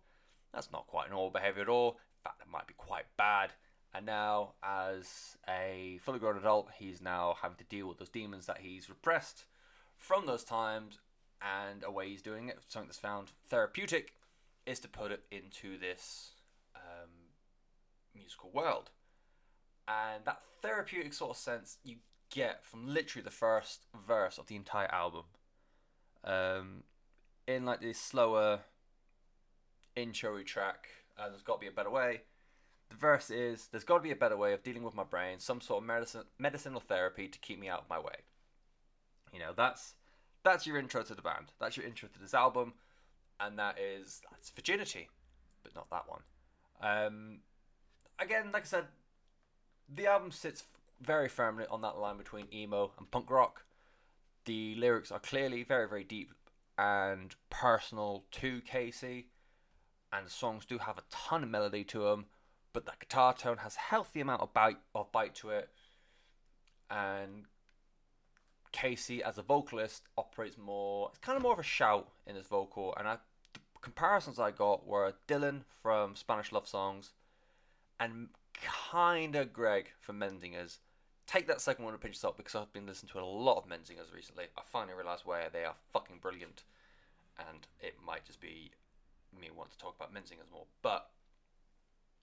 that's 0.53 0.73
not 0.73 0.87
quite 0.87 1.11
normal 1.11 1.31
behavior 1.31 1.63
at 1.63 1.69
all. 1.69 1.99
In 2.19 2.25
fact, 2.25 2.43
it 2.43 2.51
might 2.51 2.67
be 2.67 2.75
quite 2.77 3.07
bad. 3.17 3.53
And 3.95 4.05
now, 4.07 4.55
as 4.63 5.37
a 5.49 5.99
fully 6.03 6.19
grown 6.19 6.37
adult, 6.37 6.69
he's 6.79 7.01
now 7.01 7.37
having 7.41 7.57
to 7.57 7.65
deal 7.65 7.89
with 7.89 7.99
those 7.99 8.11
demons 8.11 8.47
that 8.47 8.59
he's 8.59 8.89
repressed 8.89 9.45
from 9.97 10.27
those 10.27 10.45
times. 10.45 11.01
And 11.41 11.85
a 11.85 11.91
way 11.91 12.09
he's 12.09 12.23
doing 12.23 12.49
it, 12.49 12.59
something 12.69 12.89
that's 12.89 12.99
found 12.99 13.33
therapeutic, 13.49 14.13
is 14.69 14.79
to 14.81 14.89
put 14.89 15.11
it 15.11 15.25
into 15.31 15.79
this 15.79 16.33
um, 16.77 17.11
musical 18.15 18.51
world. 18.51 18.91
And 19.87 20.25
that 20.27 20.43
therapeutic 20.61 21.15
sort 21.15 21.31
of 21.31 21.37
sense 21.39 21.79
you 21.83 21.97
get 22.31 22.65
from 22.65 22.87
literally 22.87 23.25
the 23.25 23.31
first 23.31 23.87
verse 24.07 24.37
of 24.37 24.47
the 24.47 24.57
entire 24.57 24.93
album. 24.93 25.25
Um, 26.25 26.83
in 27.47 27.65
like 27.65 27.81
this 27.81 27.99
slower 27.99 28.61
intro 29.97 30.43
track, 30.43 30.89
uh, 31.19 31.31
there's 31.31 31.43
got 31.43 31.55
to 31.55 31.61
be 31.61 31.69
a 31.69 31.73
better 31.73 31.91
way. 31.91 32.23
The 32.91 32.97
verse 32.97 33.31
is, 33.31 33.69
"There's 33.69 33.85
got 33.85 33.97
to 33.97 34.03
be 34.03 34.11
a 34.11 34.17
better 34.17 34.37
way 34.37 34.53
of 34.53 34.63
dealing 34.63 34.83
with 34.83 34.95
my 34.95 35.05
brain, 35.05 35.41
some 35.41 35.61
sort 35.63 35.83
of 35.83 35.87
medicine, 35.87 36.25
medicinal 36.39 36.81
therapy 36.81 37.29
to 37.29 37.39
keep 37.39 37.59
me 37.59 37.69
out 37.69 37.81
of 37.81 37.89
my 37.89 37.99
way." 37.99 38.25
You 39.33 39.39
know, 39.39 39.53
that's 39.57 39.95
that's 40.43 40.67
your 40.67 40.79
intro 40.79 41.03
to 41.03 41.15
the 41.15 41.23
band. 41.23 41.53
That's 41.59 41.77
your 41.77 41.87
intro 41.87 42.09
to 42.09 42.19
this 42.19 42.35
album, 42.35 42.75
and 43.41 43.59
that 43.59 43.79
is 43.79 44.21
that's 44.31 44.51
virginity, 44.51 45.09
but 45.63 45.75
not 45.75 45.91
that 45.91 46.05
one. 46.09 46.23
Um, 46.81 47.39
again, 48.19 48.51
like 48.53 48.63
I 48.63 48.67
said, 48.67 48.85
the 49.93 50.07
album 50.07 50.31
sits 50.31 50.65
very 51.01 51.29
firmly 51.29 51.65
on 51.71 51.83
that 51.83 51.99
line 51.99 52.17
between 52.17 52.47
emo 52.53 52.93
and 52.99 53.11
punk 53.11 53.31
rock. 53.31 53.65
The 54.45 54.75
lyrics 54.77 55.13
are 55.13 55.21
clearly 55.21 55.63
very, 55.63 55.89
very 55.89 56.05
deep 56.05 56.33
and 56.77 57.35
personal 57.51 58.25
to 58.31 58.61
Casey, 58.63 59.27
and 60.13 60.27
the 60.27 60.31
songs 60.31 60.65
do 60.65 60.79
have 60.79 60.99
a 60.99 61.03
ton 61.11 61.43
of 61.43 61.51
melody 61.51 61.85
to 61.85 62.01
them, 62.01 62.27
but 62.73 62.87
that 62.87 63.01
guitar 63.01 63.35
tone 63.35 63.59
has 63.59 63.77
a 63.77 63.81
healthy 63.81 64.21
amount 64.21 64.43
of 64.43 64.55
bite 64.55 64.79
of 64.95 65.11
bite 65.11 65.35
to 65.37 65.51
it, 65.51 65.69
and 66.91 67.45
Casey 68.73 69.23
as 69.23 69.39
a 69.39 69.43
vocalist 69.43 70.05
operates 70.17 70.57
more. 70.57 71.09
It's 71.11 71.19
kind 71.19 71.37
of 71.37 71.43
more 71.43 71.53
of 71.53 71.59
a 71.59 71.65
shout 71.65 72.09
in 72.27 72.37
his 72.37 72.47
vocal, 72.47 72.95
and 72.97 73.09
I, 73.09 73.17
comparisons 73.81 74.39
I 74.39 74.51
got 74.51 74.87
were 74.87 75.15
Dylan 75.27 75.63
from 75.83 76.17
Spanish 76.17 76.53
Love 76.53 76.69
Songs, 76.69 77.13
and 78.01 78.29
kind 78.63 79.37
of 79.37 79.53
Greg 79.53 79.91
from 80.01 80.21
Menzingers. 80.21 80.79
Take 81.27 81.47
that 81.47 81.61
second 81.61 81.85
one 81.85 81.95
a 81.95 81.99
pinch 81.99 82.15
of 82.15 82.21
salt 82.21 82.37
because 82.37 82.55
I've 82.55 82.73
been 82.73 82.87
listening 82.87 83.11
to 83.13 83.21
a 83.21 83.25
lot 83.25 83.59
of 83.59 83.69
Menzingers 83.69 84.15
recently. 84.15 84.47
I 84.57 84.63
finally 84.65 84.95
realised 84.95 85.23
why 85.27 85.47
they 85.53 85.65
are 85.65 85.75
fucking 85.93 86.19
brilliant, 86.21 86.65
and 87.39 87.67
it 87.81 87.97
might 88.05 88.25
just 88.25 88.41
be 88.41 88.71
me 89.39 89.49
wanting 89.55 89.73
to 89.73 89.79
talk 89.79 89.97
about 89.97 90.15
Menzingers 90.15 90.51
more. 90.53 90.65
But 90.83 91.11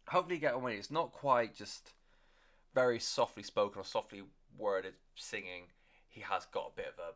hopefully, 0.07 0.35
you 0.35 0.41
get 0.41 0.55
away. 0.55 0.75
It's 0.75 0.91
not 0.91 1.11
quite 1.11 1.55
just 1.55 1.93
very 2.73 2.99
softly 2.99 3.43
spoken 3.43 3.79
or 3.79 3.85
softly 3.85 4.23
worded 4.57 4.93
singing. 5.15 5.67
He 6.09 6.21
has 6.21 6.45
got 6.45 6.71
a 6.73 6.75
bit 6.75 6.87
of 6.87 6.99
a, 6.99 7.09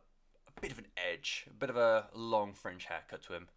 a 0.58 0.62
bit 0.62 0.72
of 0.72 0.80
an 0.80 0.88
edge, 0.98 1.46
a 1.50 1.54
bit 1.54 1.70
of 1.70 1.78
a 1.78 2.08
long 2.14 2.54
fringe 2.54 2.86
haircut 2.86 3.24
to 3.24 3.34
him. 3.34 3.48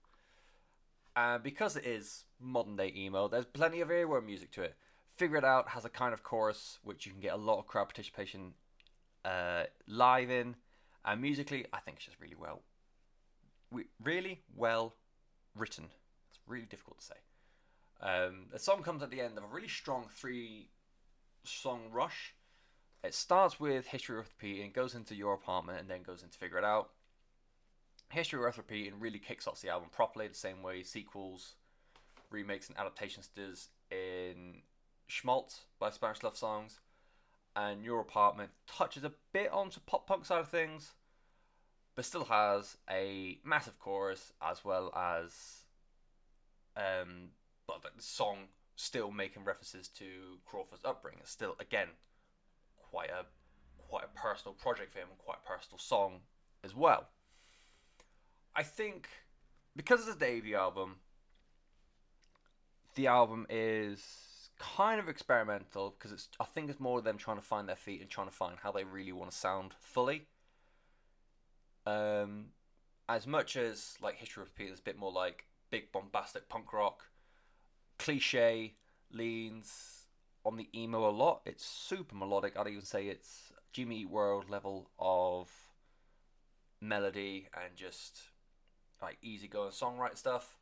And 1.14 1.42
because 1.42 1.76
it 1.76 1.84
is 1.84 2.24
modern 2.40 2.76
day 2.76 2.92
emo, 2.96 3.28
there's 3.28 3.44
plenty 3.44 3.80
of 3.80 3.88
earworm 3.88 4.26
music 4.26 4.50
to 4.52 4.62
it. 4.62 4.76
Figure 5.16 5.36
It 5.36 5.44
Out 5.44 5.68
has 5.70 5.84
a 5.84 5.90
kind 5.90 6.14
of 6.14 6.22
chorus 6.22 6.78
which 6.82 7.04
you 7.04 7.12
can 7.12 7.20
get 7.20 7.34
a 7.34 7.36
lot 7.36 7.58
of 7.58 7.66
crowd 7.66 7.84
participation 7.84 8.54
uh, 9.24 9.64
live 9.86 10.30
in, 10.30 10.56
and 11.04 11.20
musically, 11.20 11.66
I 11.72 11.80
think 11.80 11.98
it's 11.98 12.06
just 12.06 12.20
really 12.20 12.36
well, 12.38 12.62
really 14.02 14.40
well 14.56 14.94
written. 15.54 15.84
It's 16.30 16.40
really 16.46 16.64
difficult 16.64 17.00
to 17.00 17.04
say. 17.04 17.14
Um, 18.00 18.46
the 18.50 18.58
song 18.58 18.82
comes 18.82 19.02
at 19.02 19.10
the 19.10 19.20
end 19.20 19.36
of 19.38 19.44
a 19.44 19.46
really 19.46 19.68
strong 19.68 20.06
three 20.12 20.70
song 21.44 21.82
rush. 21.92 22.34
It 23.04 23.14
starts 23.14 23.60
with 23.60 23.86
History 23.86 24.16
Worth 24.16 24.32
Repeating, 24.40 24.72
goes 24.72 24.94
into 24.94 25.14
Your 25.14 25.34
Apartment, 25.34 25.80
and 25.80 25.88
then 25.88 26.02
goes 26.02 26.22
into 26.22 26.38
Figure 26.38 26.58
It 26.58 26.64
Out. 26.64 26.90
History 28.12 28.38
Worth 28.38 28.58
Repeating 28.58 29.00
really 29.00 29.18
kicks 29.18 29.46
off 29.46 29.60
the 29.60 29.70
album 29.70 29.88
properly, 29.90 30.28
the 30.28 30.34
same 30.34 30.62
way 30.62 30.82
sequels, 30.82 31.54
remakes, 32.30 32.68
and 32.68 32.78
adaptations 32.78 33.28
does 33.34 33.68
in 33.90 34.60
Schmaltz 35.06 35.62
by 35.78 35.90
Spanish 35.90 36.22
Love 36.22 36.36
Songs, 36.36 36.80
and 37.56 37.84
Your 37.84 38.00
Apartment 38.00 38.50
touches 38.66 39.02
a 39.04 39.12
bit 39.32 39.50
onto 39.50 39.80
pop 39.80 40.06
punk 40.06 40.26
side 40.26 40.40
of 40.40 40.48
things, 40.48 40.92
but 41.94 42.04
still 42.04 42.24
has 42.24 42.76
a 42.90 43.38
massive 43.44 43.78
chorus 43.78 44.32
as 44.42 44.62
well 44.64 44.92
as 44.94 45.62
um, 46.76 47.30
but 47.66 47.82
the 47.82 48.02
song 48.02 48.48
still 48.76 49.10
making 49.10 49.44
references 49.44 49.88
to 49.88 50.38
Crawford's 50.44 50.84
upbringing. 50.84 51.20
It's 51.22 51.30
still 51.30 51.56
again 51.60 51.88
quite 52.76 53.10
a 53.10 53.24
quite 53.88 54.04
a 54.04 54.18
personal 54.18 54.54
project 54.54 54.92
for 54.92 54.98
him 54.98 55.08
and 55.10 55.18
quite 55.18 55.38
a 55.44 55.48
personal 55.48 55.78
song 55.78 56.20
as 56.64 56.74
well. 56.74 57.08
I 58.54 58.62
think 58.62 59.08
because 59.74 60.00
it's 60.00 60.16
a 60.16 60.18
debut 60.18 60.56
album, 60.56 60.96
the 62.94 63.06
album 63.06 63.46
is 63.48 64.50
kind 64.58 65.00
of 65.00 65.08
experimental 65.08 65.94
because 65.96 66.12
it's 66.12 66.28
I 66.38 66.44
think 66.44 66.70
it's 66.70 66.80
more 66.80 66.98
of 66.98 67.04
them 67.04 67.18
trying 67.18 67.38
to 67.38 67.42
find 67.42 67.68
their 67.68 67.76
feet 67.76 68.00
and 68.00 68.10
trying 68.10 68.28
to 68.28 68.34
find 68.34 68.56
how 68.62 68.72
they 68.72 68.84
really 68.84 69.12
want 69.12 69.30
to 69.30 69.36
sound 69.36 69.74
fully. 69.80 70.26
Um, 71.86 72.46
as 73.08 73.26
much 73.26 73.56
as 73.56 73.96
like 74.00 74.16
History 74.16 74.44
Peter 74.54 74.72
is 74.72 74.78
a 74.78 74.82
bit 74.82 74.98
more 74.98 75.12
like 75.12 75.46
big 75.70 75.90
bombastic 75.90 76.48
punk 76.48 76.72
rock, 76.72 77.06
cliche 77.98 78.74
leans 79.10 80.06
on 80.44 80.56
the 80.56 80.68
emo 80.74 81.08
a 81.08 81.10
lot. 81.10 81.40
It's 81.46 81.64
super 81.64 82.14
melodic. 82.14 82.56
I'd 82.56 82.68
even 82.68 82.84
say 82.84 83.06
it's 83.06 83.52
Jimmy 83.72 84.04
World 84.04 84.50
level 84.50 84.90
of 84.98 85.48
melody 86.80 87.48
and 87.54 87.76
just 87.76 88.31
like 89.02 89.18
easygoing 89.22 89.70
songwrite 89.70 90.16
stuff. 90.16 90.56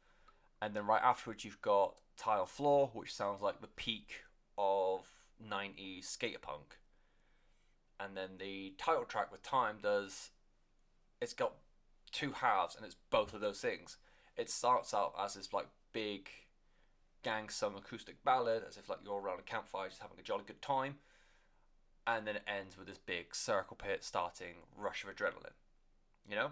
And 0.62 0.74
then 0.74 0.86
right 0.86 1.02
afterwards, 1.02 1.44
you've 1.44 1.62
got 1.62 1.96
Tile 2.16 2.46
Floor, 2.46 2.90
which 2.92 3.14
sounds 3.14 3.40
like 3.40 3.60
the 3.60 3.66
peak 3.66 4.22
of 4.58 5.06
90s 5.42 6.04
skater 6.04 6.38
punk. 6.38 6.78
And 7.98 8.16
then 8.16 8.30
the 8.38 8.74
title 8.78 9.04
track 9.04 9.30
with 9.30 9.42
Time 9.42 9.76
does. 9.82 10.30
It's 11.20 11.34
got 11.34 11.54
two 12.12 12.32
halves, 12.32 12.76
and 12.76 12.84
it's 12.84 12.96
both 13.10 13.34
of 13.34 13.40
those 13.40 13.60
things. 13.60 13.98
It 14.36 14.48
starts 14.50 14.94
out 14.94 15.14
as 15.18 15.34
this 15.34 15.52
like 15.52 15.68
big 15.92 16.28
gang 17.22 17.48
some 17.48 17.76
acoustic 17.76 18.24
ballad, 18.24 18.62
as 18.66 18.76
if 18.76 18.88
like 18.88 19.00
you're 19.04 19.20
around 19.20 19.40
a 19.40 19.42
campfire 19.42 19.88
just 19.88 20.00
having 20.00 20.18
a 20.18 20.22
jolly 20.22 20.44
good 20.46 20.62
time. 20.62 20.96
And 22.06 22.26
then 22.26 22.36
it 22.36 22.42
ends 22.48 22.78
with 22.78 22.88
this 22.88 22.98
big 22.98 23.34
circle 23.34 23.76
pit 23.76 24.02
starting 24.02 24.54
rush 24.76 25.04
of 25.04 25.14
adrenaline. 25.14 25.52
You 26.28 26.36
know? 26.36 26.50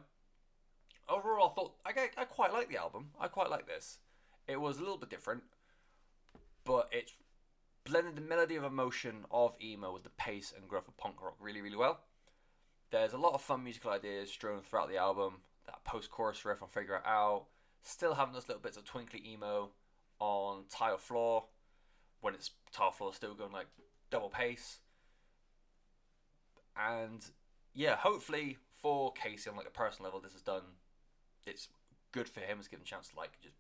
Overall, 1.09 1.53
I 1.87 1.93
thought 1.93 2.11
I, 2.17 2.23
I 2.23 2.25
quite 2.25 2.53
like 2.53 2.69
the 2.69 2.77
album. 2.77 3.11
I 3.19 3.29
quite 3.29 3.51
like 3.51 3.67
this. 3.67 3.99
It 4.47 4.61
was 4.61 4.77
a 4.77 4.81
little 4.81 4.99
bit 4.99 5.11
different, 5.11 5.43
but 6.65 6.89
it 6.93 7.13
blended 7.85 8.17
the 8.17 8.21
melody 8.21 8.57
of 8.57 8.65
emotion 8.65 9.25
of 9.31 9.55
emo 9.63 9.93
with 9.93 10.05
the 10.05 10.11
pace 10.11 10.53
and 10.57 10.69
growth 10.69 10.89
of 10.89 10.97
punk 10.97 11.23
rock 11.23 11.37
really, 11.41 11.61
really 11.61 11.77
well. 11.77 12.01
There's 12.91 13.13
a 13.13 13.19
lot 13.19 13.35
of 13.35 13.43
fun 13.43 13.65
musical 13.65 13.91
ideas 13.91 14.31
strewn 14.31 14.61
throughout 14.61 14.89
the 14.89 14.97
album. 14.97 15.41
That 15.67 15.85
post-chorus 15.85 16.45
riff 16.45 16.63
on 16.63 16.69
"Figure 16.69 16.97
It 16.97 17.07
Out," 17.07 17.47
still 17.83 18.15
having 18.15 18.35
those 18.35 18.49
little 18.49 18.63
bits 18.63 18.77
of 18.77 18.85
twinkly 18.85 19.23
emo 19.27 19.71
on 20.19 20.65
"Tile 20.71 20.97
Floor," 20.97 21.45
when 22.21 22.35
it's 22.35 22.51
tile 22.73 22.91
floor 22.91 23.13
still 23.15 23.35
going 23.35 23.53
like 23.53 23.67
double 24.11 24.31
pace. 24.31 24.79
And 26.77 27.25
yeah, 27.75 27.97
hopefully 27.97 28.59
for 28.81 29.13
Casey 29.13 29.51
on 29.51 29.57
like 29.57 29.67
a 29.67 29.71
personal 29.71 30.07
level, 30.07 30.21
this 30.21 30.35
is 30.35 30.43
done. 30.43 30.63
It's 31.47 31.69
good 32.13 32.29
for 32.29 32.41
him. 32.41 32.59
It's 32.59 32.69
given 32.69 32.83
a 32.85 32.87
chance 32.87 33.09
to 33.09 33.17
like 33.17 33.41
just 33.43 33.57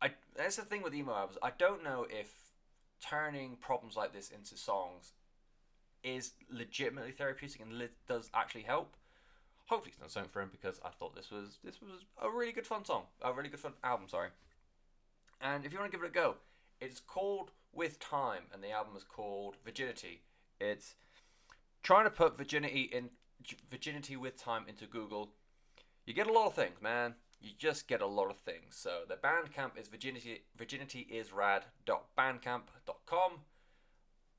I 0.00 0.10
that's 0.36 0.56
the 0.56 0.62
thing 0.62 0.82
with 0.82 0.94
emo 0.94 1.14
albums. 1.14 1.38
I 1.42 1.52
don't 1.56 1.84
know 1.84 2.06
if 2.10 2.32
turning 3.08 3.56
problems 3.56 3.96
like 3.96 4.12
this 4.12 4.30
into 4.30 4.56
songs 4.56 5.12
is 6.02 6.32
legitimately 6.50 7.12
therapeutic 7.12 7.60
and 7.60 7.78
li- 7.78 7.88
does 8.08 8.30
actually 8.34 8.62
help. 8.62 8.96
Hopefully, 9.66 9.90
it's 9.90 10.00
done 10.00 10.08
something 10.08 10.30
for 10.30 10.42
him 10.42 10.50
because 10.50 10.80
I 10.84 10.90
thought 10.90 11.14
this 11.14 11.30
was 11.30 11.58
this 11.64 11.80
was 11.80 12.04
a 12.20 12.28
really 12.28 12.52
good 12.52 12.66
fun 12.66 12.84
song, 12.84 13.04
a 13.22 13.32
really 13.32 13.48
good 13.48 13.60
fun 13.60 13.74
album. 13.84 14.08
Sorry. 14.08 14.28
And 15.40 15.64
if 15.64 15.72
you 15.72 15.78
want 15.78 15.90
to 15.90 15.96
give 15.96 16.04
it 16.04 16.08
a 16.08 16.12
go, 16.12 16.36
it's 16.80 17.00
called 17.00 17.50
With 17.72 17.98
Time, 17.98 18.44
and 18.52 18.62
the 18.62 18.70
album 18.70 18.94
is 18.96 19.04
called 19.04 19.56
Virginity. 19.64 20.22
It's 20.60 20.94
trying 21.82 22.04
to 22.04 22.10
put 22.10 22.36
virginity 22.36 22.82
in 22.82 23.10
virginity 23.70 24.16
with 24.16 24.36
time 24.36 24.64
into 24.68 24.86
Google. 24.86 25.30
You 26.06 26.14
get 26.14 26.26
a 26.26 26.32
lot 26.32 26.46
of 26.46 26.54
things, 26.54 26.80
man. 26.82 27.14
you 27.40 27.50
just 27.58 27.86
get 27.88 28.00
a 28.00 28.06
lot 28.06 28.30
of 28.30 28.38
things. 28.38 28.74
So 28.76 29.00
the 29.08 29.16
Bandcamp 29.16 29.76
is 29.78 29.88
virginity 29.88 30.42
virginityisrad.bandcamp.com. 30.58 33.32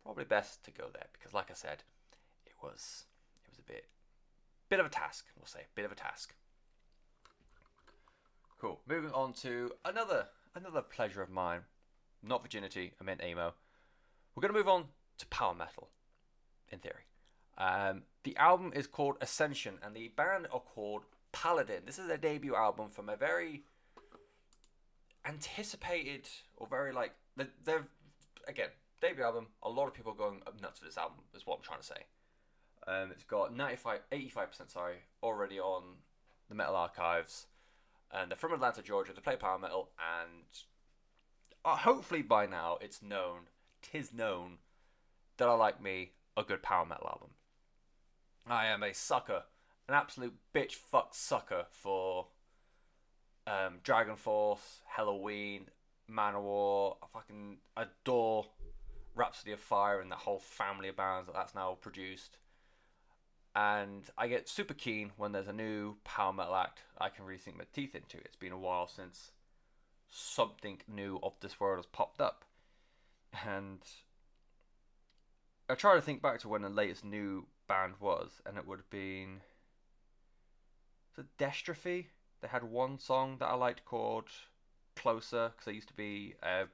Probably 0.04 0.26
best 0.26 0.64
to 0.66 0.72
go 0.72 0.90
there 0.94 1.08
because, 1.14 1.34
like 1.34 1.50
I 1.50 1.54
said, 1.54 1.84
it 2.46 2.54
was 2.62 3.06
it 3.46 3.50
was 3.52 3.60
a 3.60 3.64
bit 3.64 3.86
bit 4.70 4.80
of 4.80 4.86
a 4.86 4.90
task. 4.90 5.26
We'll 5.38 5.48
say 5.48 5.62
bit 5.76 5.86
of 5.86 5.92
a 5.92 5.96
task. 5.96 6.36
Cool. 8.60 8.82
Moving 8.88 9.12
on 9.12 9.34
to 9.34 9.72
another 9.86 10.28
another 10.56 10.82
pleasure 10.82 11.22
of 11.22 11.30
mine. 11.30 11.62
Not 12.22 12.42
virginity. 12.42 12.94
I 13.00 13.04
meant 13.04 13.22
emo. 13.24 13.54
We're 14.36 14.42
gonna 14.42 14.54
move 14.54 14.68
on 14.68 14.86
to 15.20 15.28
power 15.28 15.54
metal. 15.54 15.90
In 16.72 16.80
theory, 16.80 17.06
um, 17.58 18.04
the 18.24 18.36
album 18.38 18.72
is 18.74 18.88
called 18.88 19.18
Ascension, 19.22 19.78
and 19.84 19.96
the 19.96 20.08
band 20.08 20.48
are 20.52 20.60
called 20.60 21.04
Paladin. 21.34 21.82
This 21.86 22.00
is 22.00 22.08
their 22.08 22.18
debut 22.18 22.56
album 22.56 22.90
from 22.90 23.10
a 23.10 23.18
very 23.18 23.64
anticipated 25.26 26.28
or 26.56 26.68
very 26.68 26.94
like 26.94 27.14
they're, 27.66 27.88
again 28.48 28.70
debut 29.02 29.24
album. 29.24 29.48
A 29.62 29.70
lot 29.70 29.88
of 29.88 29.94
people 29.94 30.14
going 30.14 30.42
nuts 30.62 30.80
for 30.80 30.86
this 30.86 30.98
album. 30.98 31.18
Is 31.36 31.46
what 31.46 31.58
I'm 31.58 31.64
trying 31.64 31.80
to 31.80 31.86
say. 31.86 32.06
Um, 32.88 33.12
it's 33.12 33.24
got 33.24 33.56
95, 33.56 34.00
85% 34.12 34.72
sorry 34.72 34.96
already 35.22 35.60
on 35.60 35.84
the 36.50 36.56
Metal 36.56 36.76
Archives, 36.76 37.48
and 38.12 38.30
they're 38.30 38.38
from 38.38 38.54
Atlanta, 38.54 38.82
Georgia. 38.82 39.14
They 39.14 39.22
play 39.22 39.38
power 39.38 39.58
metal, 39.58 39.90
and 39.98 40.44
uh, 41.64 41.78
hopefully 41.78 42.22
by 42.22 42.46
now 42.46 42.78
it's 42.82 43.02
known, 43.02 43.48
tis 43.82 44.14
known, 44.14 44.58
that 45.38 45.48
I 45.48 45.54
like 45.54 45.82
me 45.82 46.12
a 46.36 46.44
good 46.44 46.62
power 46.62 46.86
metal 46.86 47.08
album. 47.08 47.30
I 48.48 48.66
am 48.68 48.84
a 48.84 48.94
sucker, 48.94 49.44
an 49.88 49.96
absolute 49.96 50.36
bitch 50.54 50.74
fuck 50.74 51.14
sucker 51.14 51.66
for 51.72 52.28
um, 53.48 53.80
Dragon 53.84 54.16
Force, 54.16 54.82
Helloween, 54.98 55.64
Manowar. 56.10 56.98
I 57.04 57.08
fucking 57.12 57.58
adore 57.76 58.46
Rhapsody 59.16 59.52
of 59.52 59.60
Fire 59.60 60.00
and 60.00 60.12
the 60.12 60.16
whole 60.16 60.40
family 60.40 60.90
of 60.90 60.96
bands 60.96 61.28
that 61.28 61.36
that's 61.36 61.56
now 61.56 61.78
produced. 61.82 62.38
And 63.56 64.04
I 64.18 64.28
get 64.28 64.50
super 64.50 64.74
keen 64.74 65.12
when 65.18 65.32
there's 65.32 65.48
a 65.48 65.54
new 65.54 65.98
power 66.04 66.34
metal 66.34 66.56
act 66.56 66.82
I 67.00 67.10
can 67.10 67.26
really 67.26 67.40
sink 67.40 67.58
my 67.58 67.66
teeth 67.72 67.94
into. 67.94 68.18
It's 68.18 68.36
been 68.36 68.52
a 68.52 68.58
while 68.58 68.88
since 68.88 69.32
something 70.10 70.80
new 70.88 71.20
of 71.22 71.34
this 71.40 71.60
world 71.60 71.78
has 71.78 71.86
popped 71.86 72.20
up. 72.20 72.46
And 73.46 73.80
I 75.70 75.76
try 75.76 75.96
to 75.96 76.02
think 76.02 76.22
back 76.22 76.40
to 76.40 76.50
when 76.50 76.62
the 76.62 76.70
latest 76.70 77.06
new 77.06 77.46
band 77.68 77.94
was, 78.00 78.42
and 78.46 78.58
it 78.58 78.68
would 78.68 78.80
have 78.80 78.90
been. 78.90 79.42
Was 81.16 81.26
it 81.26 81.38
Dystrophy? 81.44 82.08
They 82.42 82.48
had 82.48 82.64
one 82.64 83.00
song 83.00 83.38
that 83.40 83.48
I 83.48 83.54
liked 83.54 83.86
called 83.86 84.30
Closer, 84.96 85.50
because 85.50 85.66
they 85.66 85.74
used 85.74 85.88
to 85.90 85.94
be 85.94 86.36
a 86.42 86.66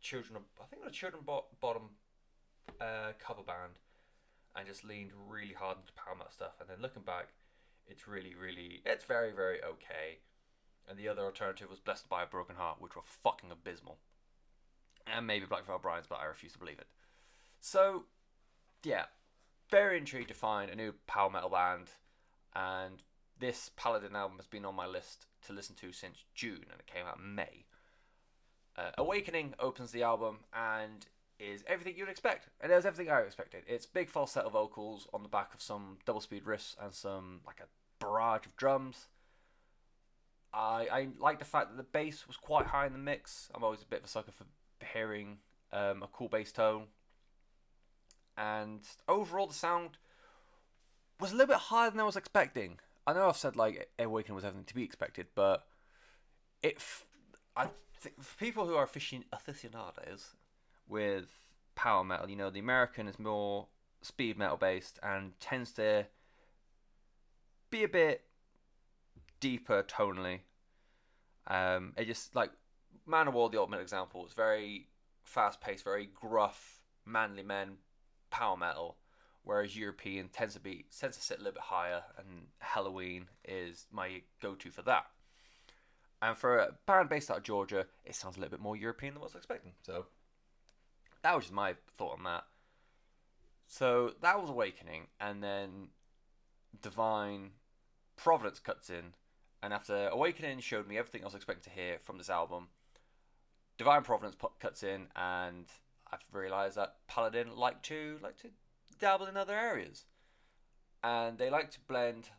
children 0.00 0.36
of, 0.36 0.42
I 0.60 0.64
think 0.64 0.82
it 0.84 0.92
children 0.92 1.22
bo- 1.24 1.46
bottom 1.60 1.90
uh, 2.80 3.12
cover 3.18 3.42
band, 3.42 3.78
and 4.56 4.66
just 4.66 4.84
leaned 4.84 5.12
really 5.28 5.52
hard 5.52 5.76
into 5.78 5.92
power 5.92 6.14
metal 6.16 6.32
stuff. 6.32 6.54
And 6.60 6.68
then 6.68 6.80
looking 6.80 7.02
back, 7.02 7.28
it's 7.86 8.08
really, 8.08 8.34
really, 8.34 8.82
it's 8.86 9.04
very, 9.04 9.32
very 9.32 9.62
okay. 9.62 10.18
And 10.88 10.98
the 10.98 11.08
other 11.08 11.22
alternative 11.22 11.70
was 11.70 11.78
Blessed 11.78 12.08
by 12.08 12.22
a 12.22 12.26
Broken 12.26 12.56
Heart, 12.56 12.80
which 12.80 12.96
were 12.96 13.02
fucking 13.04 13.50
abysmal. 13.50 13.98
And 15.06 15.26
maybe 15.26 15.46
Black 15.46 15.66
Veil 15.66 15.78
Brides, 15.78 16.06
but 16.08 16.18
I 16.20 16.24
refuse 16.24 16.52
to 16.54 16.58
believe 16.58 16.78
it. 16.78 16.86
So, 17.60 18.04
yeah, 18.82 19.04
very 19.70 19.98
intrigued 19.98 20.28
to 20.28 20.34
find 20.34 20.70
a 20.70 20.74
new 20.74 20.94
power 21.06 21.30
metal 21.30 21.50
band, 21.50 21.88
and 22.54 23.02
this 23.38 23.70
Paladin 23.76 24.14
album 24.14 24.36
has 24.38 24.46
been 24.46 24.64
on 24.64 24.74
my 24.74 24.86
list 24.86 25.26
to 25.46 25.52
listen 25.52 25.74
to 25.76 25.92
since 25.92 26.24
June, 26.34 26.66
and 26.70 26.80
it 26.80 26.86
came 26.86 27.06
out 27.06 27.18
in 27.18 27.34
May. 27.34 27.64
Uh, 28.76 28.90
Awakening 28.98 29.54
opens 29.58 29.92
the 29.92 30.02
album 30.02 30.38
and 30.54 31.06
is 31.38 31.64
everything 31.66 31.94
you'd 31.96 32.08
expect. 32.08 32.48
And 32.60 32.70
it 32.70 32.74
was 32.74 32.86
everything 32.86 33.10
I 33.10 33.20
expected. 33.20 33.64
It's 33.66 33.86
big 33.86 34.10
falsetto 34.10 34.50
vocals 34.50 35.08
on 35.12 35.22
the 35.22 35.28
back 35.28 35.54
of 35.54 35.62
some 35.62 35.98
double 36.04 36.20
speed 36.20 36.44
riffs 36.44 36.76
and 36.80 36.92
some 36.92 37.40
like 37.46 37.60
a 37.60 38.04
barrage 38.04 38.46
of 38.46 38.56
drums. 38.56 39.06
I 40.52 40.86
I 40.92 41.08
like 41.18 41.38
the 41.38 41.44
fact 41.44 41.70
that 41.70 41.76
the 41.76 41.82
bass 41.82 42.26
was 42.26 42.36
quite 42.36 42.66
high 42.66 42.86
in 42.86 42.92
the 42.92 42.98
mix. 42.98 43.50
I'm 43.54 43.64
always 43.64 43.82
a 43.82 43.86
bit 43.86 44.00
of 44.00 44.04
a 44.04 44.08
sucker 44.08 44.32
for 44.32 44.44
hearing 44.92 45.38
um, 45.72 46.02
a 46.02 46.08
cool 46.12 46.28
bass 46.28 46.52
tone 46.52 46.86
and 48.36 48.80
overall 49.08 49.46
the 49.46 49.54
sound 49.54 49.98
was 51.20 51.32
a 51.32 51.34
little 51.34 51.54
bit 51.54 51.62
higher 51.62 51.90
than 51.90 52.00
I 52.00 52.04
was 52.04 52.16
expecting. 52.16 52.78
I 53.06 53.12
know 53.12 53.28
I've 53.28 53.36
said 53.36 53.56
like 53.56 53.90
Awakening 53.98 54.34
was 54.34 54.44
everything 54.44 54.64
to 54.64 54.74
be 54.74 54.84
expected, 54.84 55.26
but 55.34 55.66
it, 56.62 56.78
I 57.56 57.68
think 57.98 58.22
for 58.22 58.36
people 58.36 58.66
who 58.66 58.74
are 58.74 58.84
aficionados 58.84 60.34
with 60.88 61.26
power 61.74 62.04
metal, 62.04 62.28
you 62.28 62.36
know, 62.36 62.50
the 62.50 62.60
American 62.60 63.08
is 63.08 63.18
more 63.18 63.66
speed 64.02 64.38
metal 64.38 64.56
based 64.56 64.98
and 65.02 65.38
tends 65.40 65.72
to 65.72 66.06
be 67.70 67.84
a 67.84 67.88
bit 67.88 68.24
deeper 69.40 69.82
tonally. 69.82 70.40
Um, 71.46 71.94
it 71.96 72.06
just 72.06 72.34
like 72.34 72.50
Manowar, 73.08 73.50
the 73.50 73.58
ultimate 73.58 73.80
example, 73.80 74.26
is 74.26 74.32
very 74.32 74.88
fast 75.24 75.60
paced, 75.60 75.84
very 75.84 76.08
gruff, 76.14 76.80
manly 77.04 77.42
men 77.42 77.78
power 78.30 78.56
metal, 78.56 78.96
whereas 79.44 79.76
European 79.76 80.28
tends 80.28 80.54
to 80.54 80.60
be 80.60 80.86
tends 80.98 81.16
to 81.16 81.22
sit 81.22 81.38
a 81.38 81.40
little 81.40 81.54
bit 81.54 81.62
higher, 81.62 82.02
and 82.18 82.46
Helloween 82.62 83.24
is 83.44 83.86
my 83.90 84.22
go-to 84.40 84.70
for 84.70 84.82
that. 84.82 85.06
And 86.22 86.36
for 86.36 86.58
a 86.58 86.72
band 86.86 87.08
based 87.08 87.30
out 87.30 87.38
of 87.38 87.42
Georgia, 87.42 87.86
it 88.04 88.14
sounds 88.14 88.36
a 88.36 88.40
little 88.40 88.50
bit 88.50 88.60
more 88.60 88.76
European 88.76 89.14
than 89.14 89.20
what 89.20 89.28
I 89.28 89.32
was 89.32 89.36
expecting. 89.36 89.72
So 89.82 90.06
that 91.22 91.34
was 91.34 91.44
just 91.44 91.54
my 91.54 91.74
thought 91.96 92.18
on 92.18 92.24
that. 92.24 92.44
So 93.66 94.14
that 94.20 94.40
was 94.40 94.50
Awakening, 94.50 95.06
and 95.20 95.42
then 95.42 95.88
Divine 96.82 97.50
Providence 98.16 98.58
cuts 98.58 98.90
in, 98.90 99.14
and 99.62 99.72
after 99.72 100.08
Awakening 100.08 100.60
showed 100.60 100.88
me 100.88 100.98
everything 100.98 101.22
I 101.22 101.26
was 101.26 101.34
expecting 101.34 101.70
to 101.72 101.80
hear 101.80 101.98
from 102.02 102.18
this 102.18 102.28
album, 102.28 102.68
Divine 103.78 104.02
Providence 104.02 104.36
cuts 104.58 104.82
in, 104.82 105.06
and 105.16 105.66
I've 106.12 106.18
realised 106.32 106.76
that 106.76 106.96
Paladin 107.06 107.56
like 107.56 107.80
to 107.84 108.18
like 108.22 108.36
to 108.38 108.48
dabble 109.00 109.26
in 109.26 109.36
other 109.36 109.54
areas, 109.58 110.04
and 111.02 111.38
they 111.38 111.50
like 111.50 111.70
to 111.72 111.80
blend 111.88 112.30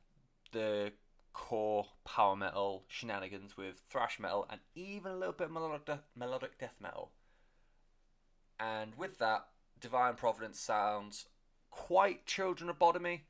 the 0.52 0.94
core 1.34 1.88
power 2.04 2.36
metal 2.36 2.84
shenanigans 2.88 3.56
with 3.56 3.84
thrash 3.90 4.20
metal 4.20 4.46
and 4.50 4.60
even 4.76 5.12
a 5.12 5.18
little 5.18 5.34
bit 5.34 5.46
of 5.46 5.52
melodic 5.52 5.86
death, 5.86 6.04
melodic 6.16 6.58
death 6.58 6.76
metal. 6.82 7.12
And 8.60 8.96
with 8.96 9.18
that, 9.20 9.48
Divine 9.80 10.16
Providence 10.16 10.60
sounds 10.60 11.26
quite 11.72 12.26
Children 12.26 12.70
of 12.70 12.78
Bodomy. 12.78 13.22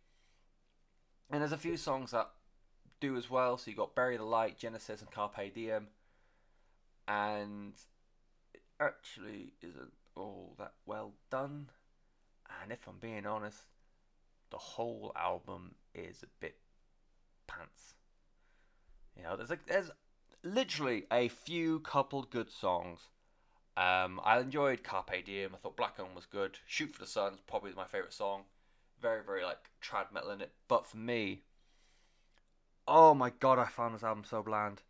And 1.29 1.41
there's 1.41 1.53
a 1.53 1.57
few 1.57 1.77
songs 1.77 2.11
that 2.11 2.29
do 2.99 3.15
as 3.15 3.29
well. 3.29 3.57
So 3.57 3.71
you 3.71 3.77
got 3.77 3.95
Bury 3.95 4.17
the 4.17 4.25
Light, 4.25 4.57
Genesis, 4.57 5.01
and 5.01 5.09
Carpe 5.09 5.53
Diem. 5.53 5.88
And 7.07 7.73
it 8.53 8.63
actually 8.79 9.53
isn't 9.61 9.93
all 10.15 10.55
that 10.59 10.73
well 10.86 11.13
done. 11.29 11.69
And 12.61 12.71
if 12.71 12.87
I'm 12.87 12.97
being 12.99 13.25
honest, 13.25 13.63
the 14.49 14.57
whole 14.57 15.11
album 15.15 15.75
is 15.95 16.23
a 16.23 16.27
bit 16.39 16.57
pants. 17.47 17.95
You 19.15 19.23
know, 19.23 19.35
there's 19.35 19.49
like 19.49 19.65
there's 19.65 19.91
literally 20.43 21.05
a 21.11 21.27
few 21.27 21.79
couple 21.79 22.23
good 22.23 22.51
songs. 22.51 23.09
Um, 23.77 24.19
I 24.23 24.39
enjoyed 24.39 24.83
Carpe 24.83 25.25
Diem. 25.25 25.51
I 25.53 25.57
thought 25.57 25.77
Black 25.77 25.97
One 25.97 26.15
was 26.15 26.25
good. 26.25 26.59
Shoot 26.65 26.93
for 26.93 26.99
the 26.99 27.07
Sun 27.07 27.33
is 27.33 27.39
probably 27.47 27.71
my 27.73 27.85
favorite 27.85 28.13
song. 28.13 28.43
Very 29.01 29.23
very 29.23 29.43
like 29.43 29.71
trad 29.81 30.11
metal 30.13 30.31
in 30.31 30.41
it. 30.41 30.51
But 30.67 30.85
for 30.85 30.97
me, 30.97 31.43
oh 32.87 33.13
my 33.13 33.31
god, 33.39 33.59
I 33.59 33.65
found 33.65 33.95
this 33.95 34.03
album 34.03 34.23
so 34.29 34.43
bland. 34.43 34.81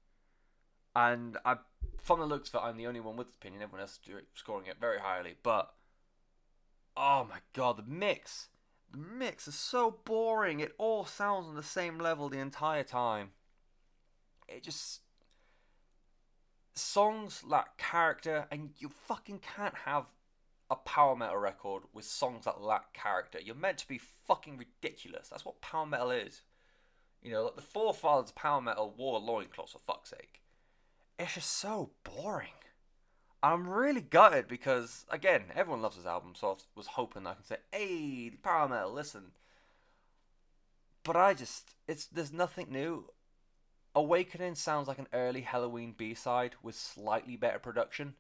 And 0.96 1.38
I 1.46 1.58
from 2.00 2.20
the 2.20 2.26
looks 2.26 2.50
of 2.50 2.56
it, 2.56 2.66
I'm 2.66 2.78
the 2.78 2.88
only 2.88 3.00
one 3.00 3.16
with 3.16 3.28
this 3.28 3.36
opinion. 3.36 3.62
Everyone 3.62 3.82
else 3.82 4.00
is 4.06 4.24
scoring 4.34 4.68
it 4.68 4.78
very 4.80 5.00
highly. 5.00 5.36
But 5.42 5.74
oh 6.96 7.28
my 7.30 7.40
god, 7.54 7.78
the 7.78 7.84
mix, 7.84 8.50
the 8.92 8.98
mix 8.98 9.48
is 9.48 9.56
so 9.56 10.00
boring. 10.06 10.60
It 10.60 10.74
all 10.78 11.06
sounds 11.06 11.48
on 11.48 11.56
the 11.56 11.64
same 11.64 12.00
level 12.00 12.30
the 12.30 12.40
entire 12.40 12.84
time. 12.84 13.32
It 14.48 14.64
just 14.64 15.02
songs 16.74 17.44
lack 17.46 17.78
character, 17.78 18.48
and 18.52 18.72
you 18.78 18.90
fucking 18.90 19.40
can't 19.40 19.76
have 19.86 20.06
a 20.70 20.76
power 20.76 21.16
metal 21.16 21.38
record 21.38 21.84
with 21.94 22.06
songs 22.06 22.46
that 22.46 22.62
lack 22.62 22.94
character. 22.94 23.40
You're 23.40 23.56
meant 23.56 23.78
to 23.80 23.88
be 23.88 24.00
fucking 24.28 24.58
ridiculous. 24.58 25.30
That's 25.30 25.46
what 25.46 25.62
power 25.62 25.86
metal 25.86 26.12
is. 26.12 26.42
You 27.22 27.32
know, 27.32 27.44
like 27.46 27.56
the 27.56 27.62
forefathers 27.62 28.30
of 28.30 28.36
power 28.36 28.62
metal 28.62 28.94
wore 28.98 29.20
loincloths 29.20 29.74
for 29.74 29.80
fuck's 29.80 30.10
sake 30.10 30.42
it's 31.22 31.36
just 31.36 31.52
so 31.52 31.92
boring. 32.04 32.50
I'm 33.44 33.68
really 33.68 34.02
gutted 34.02 34.48
because 34.48 35.06
again, 35.10 35.46
everyone 35.56 35.82
loves 35.82 35.98
this 35.98 36.06
album, 36.06 36.34
so 36.36 36.52
I 36.52 36.56
was 36.76 36.88
hoping 36.88 37.26
I 37.26 37.34
can 37.34 37.44
say, 37.44 37.58
"Hey, 37.72 38.32
power 38.42 38.68
metal, 38.68 38.92
listen." 38.92 39.32
But 41.04 41.16
I 41.16 41.34
just, 41.34 41.74
it's 41.88 42.06
there's 42.06 42.32
nothing 42.32 42.68
new. 42.70 43.10
Awakening 43.96 44.56
sounds 44.56 44.88
like 44.88 45.00
an 45.00 45.08
early 45.14 45.42
Helloween 45.42 45.98
B 45.98 46.14
side 46.14 46.56
with 46.62 46.76
slightly 46.76 47.36
better 47.36 47.60
production. 47.60 48.14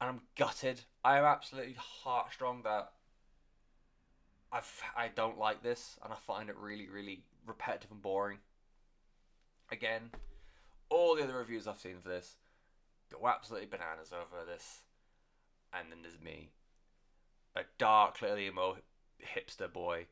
And 0.00 0.10
I'm 0.10 0.20
gutted. 0.36 0.82
I 1.04 1.18
am 1.18 1.24
absolutely 1.24 1.76
heartstrong 1.78 2.62
that 2.62 2.92
I've, 4.52 4.82
I 4.96 5.08
don't 5.08 5.38
like 5.38 5.62
this 5.62 5.98
and 6.02 6.12
I 6.12 6.16
find 6.16 6.48
it 6.48 6.56
really, 6.56 6.88
really 6.88 7.24
repetitive 7.46 7.90
and 7.90 8.00
boring. 8.02 8.38
Again, 9.70 10.10
all 10.88 11.16
the 11.16 11.24
other 11.24 11.36
reviews 11.36 11.66
I've 11.66 11.78
seen 11.78 11.96
for 12.02 12.08
this 12.08 12.36
go 13.12 13.28
absolutely 13.28 13.66
bananas 13.66 14.12
over 14.12 14.44
this. 14.44 14.80
And 15.72 15.90
then 15.90 15.98
there's 16.02 16.20
me, 16.20 16.50
a 17.56 17.62
dark, 17.78 18.18
clearly 18.18 18.46
emo 18.46 18.76
hipster 19.22 19.72
boy 19.72 20.06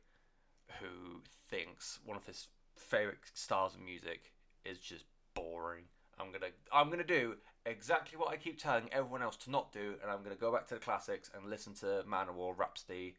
who 0.79 1.21
thinks 1.49 1.99
one 2.05 2.17
of 2.17 2.25
his 2.25 2.47
favorite 2.75 3.19
styles 3.33 3.75
of 3.75 3.81
music 3.81 4.31
is 4.65 4.79
just 4.79 5.05
boring. 5.33 5.83
I'm 6.19 6.31
gonna 6.31 6.51
I'm 6.71 6.89
gonna 6.89 7.03
do 7.03 7.35
exactly 7.65 8.17
what 8.17 8.29
I 8.29 8.37
keep 8.37 8.59
telling 8.59 8.89
everyone 8.91 9.21
else 9.21 9.37
to 9.37 9.51
not 9.51 9.71
do, 9.71 9.95
and 10.01 10.11
I'm 10.11 10.23
gonna 10.23 10.35
go 10.35 10.51
back 10.51 10.67
to 10.67 10.75
the 10.75 10.79
classics 10.79 11.29
and 11.35 11.49
listen 11.49 11.73
to 11.75 12.03
Manowar, 12.07 12.57
Rhapsody, 12.57 13.15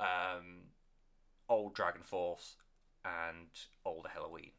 um, 0.00 0.70
old 1.48 1.74
Dragon 1.74 2.02
Force, 2.02 2.56
and 3.04 3.48
older 3.84 4.08
Helloween. 4.08 4.52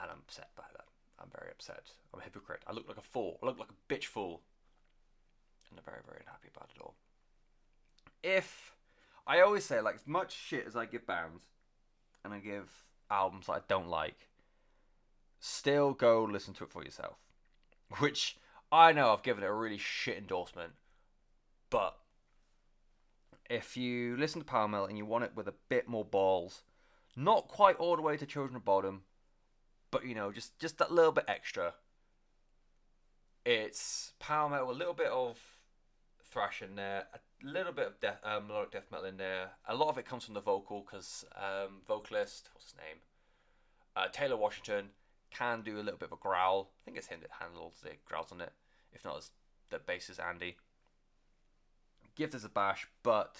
And 0.00 0.10
I'm 0.10 0.18
upset 0.26 0.50
by 0.56 0.64
that. 0.76 0.87
I'm 1.20 1.28
very 1.36 1.50
upset. 1.50 1.90
I'm 2.12 2.20
a 2.20 2.24
hypocrite. 2.24 2.62
I 2.66 2.72
look 2.72 2.88
like 2.88 2.96
a 2.96 3.02
fool. 3.02 3.38
I 3.42 3.46
look 3.46 3.58
like 3.58 3.68
a 3.70 3.92
bitch 3.92 4.04
fool. 4.04 4.42
And 5.70 5.78
I'm 5.78 5.84
very, 5.84 6.02
very 6.06 6.20
unhappy 6.20 6.48
about 6.54 6.70
it 6.74 6.80
all. 6.80 6.94
If 8.22 8.74
I 9.26 9.40
always 9.40 9.64
say, 9.64 9.80
like, 9.80 9.96
as 9.96 10.06
much 10.06 10.34
shit 10.34 10.66
as 10.66 10.76
I 10.76 10.86
give 10.86 11.06
bands 11.06 11.44
and 12.24 12.32
I 12.32 12.38
give 12.38 12.84
albums 13.10 13.46
that 13.46 13.52
I 13.52 13.60
don't 13.68 13.88
like, 13.88 14.28
still 15.40 15.92
go 15.92 16.24
listen 16.24 16.54
to 16.54 16.64
it 16.64 16.70
for 16.70 16.82
yourself. 16.82 17.16
Which 17.98 18.36
I 18.70 18.92
know 18.92 19.12
I've 19.12 19.22
given 19.22 19.42
it 19.42 19.46
a 19.46 19.52
really 19.52 19.78
shit 19.78 20.18
endorsement, 20.18 20.72
but 21.70 21.96
if 23.48 23.76
you 23.76 24.16
listen 24.16 24.42
to 24.42 24.46
power 24.46 24.68
metal 24.68 24.86
and 24.86 24.98
you 24.98 25.06
want 25.06 25.24
it 25.24 25.32
with 25.34 25.48
a 25.48 25.54
bit 25.70 25.88
more 25.88 26.04
balls, 26.04 26.62
not 27.16 27.48
quite 27.48 27.76
all 27.76 27.96
the 27.96 28.02
way 28.02 28.16
to 28.16 28.26
Children 28.26 28.56
of 28.56 28.64
Bodom, 28.64 29.00
but 29.90 30.04
you 30.04 30.14
know, 30.14 30.32
just 30.32 30.58
just 30.58 30.78
that 30.78 30.92
little 30.92 31.12
bit 31.12 31.24
extra. 31.28 31.74
It's 33.44 34.12
power 34.18 34.48
metal, 34.48 34.70
a 34.70 34.72
little 34.72 34.94
bit 34.94 35.06
of 35.06 35.38
thrash 36.22 36.60
in 36.60 36.76
there, 36.76 37.04
a 37.14 37.46
little 37.46 37.72
bit 37.72 37.86
of 37.86 38.00
death, 38.00 38.18
um, 38.22 38.48
melodic 38.48 38.72
death 38.72 38.86
metal 38.90 39.06
in 39.06 39.16
there. 39.16 39.52
A 39.66 39.74
lot 39.74 39.88
of 39.88 39.98
it 39.98 40.04
comes 40.04 40.24
from 40.24 40.34
the 40.34 40.40
vocal 40.40 40.84
because 40.84 41.24
um, 41.36 41.80
vocalist, 41.86 42.50
what's 42.52 42.66
his 42.66 42.74
name, 42.76 42.98
uh, 43.96 44.08
Taylor 44.12 44.36
Washington 44.36 44.90
can 45.30 45.62
do 45.62 45.76
a 45.76 45.82
little 45.82 45.98
bit 45.98 46.08
of 46.08 46.12
a 46.12 46.20
growl. 46.20 46.70
I 46.82 46.84
think 46.84 46.96
it's 46.98 47.06
him 47.06 47.20
that 47.22 47.30
handles 47.40 47.74
the 47.82 47.90
growls 48.04 48.32
on 48.32 48.40
it. 48.40 48.52
If 48.92 49.04
not, 49.04 49.16
it's 49.16 49.30
the 49.70 49.78
bassist 49.78 50.24
Andy. 50.24 50.56
Give 52.16 52.30
this 52.30 52.44
a 52.44 52.48
bash, 52.48 52.88
but 53.02 53.36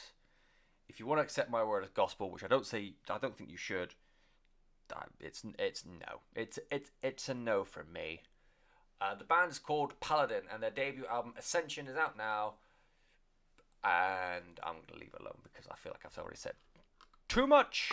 if 0.89 1.01
you 1.01 1.07
want 1.07 1.19
to 1.19 1.23
accept 1.23 1.51
my 1.51 1.65
word 1.65 1.85
as 1.85 1.91
gospel, 1.91 2.31
which 2.31 2.45
I 2.45 2.49
don't 2.49 2.67
say, 2.67 2.95
I 3.11 3.19
don't 3.19 3.37
think 3.37 3.51
you 3.51 3.57
should 3.57 3.95
it's 5.21 5.43
it's 5.59 5.85
no. 5.85 6.21
It's 6.35 6.59
it's 6.71 6.91
it's 7.03 7.29
a 7.29 7.35
no 7.35 7.65
from 7.65 7.93
me. 7.93 8.23
Uh, 9.01 9.15
the 9.15 9.25
band 9.25 9.51
is 9.51 9.59
called 9.59 9.99
Paladin, 10.01 10.43
and 10.53 10.63
their 10.63 10.71
debut 10.71 11.07
album 11.07 11.35
Ascension 11.39 11.87
is 11.87 11.97
out 11.97 12.17
now. 12.17 12.55
And 13.85 14.59
I'm 14.63 14.77
gonna 14.87 14.99
leave 14.99 15.15
it 15.15 15.21
alone 15.21 15.39
because 15.43 15.67
I 15.71 15.77
feel 15.77 15.93
like 15.93 16.03
I've 16.05 16.19
already 16.19 16.37
said 16.37 16.55
too 17.29 17.47
much. 17.47 17.93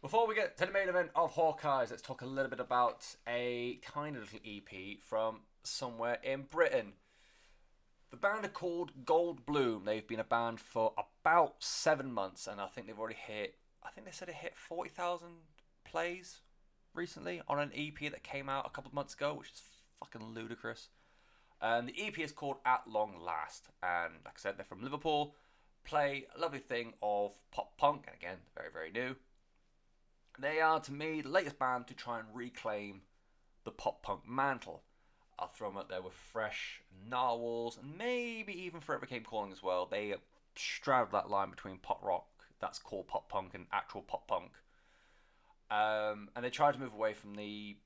Before 0.00 0.26
we 0.26 0.34
get 0.34 0.56
to 0.56 0.66
the 0.66 0.72
main 0.72 0.88
event 0.88 1.10
of 1.14 1.34
Hawkeyes, 1.34 1.90
let's 1.90 2.00
talk 2.00 2.22
a 2.22 2.26
little 2.26 2.48
bit 2.48 2.60
about 2.60 3.06
a 3.28 3.78
tiny 3.82 4.18
little 4.18 4.38
EP 4.46 4.98
from 5.02 5.40
somewhere 5.62 6.18
in 6.22 6.44
Britain. 6.50 6.94
The 8.10 8.16
band 8.16 8.46
are 8.46 8.48
called 8.48 9.04
Goldblum. 9.04 9.84
They've 9.84 10.06
been 10.06 10.18
a 10.18 10.24
band 10.24 10.58
for 10.58 10.94
about 10.96 11.56
seven 11.58 12.10
months, 12.10 12.46
and 12.46 12.60
I 12.60 12.66
think 12.68 12.86
they've 12.86 12.98
already 12.98 13.18
hit. 13.18 13.56
I 13.84 13.90
think 13.90 14.06
they 14.06 14.12
said 14.12 14.30
it 14.30 14.36
hit 14.36 14.56
forty 14.56 14.88
thousand 14.88 15.28
plays 15.90 16.40
recently 16.94 17.42
on 17.48 17.58
an 17.58 17.72
EP 17.74 18.10
that 18.10 18.22
came 18.22 18.48
out 18.48 18.66
a 18.66 18.70
couple 18.70 18.88
of 18.88 18.94
months 18.94 19.14
ago, 19.14 19.34
which 19.34 19.50
is 19.50 19.62
fucking 19.98 20.34
ludicrous. 20.34 20.88
And 21.60 21.88
the 21.88 22.06
EP 22.06 22.18
is 22.18 22.32
called 22.32 22.56
At 22.64 22.88
Long 22.88 23.16
Last, 23.20 23.68
and 23.82 24.14
like 24.24 24.34
I 24.36 24.38
said, 24.38 24.56
they're 24.56 24.64
from 24.64 24.82
Liverpool. 24.82 25.34
Play 25.84 26.26
a 26.34 26.40
lovely 26.40 26.58
thing 26.58 26.94
of 27.02 27.32
pop 27.50 27.76
punk, 27.76 28.04
and 28.06 28.16
again, 28.16 28.38
very 28.56 28.70
very 28.72 28.90
new. 28.90 29.16
They 30.38 30.60
are 30.60 30.80
to 30.80 30.92
me 30.92 31.20
the 31.20 31.28
latest 31.28 31.58
band 31.58 31.86
to 31.88 31.94
try 31.94 32.18
and 32.18 32.28
reclaim 32.32 33.02
the 33.64 33.70
pop 33.70 34.02
punk 34.02 34.28
mantle. 34.28 34.82
I'll 35.38 35.48
throw 35.48 35.68
them 35.68 35.78
up 35.78 35.88
there 35.88 36.02
with 36.02 36.12
fresh 36.12 36.82
narwhals 37.08 37.78
and 37.78 37.96
maybe 37.96 38.52
even 38.52 38.80
Forever 38.80 39.06
Came 39.06 39.24
Calling 39.24 39.52
as 39.52 39.62
well. 39.62 39.86
They 39.90 40.14
straddle 40.54 41.08
that 41.12 41.30
line 41.30 41.50
between 41.50 41.78
pop 41.78 42.02
rock 42.02 42.26
that's 42.60 42.78
called 42.78 43.08
pop 43.08 43.28
punk 43.28 43.54
and 43.54 43.66
actual 43.72 44.02
pop 44.02 44.28
punk. 44.28 44.52
Um, 45.70 46.28
and 46.34 46.44
they 46.44 46.50
tried 46.50 46.72
to 46.72 46.80
move 46.80 46.94
away 46.94 47.14
from 47.14 47.34
the 47.34 47.76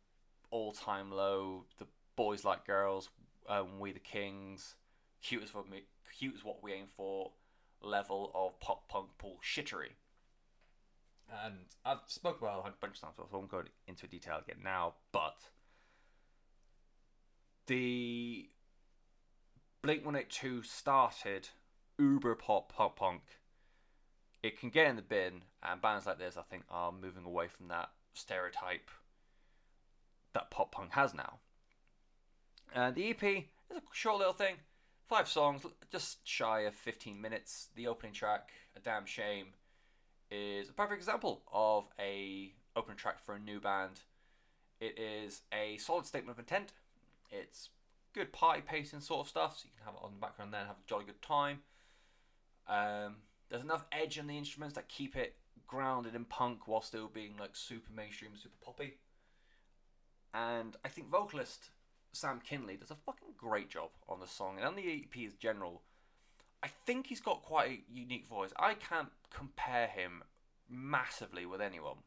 all-time 0.51 1.11
low, 1.11 1.65
the 1.79 1.87
boys 2.17 2.45
like 2.45 2.67
girls, 2.67 3.11
um, 3.49 3.79
we 3.79 3.93
the 3.93 3.99
kings, 3.99 4.77
cute 5.23 5.43
is 5.43 5.55
what 5.55 5.71
we, 5.71 5.85
cute 6.19 6.35
is 6.35 6.45
what 6.45 6.63
we 6.63 6.73
aim 6.73 6.87
for 6.97 7.33
level 7.83 8.31
of 8.35 8.59
pop 8.61 8.89
punk 8.89 9.09
bullshittery. 9.23 9.91
And 11.45 11.55
I've 11.85 11.99
spoken 12.07 12.47
about 12.47 12.65
it 12.67 12.69
a 12.69 12.81
bunch 12.81 12.97
of 12.97 13.03
times, 13.03 13.15
so 13.17 13.29
I 13.31 13.37
won't 13.37 13.51
go 13.51 13.63
into 13.87 14.07
detail 14.07 14.41
again 14.47 14.63
now. 14.63 14.95
But 15.13 15.37
the 17.67 18.49
Blink 19.83 20.05
One 20.05 20.17
Eight 20.17 20.31
Two 20.31 20.63
started 20.63 21.49
uber 21.99 22.35
pop 22.35 22.73
pop 22.73 22.99
punk 22.99 23.23
it 24.45 24.61
can 24.61 24.69
get 24.69 24.89
in 24.89 24.97
the 24.97 25.03
bin, 25.03 25.41
and 25.63 25.81
bands 25.81 26.05
like 26.05 26.19
this, 26.19 26.37
I 26.37 26.43
think, 26.43 26.65
are 26.71 26.93
moving 26.93 27.25
away 27.25 27.49
from 27.49 27.69
that 27.69 27.89
stereotype 28.13 28.91
that 30.35 30.51
pop 30.51 30.71
punk 30.71 30.93
has 30.93 31.15
now. 31.15 31.39
Uh, 32.75 32.91
the 32.91 33.09
EP 33.09 33.23
is 33.23 33.79
a 33.79 33.81
short 33.93 34.19
little 34.19 34.35
thing, 34.35 34.57
five 35.09 35.29
songs, 35.29 35.63
just 35.91 36.29
shy 36.29 36.61
of 36.61 36.75
15 36.75 37.19
minutes. 37.19 37.69
The 37.75 37.87
opening 37.87 38.13
track, 38.13 38.53
"A 38.77 38.81
Damn 38.81 39.07
Shame," 39.07 39.55
is 40.31 40.69
a 40.69 40.75
perfect 40.75 40.99
example 40.99 41.43
of 41.51 41.89
a 41.99 42.53
opening 42.77 42.99
track 42.99 43.21
for 43.25 43.35
a 43.35 43.39
new 43.39 43.61
band. 43.61 44.03
It 44.79 44.99
is 44.99 45.41
a 45.55 45.79
solid 45.79 46.05
statement 46.05 46.37
of 46.37 46.39
intent. 46.41 46.75
It's 47.31 47.71
good 48.13 48.31
party 48.31 48.61
pacing 48.61 49.01
sort 49.01 49.21
of 49.21 49.31
stuff, 49.31 49.59
so 49.59 49.65
you 49.65 49.71
can 49.75 49.87
have 49.87 49.95
it 49.95 50.05
on 50.05 50.13
the 50.13 50.21
background 50.21 50.53
there 50.53 50.61
and 50.61 50.69
have 50.69 50.81
a 50.81 50.87
jolly 50.87 51.07
good 51.07 51.23
time. 51.23 51.63
Um, 52.69 53.23
there's 53.51 53.63
enough 53.63 53.85
edge 53.93 54.19
on 54.19 54.27
the 54.27 54.39
instruments 54.39 54.75
that 54.75 54.89
keep 54.89 55.17
it 55.17 55.35
grounded 55.67 56.15
in 56.15 56.25
punk 56.25 56.67
while 56.67 56.81
still 56.81 57.09
being 57.09 57.37
like 57.39 57.55
super 57.57 57.93
mainstream, 57.93 58.33
super 58.37 58.57
poppy. 58.65 58.95
And 60.33 60.77
I 60.85 60.89
think 60.89 61.11
vocalist 61.11 61.71
Sam 62.13 62.41
Kinley 62.41 62.77
does 62.77 62.91
a 62.91 62.97
fucking 62.97 63.35
great 63.37 63.71
job 63.71 63.91
on 64.09 64.21
the 64.21 64.27
song 64.27 64.57
and 64.57 64.67
on 64.67 64.77
the 64.77 64.83
EP 64.83 65.27
as 65.27 65.35
general. 65.35 65.83
I 66.63 66.69
think 66.87 67.07
he's 67.07 67.21
got 67.21 67.43
quite 67.43 67.71
a 67.71 67.93
unique 67.93 68.27
voice. 68.27 68.51
I 68.57 68.75
can't 68.75 69.11
compare 69.31 69.87
him 69.87 70.23
massively 70.69 71.45
with 71.45 71.61
anyone. 71.61 71.99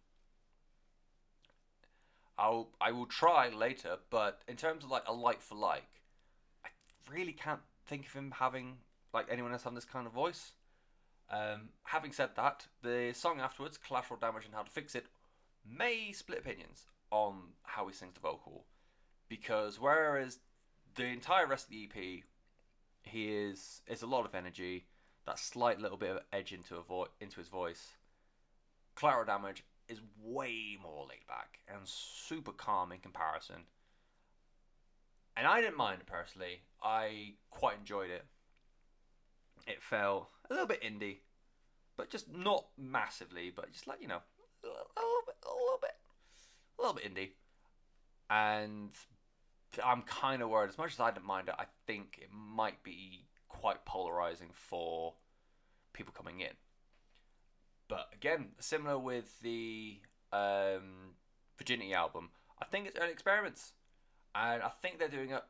I'll 2.40 2.70
I 2.80 2.92
will 2.92 3.06
try 3.06 3.50
later, 3.50 3.98
but 4.10 4.42
in 4.48 4.56
terms 4.56 4.84
of 4.84 4.92
like 4.92 5.08
a 5.08 5.14
like 5.14 5.42
for 5.42 5.56
like, 5.56 6.02
I 6.66 6.70
really 7.12 7.34
can't 7.34 7.62
think 7.86 8.06
of 8.08 8.14
him 8.14 8.34
having 8.40 8.78
like 9.14 9.28
anyone 9.30 9.52
else 9.52 9.64
having 9.64 9.76
this 9.76 9.86
kind 9.86 10.06
of 10.06 10.14
voice. 10.14 10.52
Um, 11.30 11.70
having 11.84 12.12
said 12.12 12.30
that, 12.36 12.68
the 12.82 13.12
song 13.14 13.40
afterwards, 13.40 13.78
Collateral 13.78 14.20
Damage 14.20 14.46
and 14.46 14.54
How 14.54 14.64
to 14.64 14.72
Fix 14.72 14.96
It, 14.96 15.08
may 15.70 16.12
split 16.14 16.40
opinions 16.40 16.86
on 17.12 17.54
how 17.64 17.88
he 17.88 17.94
sings 17.94 18.14
the 18.14 18.20
vocal. 18.20 18.66
Because 19.28 19.80
whereas 19.80 20.40
the 20.96 21.06
entire 21.06 21.46
rest 21.46 21.66
of 21.66 21.72
the 21.72 21.84
EP, 21.84 22.24
he 23.02 23.30
is 23.30 23.82
is 23.88 24.02
a 24.02 24.08
lot 24.08 24.26
of 24.26 24.36
energy, 24.36 24.86
that 25.26 25.40
slight 25.40 25.80
little 25.80 25.98
bit 25.98 26.12
of 26.12 26.20
edge 26.32 26.54
into 26.54 26.76
a 26.76 26.82
vo- 26.82 27.10
into 27.20 27.40
his 27.40 27.50
voice. 27.50 27.98
Collateral 28.96 29.26
Damage 29.26 29.64
is 29.90 30.02
way 30.22 30.78
more 30.82 31.06
laid 31.08 31.28
back 31.28 31.60
and 31.68 31.82
super 31.84 32.52
calm 32.52 32.92
in 32.92 33.00
comparison. 33.00 33.64
And 35.36 35.46
I 35.46 35.62
didn't 35.62 35.78
mind 35.78 36.02
it 36.02 36.08
personally. 36.08 36.62
I 36.82 37.34
quite 37.52 37.78
enjoyed 37.78 38.10
it. 38.10 38.26
It 39.68 39.84
felt 39.84 40.30
a 40.49 40.53
little 40.53 40.68
bit 40.68 40.82
indie, 40.82 41.18
but 41.97 42.09
just 42.09 42.32
not 42.34 42.65
massively, 42.78 43.51
but 43.53 43.72
just 43.72 43.88
like 43.88 44.01
you 44.01 44.07
know, 44.07 44.22
a 44.63 44.68
little, 44.68 45.22
bit, 45.26 45.36
a 45.43 45.49
little 45.49 45.80
bit, 45.82 45.95
a 46.78 46.82
little 46.82 46.95
bit 46.95 47.13
indie. 47.13 47.30
And 48.30 48.91
I'm 49.84 50.01
kind 50.03 50.41
of 50.41 50.49
worried. 50.49 50.70
As 50.70 50.78
much 50.78 50.93
as 50.93 50.99
I 50.99 51.11
didn't 51.11 51.26
mind 51.26 51.49
it, 51.49 51.55
I 51.57 51.65
think 51.86 52.20
it 52.22 52.30
might 52.32 52.82
be 52.84 53.26
quite 53.49 53.86
polarizing 53.86 54.49
for 54.53 55.15
people 55.93 56.13
coming 56.15 56.39
in. 56.39 56.53
But 57.88 58.07
again, 58.13 58.49
similar 58.59 58.97
with 58.97 59.39
the 59.41 59.99
um, 60.32 61.15
Virginity 61.57 61.93
album, 61.93 62.30
I 62.61 62.65
think 62.65 62.88
it's 62.88 62.97
early 62.99 63.11
experiments, 63.11 63.74
and 64.36 64.61
I 64.61 64.72
think 64.82 64.99
they're 64.99 65.07
doing 65.07 65.32
it 65.32 65.43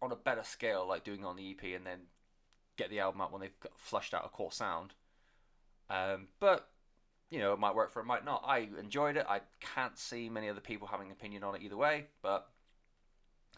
on 0.00 0.12
a 0.12 0.16
better 0.16 0.44
scale, 0.44 0.86
like 0.88 1.04
doing 1.04 1.24
on 1.24 1.36
the 1.36 1.50
EP 1.50 1.76
and 1.76 1.86
then 1.86 2.00
get 2.78 2.88
the 2.88 3.00
album 3.00 3.20
out 3.20 3.32
when 3.32 3.42
they've 3.42 3.60
got 3.60 3.72
flushed 3.76 4.14
out 4.14 4.24
a 4.24 4.28
core 4.28 4.52
sound. 4.52 4.94
Um, 5.90 6.28
but 6.40 6.68
you 7.30 7.38
know, 7.38 7.52
it 7.52 7.58
might 7.58 7.74
work 7.74 7.90
for 7.90 8.00
it, 8.00 8.06
might 8.06 8.24
not. 8.24 8.42
I 8.46 8.68
enjoyed 8.78 9.16
it. 9.16 9.26
I 9.28 9.40
can't 9.60 9.98
see 9.98 10.30
many 10.30 10.48
other 10.48 10.60
people 10.60 10.88
having 10.88 11.08
an 11.08 11.12
opinion 11.12 11.44
on 11.44 11.54
it 11.54 11.62
either 11.62 11.76
way, 11.76 12.06
but 12.22 12.48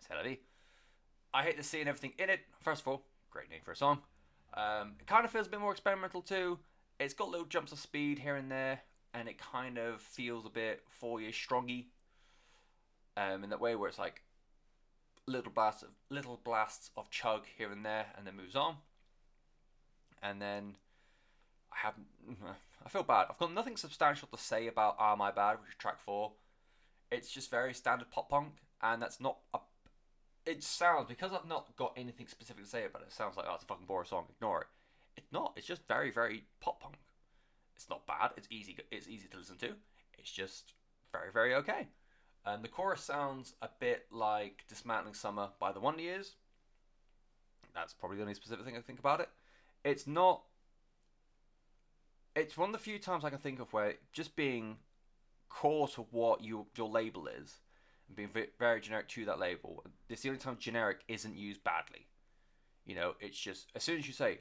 c'est 0.00 0.38
I 1.32 1.42
hate 1.44 1.56
the 1.56 1.62
scene 1.62 1.86
everything 1.86 2.12
in 2.18 2.28
it. 2.28 2.40
First 2.60 2.82
of 2.82 2.88
all, 2.88 3.02
great 3.30 3.48
name 3.48 3.60
for 3.64 3.70
a 3.70 3.76
song. 3.76 4.00
Um, 4.54 4.94
it 4.98 5.06
kind 5.06 5.24
of 5.24 5.30
feels 5.30 5.46
a 5.46 5.50
bit 5.50 5.60
more 5.60 5.70
experimental 5.70 6.22
too. 6.22 6.58
It's 6.98 7.14
got 7.14 7.28
little 7.28 7.46
jumps 7.46 7.70
of 7.70 7.78
speed 7.78 8.18
here 8.18 8.34
and 8.34 8.50
there, 8.50 8.80
and 9.14 9.28
it 9.28 9.38
kind 9.38 9.78
of 9.78 10.00
feels 10.00 10.44
a 10.44 10.50
bit 10.50 10.82
four 10.88 11.20
year 11.20 11.32
strongy. 11.32 11.86
Um, 13.16 13.44
in 13.44 13.50
that 13.50 13.60
way 13.60 13.76
where 13.76 13.88
it's 13.88 13.98
like 13.98 14.22
little 15.26 15.52
blasts 15.52 15.82
of 15.82 15.90
little 16.08 16.40
blasts 16.42 16.90
of 16.96 17.10
chug 17.10 17.44
here 17.56 17.70
and 17.70 17.84
there, 17.84 18.06
and 18.16 18.26
then 18.26 18.36
moves 18.36 18.56
on. 18.56 18.76
And 20.22 20.40
then 20.40 20.76
I 21.72 21.76
haven't. 21.86 22.06
I 22.84 22.88
feel 22.88 23.02
bad. 23.02 23.26
I've 23.30 23.38
got 23.38 23.52
nothing 23.52 23.76
substantial 23.76 24.28
to 24.28 24.38
say 24.38 24.66
about 24.66 24.96
"Are 24.98 25.16
My 25.16 25.30
Bad," 25.30 25.60
which 25.60 25.70
is 25.70 25.76
track 25.76 26.00
four. 26.00 26.32
It's 27.10 27.30
just 27.30 27.50
very 27.50 27.74
standard 27.74 28.10
pop 28.10 28.28
punk, 28.28 28.54
and 28.82 29.02
that's 29.02 29.20
not 29.20 29.38
a. 29.54 29.58
It 30.46 30.62
sounds 30.62 31.06
because 31.08 31.32
I've 31.32 31.48
not 31.48 31.76
got 31.76 31.92
anything 31.96 32.26
specific 32.26 32.64
to 32.64 32.70
say 32.70 32.86
about 32.86 33.02
it. 33.02 33.08
It 33.08 33.12
sounds 33.12 33.36
like 33.36 33.46
oh, 33.48 33.54
it's 33.54 33.64
a 33.64 33.66
fucking 33.66 33.86
boring 33.86 34.06
song. 34.06 34.24
Ignore 34.30 34.62
it. 34.62 34.66
It's 35.16 35.32
not. 35.32 35.52
It's 35.56 35.66
just 35.66 35.86
very, 35.86 36.10
very 36.10 36.44
pop 36.60 36.80
punk. 36.80 36.96
It's 37.76 37.88
not 37.88 38.06
bad. 38.06 38.30
It's 38.36 38.48
easy. 38.50 38.76
It's 38.90 39.08
easy 39.08 39.28
to 39.28 39.36
listen 39.36 39.56
to. 39.58 39.74
It's 40.18 40.30
just 40.30 40.74
very, 41.12 41.30
very 41.32 41.54
okay. 41.54 41.88
And 42.44 42.64
the 42.64 42.68
chorus 42.68 43.02
sounds 43.02 43.54
a 43.60 43.68
bit 43.78 44.06
like 44.10 44.64
"Dismantling 44.68 45.14
Summer" 45.14 45.50
by 45.58 45.72
the 45.72 45.80
Wonder 45.80 46.02
Years. 46.02 46.36
That's 47.74 47.92
probably 47.92 48.16
the 48.16 48.22
only 48.22 48.34
specific 48.34 48.64
thing 48.64 48.76
I 48.76 48.80
think 48.80 48.98
about 48.98 49.20
it. 49.20 49.28
It's 49.84 50.06
not 50.06 50.42
it's 52.36 52.56
one 52.56 52.68
of 52.68 52.72
the 52.72 52.78
few 52.78 52.98
times 52.98 53.24
I 53.24 53.30
can 53.30 53.38
think 53.38 53.60
of 53.60 53.72
where 53.72 53.94
just 54.12 54.36
being 54.36 54.76
core 55.48 55.88
to 55.88 56.06
what 56.10 56.42
you, 56.42 56.66
your 56.76 56.88
label 56.88 57.26
is 57.26 57.58
and 58.08 58.16
being 58.16 58.30
very 58.58 58.80
generic 58.80 59.08
to 59.08 59.24
that 59.26 59.38
label. 59.38 59.84
Is 60.08 60.22
the 60.22 60.28
only 60.28 60.40
time 60.40 60.56
generic 60.58 61.00
isn't 61.08 61.36
used 61.36 61.62
badly. 61.64 62.06
You 62.86 62.94
know, 62.94 63.14
it's 63.20 63.38
just 63.38 63.70
as 63.74 63.82
soon 63.82 63.98
as 63.98 64.06
you 64.06 64.12
say 64.12 64.40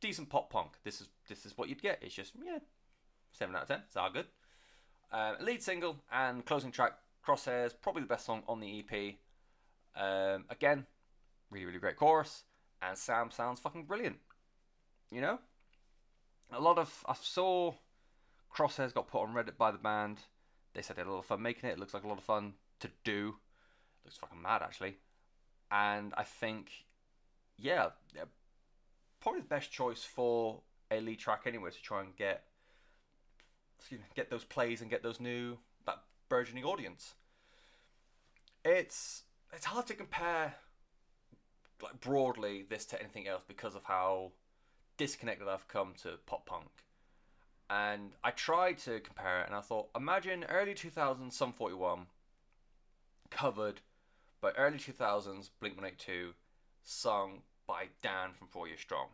decent 0.00 0.28
pop 0.28 0.50
punk, 0.50 0.72
this 0.84 1.00
is 1.00 1.08
this 1.28 1.46
is 1.46 1.56
what 1.56 1.68
you'd 1.68 1.82
get. 1.82 1.98
It's 2.02 2.14
just 2.14 2.32
yeah, 2.44 2.58
seven 3.32 3.54
out 3.54 3.62
of 3.62 3.68
ten. 3.68 3.82
It's 3.86 3.96
all 3.96 4.10
good. 4.10 4.26
Uh, 5.10 5.34
lead 5.40 5.62
single 5.62 5.96
and 6.12 6.44
closing 6.44 6.70
track, 6.70 6.92
Crosshairs, 7.26 7.72
probably 7.80 8.02
the 8.02 8.08
best 8.08 8.26
song 8.26 8.42
on 8.46 8.60
the 8.60 8.80
EP. 8.80 9.14
Um, 9.96 10.44
again, 10.50 10.86
really 11.50 11.66
really 11.66 11.78
great 11.78 11.96
chorus, 11.96 12.44
and 12.82 12.96
Sam 12.96 13.30
sounds 13.30 13.60
fucking 13.60 13.84
brilliant. 13.84 14.16
You 15.10 15.20
know, 15.20 15.38
a 16.52 16.60
lot 16.60 16.78
of 16.78 17.04
I 17.06 17.14
saw 17.20 17.74
Crosshairs 18.54 18.92
got 18.92 19.08
put 19.08 19.22
on 19.22 19.34
Reddit 19.34 19.56
by 19.56 19.70
the 19.70 19.78
band. 19.78 20.18
They 20.74 20.82
said 20.82 20.96
they 20.96 21.02
had 21.02 21.08
a 21.08 21.12
lot 21.12 21.20
of 21.20 21.26
fun 21.26 21.42
making 21.42 21.68
it. 21.68 21.72
It 21.72 21.78
looks 21.78 21.94
like 21.94 22.04
a 22.04 22.08
lot 22.08 22.18
of 22.18 22.24
fun 22.24 22.54
to 22.80 22.90
do. 23.04 23.36
It 24.02 24.06
looks 24.06 24.18
fucking 24.18 24.42
mad 24.42 24.62
actually. 24.62 24.98
And 25.70 26.14
I 26.16 26.24
think, 26.24 26.70
yeah, 27.56 27.88
probably 29.20 29.40
the 29.40 29.48
best 29.48 29.70
choice 29.70 30.02
for 30.04 30.62
a 30.90 31.00
lead 31.00 31.18
track 31.18 31.42
anyway 31.46 31.70
to 31.70 31.82
try 31.82 32.00
and 32.00 32.16
get, 32.16 32.44
excuse 33.78 34.00
me, 34.00 34.06
get 34.14 34.30
those 34.30 34.44
plays 34.44 34.80
and 34.80 34.90
get 34.90 35.02
those 35.02 35.20
new 35.20 35.58
that 35.86 36.02
burgeoning 36.28 36.64
audience. 36.64 37.14
It's 38.64 39.22
it's 39.52 39.66
hard 39.66 39.86
to 39.86 39.94
compare 39.94 40.54
like 41.82 42.00
broadly 42.00 42.66
this 42.68 42.84
to 42.86 43.00
anything 43.00 43.28
else 43.28 43.42
because 43.46 43.74
of 43.74 43.84
how 43.84 44.32
disconnected 44.98 45.48
I've 45.48 45.68
come 45.68 45.94
to 46.02 46.18
pop 46.26 46.44
punk. 46.44 46.68
And 47.70 48.12
I 48.22 48.30
tried 48.30 48.78
to 48.78 49.00
compare 49.00 49.40
it, 49.40 49.46
and 49.46 49.54
I 49.54 49.60
thought, 49.60 49.88
imagine 49.96 50.44
early 50.44 50.74
2000s 50.74 51.32
Sum 51.32 51.52
41 51.52 52.06
covered 53.30 53.80
by 54.40 54.50
early 54.52 54.78
2000s 54.78 55.50
Blink 55.60 55.76
182, 55.76 56.34
sung 56.82 57.42
by 57.66 57.86
Dan 58.02 58.30
from 58.38 58.48
Four 58.48 58.68
Year 58.68 58.78
Strong. 58.78 59.08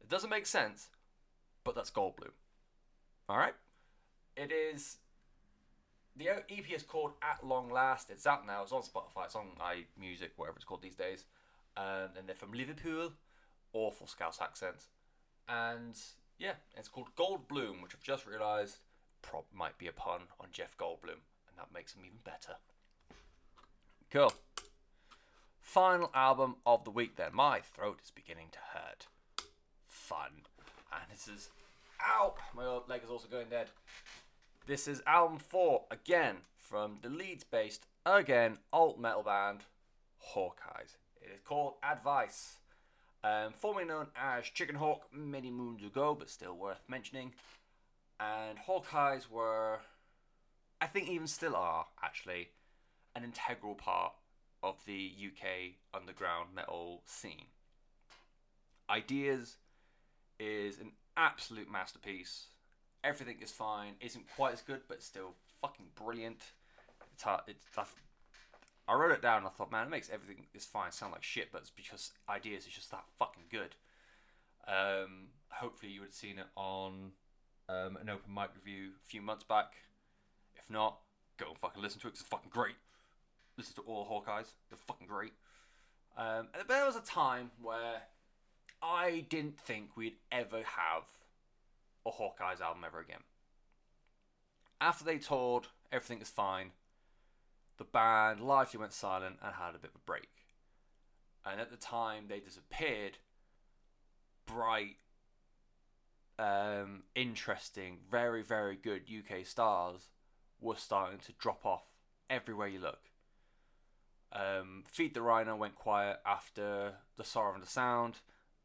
It 0.00 0.08
doesn't 0.08 0.30
make 0.30 0.46
sense, 0.46 0.88
but 1.64 1.74
that's 1.74 1.90
Goldblum. 1.90 2.32
Alright? 3.30 3.54
It 4.36 4.50
is. 4.50 4.96
The 6.16 6.28
EP 6.28 6.70
is 6.74 6.82
called 6.82 7.12
At 7.22 7.46
Long 7.46 7.70
Last. 7.70 8.10
It's 8.10 8.26
out 8.26 8.46
now. 8.46 8.62
It's 8.62 8.72
on 8.72 8.82
Spotify. 8.82 9.26
It's 9.26 9.36
on 9.36 9.46
iMusic, 9.60 10.30
whatever 10.36 10.56
it's 10.56 10.64
called 10.64 10.82
these 10.82 10.96
days. 10.96 11.24
Um, 11.76 12.10
and 12.18 12.26
they're 12.26 12.34
from 12.34 12.52
Liverpool 12.52 13.12
awful 13.72 14.06
Scouse 14.06 14.40
accent. 14.40 14.86
And 15.48 15.98
yeah, 16.38 16.54
it's 16.76 16.88
called 16.88 17.14
Goldblum, 17.16 17.82
which 17.82 17.94
I've 17.94 18.02
just 18.02 18.26
realised 18.26 18.78
might 19.54 19.78
be 19.78 19.86
a 19.86 19.92
pun 19.92 20.22
on 20.40 20.48
Jeff 20.52 20.76
Goldblum, 20.76 21.20
and 21.48 21.56
that 21.56 21.72
makes 21.72 21.94
him 21.94 22.04
even 22.04 22.18
better. 22.24 22.56
Cool. 24.10 24.32
Final 25.60 26.10
album 26.14 26.56
of 26.66 26.84
the 26.84 26.90
week 26.90 27.16
then. 27.16 27.30
My 27.32 27.60
throat 27.60 28.00
is 28.04 28.10
beginning 28.10 28.48
to 28.52 28.58
hurt. 28.74 29.06
Fun. 29.86 30.42
And 30.92 31.10
this 31.10 31.28
is. 31.28 31.50
Ow! 32.00 32.34
My 32.54 32.66
leg 32.88 33.02
is 33.04 33.10
also 33.10 33.28
going 33.28 33.48
dead. 33.48 33.68
This 34.66 34.86
is 34.86 35.02
album 35.06 35.38
4, 35.38 35.84
again, 35.90 36.36
from 36.56 36.98
the 37.02 37.08
Leeds 37.08 37.44
based, 37.44 37.86
again, 38.06 38.58
alt 38.72 38.98
metal 38.98 39.22
band, 39.22 39.60
Hawkeyes. 40.34 40.96
It 41.20 41.30
is 41.34 41.40
called 41.44 41.74
Advice. 41.82 42.58
Um, 43.24 43.52
formerly 43.52 43.86
known 43.86 44.08
as 44.16 44.44
Chicken 44.46 44.74
Hawk 44.74 45.02
many 45.12 45.50
moons 45.50 45.84
ago, 45.84 46.16
but 46.18 46.28
still 46.28 46.56
worth 46.56 46.82
mentioning. 46.88 47.32
And 48.18 48.58
Hawkeyes 48.58 49.30
were, 49.30 49.78
I 50.80 50.86
think, 50.86 51.08
even 51.08 51.26
still 51.26 51.54
are 51.54 51.86
actually, 52.02 52.48
an 53.14 53.24
integral 53.24 53.74
part 53.74 54.12
of 54.62 54.76
the 54.86 55.12
UK 55.18 55.74
underground 55.94 56.48
metal 56.54 57.02
scene. 57.04 57.46
Ideas 58.90 59.56
is 60.38 60.78
an 60.78 60.92
absolute 61.16 61.70
masterpiece. 61.70 62.46
Everything 63.04 63.36
is 63.40 63.50
fine. 63.50 63.94
Isn't 64.00 64.26
quite 64.36 64.54
as 64.54 64.62
good, 64.62 64.80
but 64.88 65.02
still 65.02 65.34
fucking 65.60 65.86
brilliant. 65.94 66.42
It's 67.12 67.22
hard. 67.22 67.42
It's 67.46 67.66
I 68.92 68.94
wrote 68.94 69.12
it 69.12 69.22
down 69.22 69.38
and 69.38 69.46
I 69.46 69.50
thought, 69.50 69.72
man, 69.72 69.86
it 69.86 69.90
makes 69.90 70.10
everything 70.10 70.44
is 70.52 70.66
fine 70.66 70.92
sound 70.92 71.12
like 71.12 71.22
shit, 71.22 71.50
but 71.50 71.62
it's 71.62 71.70
because 71.70 72.12
ideas 72.28 72.66
is 72.66 72.72
just 72.74 72.90
that 72.90 73.04
fucking 73.18 73.44
good. 73.50 73.74
Um, 74.68 75.28
hopefully, 75.48 75.92
you 75.92 76.00
would 76.00 76.08
have 76.08 76.14
seen 76.14 76.38
it 76.38 76.46
on 76.56 77.12
um, 77.70 77.96
an 77.96 78.10
open 78.10 78.34
mic 78.34 78.50
review 78.54 78.90
a 79.02 79.08
few 79.08 79.22
months 79.22 79.44
back. 79.44 79.72
If 80.56 80.68
not, 80.68 80.98
go 81.38 81.46
and 81.48 81.58
fucking 81.58 81.82
listen 81.82 82.00
to 82.00 82.08
it 82.08 82.10
because 82.10 82.20
it's 82.20 82.28
fucking 82.28 82.50
great. 82.52 82.74
Listen 83.56 83.74
to 83.76 83.80
all 83.82 84.04
Hawkeyes, 84.04 84.48
they're 84.68 84.78
fucking 84.86 85.06
great. 85.06 85.32
Um, 86.18 86.48
and 86.52 86.68
there 86.68 86.84
was 86.84 86.96
a 86.96 87.00
time 87.00 87.50
where 87.62 88.02
I 88.82 89.24
didn't 89.30 89.58
think 89.58 89.96
we'd 89.96 90.16
ever 90.30 90.58
have 90.58 91.04
a 92.04 92.10
Hawkeyes 92.10 92.60
album 92.60 92.84
ever 92.86 93.00
again. 93.00 93.20
After 94.82 95.02
they 95.02 95.16
toured, 95.16 95.68
everything 95.90 96.20
is 96.20 96.28
fine 96.28 96.72
the 97.82 97.88
band 97.88 98.40
largely 98.40 98.78
went 98.78 98.92
silent 98.92 99.38
and 99.42 99.54
had 99.54 99.74
a 99.74 99.78
bit 99.78 99.90
of 99.90 99.96
a 99.96 100.06
break. 100.06 100.28
And 101.44 101.60
at 101.60 101.72
the 101.72 101.76
time 101.76 102.26
they 102.28 102.38
disappeared, 102.38 103.18
bright, 104.46 104.98
um, 106.38 107.02
interesting, 107.16 107.98
very, 108.08 108.44
very 108.44 108.76
good 108.76 109.02
UK 109.10 109.44
stars 109.44 110.10
were 110.60 110.76
starting 110.76 111.18
to 111.26 111.32
drop 111.32 111.66
off 111.66 111.82
everywhere 112.30 112.68
you 112.68 112.78
look. 112.78 113.00
Um, 114.32 114.84
Feed 114.86 115.14
the 115.14 115.20
Rhino 115.20 115.56
went 115.56 115.74
quiet 115.74 116.20
after 116.24 116.92
The 117.16 117.24
Sorrow 117.24 117.54
and 117.54 117.62
the 117.62 117.66
Sound. 117.66 118.20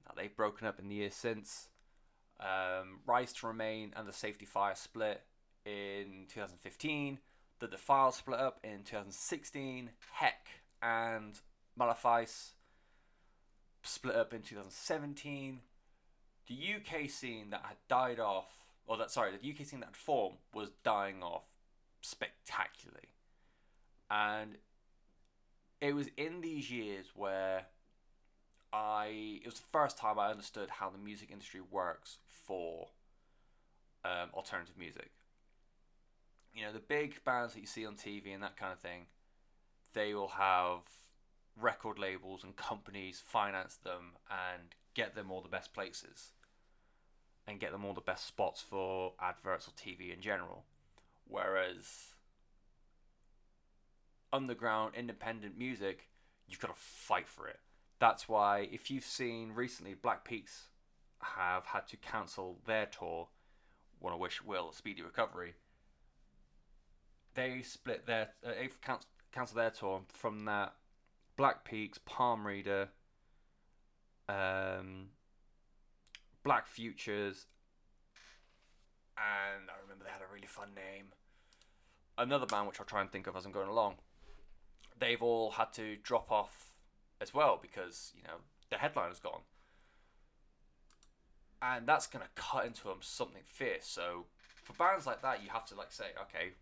Now 0.05 0.13
they've 0.15 0.35
broken 0.35 0.67
up 0.67 0.77
in 0.77 0.89
the 0.89 0.95
years 0.95 1.15
since. 1.15 1.69
Um, 2.39 2.99
Rise 3.07 3.33
to 3.33 3.47
Remain 3.47 3.93
and 3.95 4.07
the 4.07 4.13
Safety 4.13 4.45
Fire 4.45 4.75
split 4.75 5.23
in 5.65 6.27
2015 6.31 7.17
the 7.59 7.67
Defiled 7.67 8.13
split 8.13 8.39
up 8.39 8.59
in 8.63 8.83
2016. 8.83 9.89
Heck 10.11 10.47
and 10.81 11.39
Malefice 11.79 12.51
split 13.83 14.15
up 14.15 14.33
in 14.33 14.41
2017. 14.41 15.61
The 16.47 16.55
UK 16.75 17.09
scene 17.09 17.49
that 17.49 17.63
had 17.65 17.77
died 17.89 18.19
off, 18.19 18.47
or 18.85 18.97
that 18.97 19.11
sorry, 19.11 19.31
the 19.31 19.49
UK 19.49 19.65
scene 19.65 19.81
that 19.81 19.87
had 19.87 19.97
formed 19.97 20.37
was 20.53 20.69
dying 20.83 21.21
off 21.21 21.43
spectacularly, 22.01 23.09
and 24.09 24.57
it 25.81 25.93
was 25.93 26.07
in 26.15 26.41
these 26.41 26.71
years 26.71 27.07
where 27.15 27.65
I 28.71 29.39
it 29.43 29.45
was 29.45 29.55
the 29.55 29.67
first 29.71 29.97
time 29.97 30.17
I 30.19 30.29
understood 30.29 30.69
how 30.69 30.89
the 30.89 30.97
music 30.97 31.31
industry 31.31 31.59
works 31.69 32.17
for 32.45 32.87
um, 34.05 34.29
alternative 34.33 34.77
music 34.77 35.11
you 36.57 36.65
know, 36.65 36.73
the 36.73 36.79
big 36.79 37.23
bands 37.23 37.53
that 37.53 37.59
you 37.59 37.67
see 37.67 37.85
on 37.85 37.95
TV 37.95 38.33
and 38.33 38.41
that 38.41 38.57
kind 38.57 38.73
of 38.73 38.79
thing, 38.79 39.05
they 39.93 40.15
will 40.15 40.29
have 40.29 40.79
record 41.59 41.99
labels 41.99 42.43
and 42.43 42.55
companies 42.55 43.21
finance 43.23 43.75
them 43.75 44.13
and 44.29 44.75
get 44.95 45.13
them 45.13 45.31
all 45.31 45.41
the 45.41 45.47
best 45.47 45.73
places 45.73 46.31
and 47.47 47.59
get 47.59 47.71
them 47.71 47.85
all 47.85 47.93
the 47.93 48.01
best 48.01 48.27
spots 48.27 48.61
for 48.61 49.13
adverts 49.21 49.67
or 49.67 49.71
TV 49.71 50.13
in 50.13 50.19
general. 50.19 50.65
Whereas 51.27 52.15
underground 54.33 54.95
independent 54.95 55.57
music, 55.57 56.09
you've 56.47 56.59
got 56.59 56.75
to 56.75 56.81
fight 56.81 57.27
for 57.27 57.47
it. 57.47 57.59
That's 57.99 58.27
why 58.27 58.67
if 58.71 58.89
you've 58.89 59.03
seen 59.03 59.51
recently 59.53 59.93
Black 59.93 60.25
Peaks 60.25 60.69
have 61.21 61.67
had 61.67 61.87
to 61.87 61.97
cancel 61.97 62.57
their 62.65 62.87
tour, 62.87 63.27
one 63.99 64.13
to 64.13 64.17
wish 64.17 64.43
Will 64.43 64.71
speedy 64.71 65.03
recovery. 65.03 65.53
They 67.37 67.61
split 67.61 68.07
their 68.07 68.29
uh, 68.43 68.49
they 68.49 68.69
cancelled 69.31 69.59
their 69.59 69.69
tour 69.69 70.01
from 70.11 70.45
that 70.45 70.73
Black 71.35 71.63
Peaks, 71.63 71.99
Palm 72.03 72.47
Reader, 72.47 72.89
um, 74.27 75.09
Black 76.43 76.65
Futures, 76.65 77.45
and 79.15 79.69
I 79.69 79.79
remember 79.83 80.03
they 80.03 80.09
had 80.09 80.23
a 80.23 80.33
really 80.33 80.47
fun 80.47 80.69
name. 80.75 81.09
Another 82.17 82.47
band 82.47 82.65
which 82.67 82.79
I'll 82.79 82.87
try 82.87 83.01
and 83.01 83.11
think 83.11 83.27
of 83.27 83.35
as 83.35 83.45
I'm 83.45 83.51
going 83.51 83.69
along. 83.69 83.97
They've 84.99 85.21
all 85.21 85.51
had 85.51 85.71
to 85.73 85.95
drop 85.97 86.31
off 86.31 86.71
as 87.21 87.35
well 87.35 87.59
because 87.61 88.13
you 88.15 88.23
know 88.23 88.37
the 88.71 88.77
headliner's 88.77 89.19
gone, 89.19 89.41
and 91.61 91.87
that's 91.87 92.07
gonna 92.07 92.29
cut 92.33 92.65
into 92.65 92.85
them 92.85 92.97
something 93.01 93.43
fierce. 93.45 93.85
So 93.85 94.25
for 94.63 94.73
bands 94.73 95.05
like 95.05 95.21
that, 95.21 95.43
you 95.43 95.51
have 95.51 95.65
to 95.65 95.75
like 95.75 95.91
say, 95.91 96.05
okay, 96.23 96.53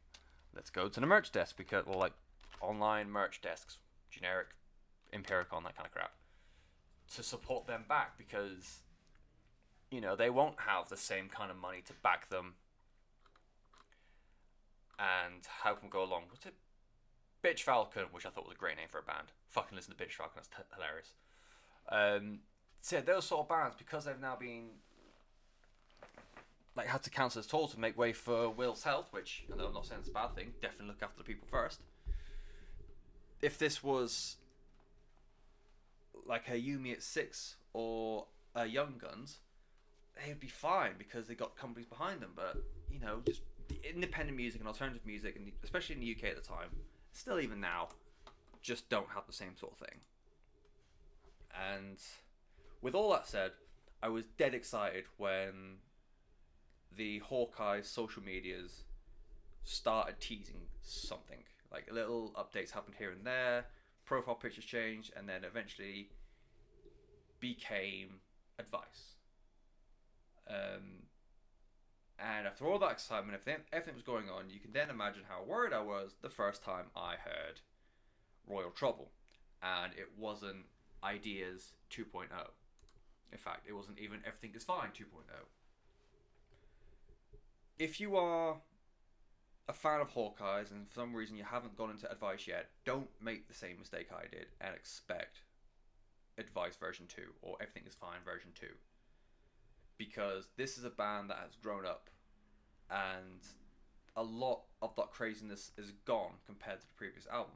let's 0.55 0.69
go 0.69 0.87
to 0.87 0.99
the 0.99 1.05
merch 1.05 1.31
desk 1.31 1.57
because, 1.57 1.85
well, 1.85 1.99
like 1.99 2.13
online 2.61 3.09
merch 3.09 3.41
desks, 3.41 3.77
generic, 4.09 4.47
Impericon, 5.13 5.57
and 5.57 5.65
that 5.65 5.75
kind 5.75 5.85
of 5.85 5.91
crap, 5.91 6.13
to 7.15 7.23
support 7.23 7.67
them 7.67 7.85
back 7.87 8.17
because 8.17 8.79
you 9.91 10.01
know 10.01 10.15
they 10.15 10.29
won't 10.29 10.59
have 10.61 10.89
the 10.89 10.97
same 10.97 11.29
kind 11.29 11.51
of 11.51 11.57
money 11.57 11.81
to 11.85 11.93
back 12.01 12.29
them 12.29 12.55
and 14.97 15.45
help 15.63 15.81
them 15.81 15.89
go 15.89 16.03
along. 16.03 16.23
What's 16.29 16.45
it? 16.45 16.55
Bitch 17.43 17.61
Falcon, 17.61 18.05
which 18.11 18.25
I 18.25 18.29
thought 18.29 18.45
was 18.45 18.55
a 18.55 18.59
great 18.59 18.77
name 18.77 18.87
for 18.89 18.99
a 18.99 19.03
band. 19.03 19.27
Fucking 19.49 19.75
listen 19.75 19.93
to 19.95 20.03
Bitch 20.03 20.13
Falcon, 20.13 20.33
that's 20.35 20.47
t- 20.47 20.55
hilarious. 20.73 21.13
Um, 21.89 22.39
so 22.81 23.01
those 23.01 23.25
sort 23.25 23.41
of 23.41 23.49
bands 23.49 23.75
because 23.77 24.05
they've 24.05 24.19
now 24.19 24.35
been 24.35 24.69
like 26.75 26.87
had 26.87 27.03
to 27.03 27.09
cancel 27.09 27.39
his 27.39 27.47
tour 27.47 27.67
to 27.69 27.79
make 27.79 27.97
way 27.97 28.13
for 28.13 28.49
Will's 28.49 28.83
health, 28.83 29.07
which 29.11 29.45
I 29.51 29.55
know 29.55 29.67
I'm 29.67 29.73
not 29.73 29.85
saying 29.85 30.01
it's 30.01 30.09
a 30.09 30.13
bad 30.13 30.35
thing. 30.35 30.53
Definitely 30.61 30.87
look 30.87 31.03
after 31.03 31.17
the 31.17 31.23
people 31.23 31.47
first. 31.49 31.81
If 33.41 33.57
this 33.57 33.83
was 33.83 34.37
like 36.25 36.49
a 36.49 36.57
You 36.57 36.79
Me 36.79 36.91
at 36.91 37.03
Six 37.03 37.55
or 37.73 38.25
a 38.55 38.65
Young 38.65 38.95
Guns, 38.97 39.39
they'd 40.15 40.39
be 40.39 40.47
fine 40.47 40.93
because 40.97 41.27
they 41.27 41.35
got 41.35 41.55
companies 41.55 41.87
behind 41.87 42.21
them. 42.21 42.31
But 42.35 42.57
you 42.89 42.99
know, 42.99 43.21
just 43.25 43.41
independent 43.83 44.37
music 44.37 44.59
and 44.61 44.67
alternative 44.67 45.05
music, 45.05 45.35
and 45.35 45.51
especially 45.63 45.95
in 45.95 46.01
the 46.01 46.11
UK 46.11 46.29
at 46.29 46.35
the 46.35 46.47
time, 46.47 46.69
still 47.13 47.39
even 47.39 47.59
now, 47.59 47.89
just 48.61 48.89
don't 48.89 49.09
have 49.13 49.25
the 49.27 49.33
same 49.33 49.55
sort 49.57 49.73
of 49.73 49.87
thing. 49.87 49.99
And 51.73 51.97
with 52.81 52.95
all 52.95 53.11
that 53.11 53.27
said, 53.27 53.51
I 54.03 54.09
was 54.09 54.25
dead 54.37 54.53
excited 54.53 55.05
when 55.17 55.77
the 56.95 57.19
Hawkeye 57.19 57.81
social 57.81 58.23
medias 58.23 58.83
started 59.63 60.19
teasing 60.19 60.61
something. 60.81 61.39
Like 61.71 61.91
little 61.91 62.31
updates 62.35 62.71
happened 62.71 62.95
here 62.97 63.11
and 63.11 63.25
there, 63.25 63.65
profile 64.05 64.35
pictures 64.35 64.65
changed, 64.65 65.11
and 65.15 65.27
then 65.27 65.43
eventually 65.43 66.09
became 67.39 68.19
advice. 68.59 69.15
Um, 70.47 71.03
and 72.19 72.47
after 72.47 72.65
all 72.65 72.79
that 72.79 72.91
excitement, 72.91 73.37
everything, 73.39 73.63
everything 73.73 73.95
was 73.95 74.03
going 74.03 74.29
on, 74.29 74.49
you 74.49 74.59
can 74.59 74.71
then 74.71 74.89
imagine 74.89 75.23
how 75.27 75.43
worried 75.43 75.73
I 75.73 75.81
was 75.81 76.15
the 76.21 76.29
first 76.29 76.63
time 76.63 76.85
I 76.95 77.15
heard 77.15 77.59
Royal 78.47 78.71
Trouble. 78.71 79.11
And 79.61 79.91
it 79.93 80.09
wasn't 80.17 80.65
Ideas 81.03 81.73
2.0. 81.91 82.27
In 83.31 83.37
fact, 83.37 83.65
it 83.67 83.73
wasn't 83.73 83.99
even 83.99 84.19
Everything 84.25 84.51
is 84.55 84.63
Fine 84.63 84.89
2.0 84.89 85.05
if 87.77 87.99
you 87.99 88.15
are 88.15 88.57
a 89.67 89.73
fan 89.73 89.99
of 89.99 90.13
Hawkeyes 90.13 90.71
and 90.71 90.87
for 90.87 90.95
some 90.95 91.13
reason 91.13 91.37
you 91.37 91.43
haven't 91.43 91.77
gone 91.77 91.89
into 91.89 92.11
Advice 92.11 92.47
yet, 92.47 92.69
don't 92.85 93.09
make 93.21 93.47
the 93.47 93.53
same 93.53 93.79
mistake 93.79 94.09
I 94.11 94.27
did 94.29 94.47
and 94.61 94.75
expect 94.75 95.41
Advice 96.37 96.75
version 96.75 97.05
2 97.07 97.21
or 97.41 97.57
Everything 97.61 97.83
is 97.87 97.95
Fine 97.95 98.23
version 98.23 98.51
2. 98.55 98.67
Because 99.97 100.49
this 100.57 100.77
is 100.77 100.83
a 100.83 100.89
band 100.89 101.29
that 101.29 101.37
has 101.37 101.55
grown 101.55 101.85
up 101.85 102.09
and 102.89 103.41
a 104.15 104.23
lot 104.23 104.61
of 104.81 104.95
that 104.95 105.11
craziness 105.11 105.71
is 105.77 105.91
gone 106.05 106.33
compared 106.45 106.81
to 106.81 106.87
the 106.87 106.93
previous 106.93 107.27
album. 107.27 107.55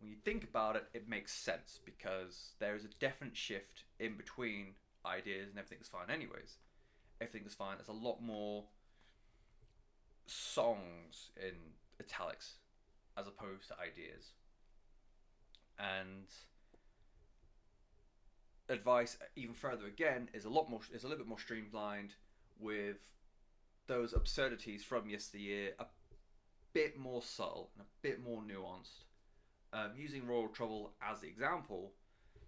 When 0.00 0.10
you 0.10 0.16
think 0.24 0.44
about 0.44 0.76
it, 0.76 0.84
it 0.94 1.08
makes 1.08 1.32
sense 1.32 1.80
because 1.84 2.52
there 2.58 2.76
is 2.76 2.84
a 2.84 2.88
definite 3.00 3.36
shift 3.36 3.84
in 3.98 4.16
between 4.16 4.74
ideas 5.04 5.48
and 5.48 5.58
Everything 5.58 5.78
is 5.80 5.88
Fine, 5.88 6.10
anyways. 6.10 6.58
Everything 7.20 7.46
is 7.46 7.54
Fine 7.54 7.76
There's 7.78 7.88
a 7.88 7.92
lot 7.92 8.22
more 8.22 8.64
songs 10.28 11.30
in 11.36 11.54
italics 12.00 12.54
as 13.16 13.26
opposed 13.26 13.68
to 13.68 13.74
ideas. 13.78 14.32
And 15.78 16.26
advice 18.68 19.16
even 19.36 19.54
further 19.54 19.86
again 19.86 20.28
is 20.34 20.44
a 20.44 20.50
lot 20.50 20.68
more 20.68 20.80
is 20.92 21.04
a 21.04 21.06
little 21.06 21.18
bit 21.24 21.28
more 21.28 21.38
streamlined 21.38 22.14
with 22.60 22.96
those 23.86 24.12
absurdities 24.12 24.84
from 24.84 25.08
yesteryear 25.08 25.72
a 25.78 25.86
bit 26.74 26.98
more 26.98 27.22
subtle 27.22 27.70
and 27.74 27.84
a 27.84 27.88
bit 28.02 28.22
more 28.22 28.42
nuanced. 28.42 29.04
Um, 29.72 29.92
using 29.96 30.26
Royal 30.26 30.48
Trouble 30.48 30.92
as 31.02 31.20
the 31.20 31.28
example, 31.28 31.92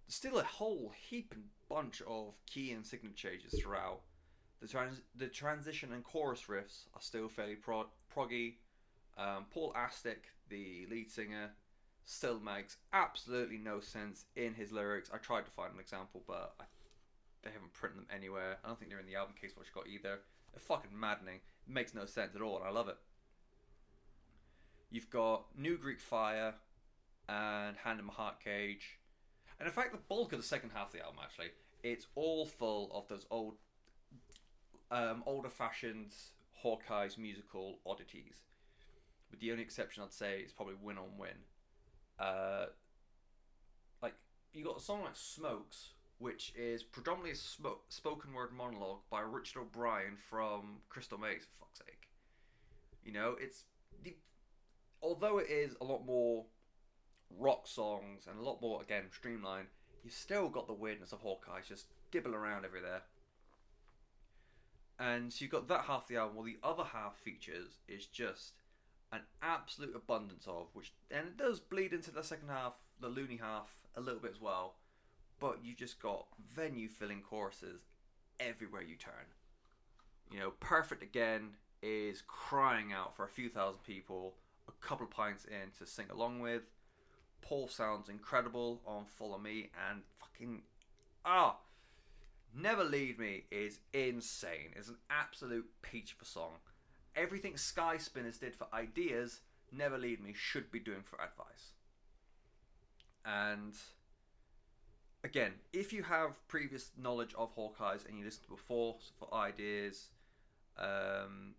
there's 0.06 0.14
still 0.14 0.38
a 0.38 0.44
whole 0.44 0.92
heap 1.08 1.32
and 1.34 1.44
bunch 1.68 2.02
of 2.06 2.34
key 2.46 2.72
and 2.72 2.84
signature 2.84 3.30
changes 3.30 3.60
throughout 3.60 4.00
the 4.60 4.68
trans- 4.68 5.02
the 5.14 5.28
transition 5.28 5.92
and 5.92 6.04
chorus 6.04 6.44
riffs 6.48 6.86
are 6.94 7.00
still 7.00 7.28
fairly 7.28 7.56
pro- 7.56 7.90
proggy. 8.14 8.56
Um, 9.16 9.46
Paul 9.50 9.72
Astick, 9.74 10.30
the 10.48 10.86
lead 10.90 11.10
singer, 11.10 11.50
still 12.04 12.40
makes 12.40 12.76
absolutely 12.92 13.58
no 13.58 13.80
sense 13.80 14.24
in 14.36 14.54
his 14.54 14.72
lyrics. 14.72 15.10
I 15.12 15.18
tried 15.18 15.44
to 15.46 15.50
find 15.50 15.72
an 15.74 15.80
example, 15.80 16.22
but 16.26 16.54
I, 16.60 16.64
they 17.42 17.50
haven't 17.50 17.72
printed 17.72 17.98
them 17.98 18.06
anywhere. 18.14 18.58
I 18.64 18.68
don't 18.68 18.78
think 18.78 18.90
they're 18.90 19.00
in 19.00 19.06
the 19.06 19.16
album 19.16 19.34
case 19.40 19.52
which 19.56 19.72
got 19.72 19.86
either. 19.86 20.20
They're 20.52 20.60
fucking 20.60 20.98
maddening. 20.98 21.36
It 21.66 21.72
makes 21.72 21.94
no 21.94 22.04
sense 22.06 22.34
at 22.34 22.42
all, 22.42 22.58
and 22.58 22.66
I 22.66 22.70
love 22.70 22.88
it. 22.88 22.96
You've 24.90 25.10
got 25.10 25.44
New 25.56 25.78
Greek 25.78 26.00
Fire 26.00 26.54
and 27.28 27.76
Hand 27.76 28.00
in 28.00 28.06
My 28.06 28.12
Heart 28.12 28.40
Cage. 28.42 28.98
And 29.58 29.66
in 29.68 29.72
fact, 29.72 29.92
the 29.92 29.98
bulk 30.08 30.32
of 30.32 30.40
the 30.40 30.46
second 30.46 30.70
half 30.74 30.88
of 30.88 30.92
the 30.94 31.04
album, 31.04 31.20
actually, 31.22 31.50
it's 31.82 32.06
all 32.14 32.44
full 32.46 32.90
of 32.92 33.06
those 33.08 33.26
old 33.30 33.54
um, 34.90 35.22
older 35.26 35.48
fashioned 35.48 36.14
Hawkeye's 36.62 37.16
musical 37.16 37.78
oddities. 37.86 38.42
With 39.30 39.40
the 39.40 39.52
only 39.52 39.62
exception 39.62 40.02
I'd 40.02 40.12
say 40.12 40.40
is 40.40 40.52
probably 40.52 40.74
Win 40.80 40.98
on 40.98 41.16
Win. 41.18 41.30
Uh, 42.18 42.66
like 44.02 44.14
you 44.52 44.64
got 44.64 44.78
a 44.78 44.80
song 44.80 45.02
like 45.02 45.14
Smokes, 45.16 45.90
which 46.18 46.52
is 46.56 46.82
predominantly 46.82 47.32
a 47.32 47.36
sm- 47.36 47.80
spoken 47.88 48.34
word 48.34 48.52
monologue 48.52 49.00
by 49.10 49.20
Richard 49.20 49.60
O'Brien 49.60 50.16
from 50.28 50.78
Crystal 50.88 51.18
Maze. 51.18 51.44
For 51.44 51.64
fuck's 51.64 51.78
sake, 51.78 52.08
you 53.04 53.12
know 53.12 53.36
it's 53.40 53.64
the, 54.02 54.16
although 55.00 55.38
it 55.38 55.48
is 55.48 55.76
a 55.80 55.84
lot 55.84 56.04
more 56.04 56.44
rock 57.38 57.66
songs 57.66 58.26
and 58.28 58.38
a 58.38 58.42
lot 58.42 58.60
more 58.60 58.82
again 58.82 59.04
streamlined. 59.12 59.68
you've 60.02 60.12
still 60.12 60.48
got 60.48 60.66
the 60.66 60.72
weirdness 60.72 61.12
of 61.12 61.20
Hawkeye 61.20 61.60
just 61.66 61.86
dibble 62.10 62.34
around 62.34 62.64
every 62.64 62.80
there. 62.80 63.02
And 65.00 65.32
so 65.32 65.42
you've 65.42 65.50
got 65.50 65.66
that 65.68 65.84
half 65.86 66.02
of 66.02 66.08
the 66.08 66.16
album, 66.16 66.36
while 66.36 66.44
the 66.44 66.58
other 66.62 66.84
half 66.84 67.16
features 67.16 67.78
is 67.88 68.04
just 68.04 68.52
an 69.12 69.22
absolute 69.42 69.96
abundance 69.96 70.44
of, 70.46 70.66
which 70.74 70.92
and 71.10 71.26
it 71.26 71.36
does 71.38 71.58
bleed 71.58 71.94
into 71.94 72.10
the 72.10 72.22
second 72.22 72.48
half, 72.48 72.74
the 73.00 73.08
loony 73.08 73.38
half, 73.38 73.74
a 73.96 74.00
little 74.00 74.20
bit 74.20 74.32
as 74.32 74.40
well. 74.40 74.74
But 75.40 75.64
you 75.64 75.74
just 75.74 76.02
got 76.02 76.26
venue 76.54 76.86
filling 76.88 77.22
choruses 77.22 77.80
everywhere 78.38 78.82
you 78.82 78.96
turn. 78.96 79.32
You 80.30 80.38
know, 80.38 80.52
Perfect 80.60 81.02
Again 81.02 81.54
is 81.82 82.22
crying 82.26 82.92
out 82.92 83.16
for 83.16 83.24
a 83.24 83.28
few 83.28 83.48
thousand 83.48 83.82
people, 83.84 84.34
a 84.68 84.86
couple 84.86 85.06
of 85.06 85.10
pints 85.10 85.46
in 85.46 85.70
to 85.78 85.90
sing 85.90 86.06
along 86.10 86.40
with. 86.40 86.62
Paul 87.40 87.68
sounds 87.68 88.10
incredible 88.10 88.82
on 88.86 89.06
Follow 89.06 89.38
Me, 89.38 89.70
and 89.88 90.02
fucking 90.20 90.60
ah, 91.24 91.56
Never 92.54 92.84
Leave 92.84 93.18
Me 93.18 93.44
is 93.50 93.80
insane. 93.92 94.72
It's 94.76 94.88
an 94.88 94.96
absolute 95.08 95.68
peach 95.82 96.12
of 96.12 96.22
a 96.22 96.24
song. 96.24 96.54
everything 97.16 97.56
Sky 97.56 97.96
Spinners 97.96 98.38
did 98.38 98.54
for 98.54 98.66
ideas, 98.72 99.40
Never 99.72 99.98
Leave 99.98 100.20
Me 100.20 100.32
should 100.34 100.70
be 100.70 100.78
doing 100.78 101.02
for 101.02 101.16
advice. 101.16 101.72
And 103.24 103.74
again, 105.22 105.52
if 105.72 105.92
you 105.92 106.02
have 106.02 106.46
previous 106.48 106.90
knowledge 106.96 107.34
of 107.36 107.54
Hawkeyes 107.54 108.08
and 108.08 108.18
you 108.18 108.24
listened 108.24 108.44
to 108.44 108.50
before 108.50 108.96
for 109.18 109.32
ideas, 109.34 110.08
um, 110.78 111.54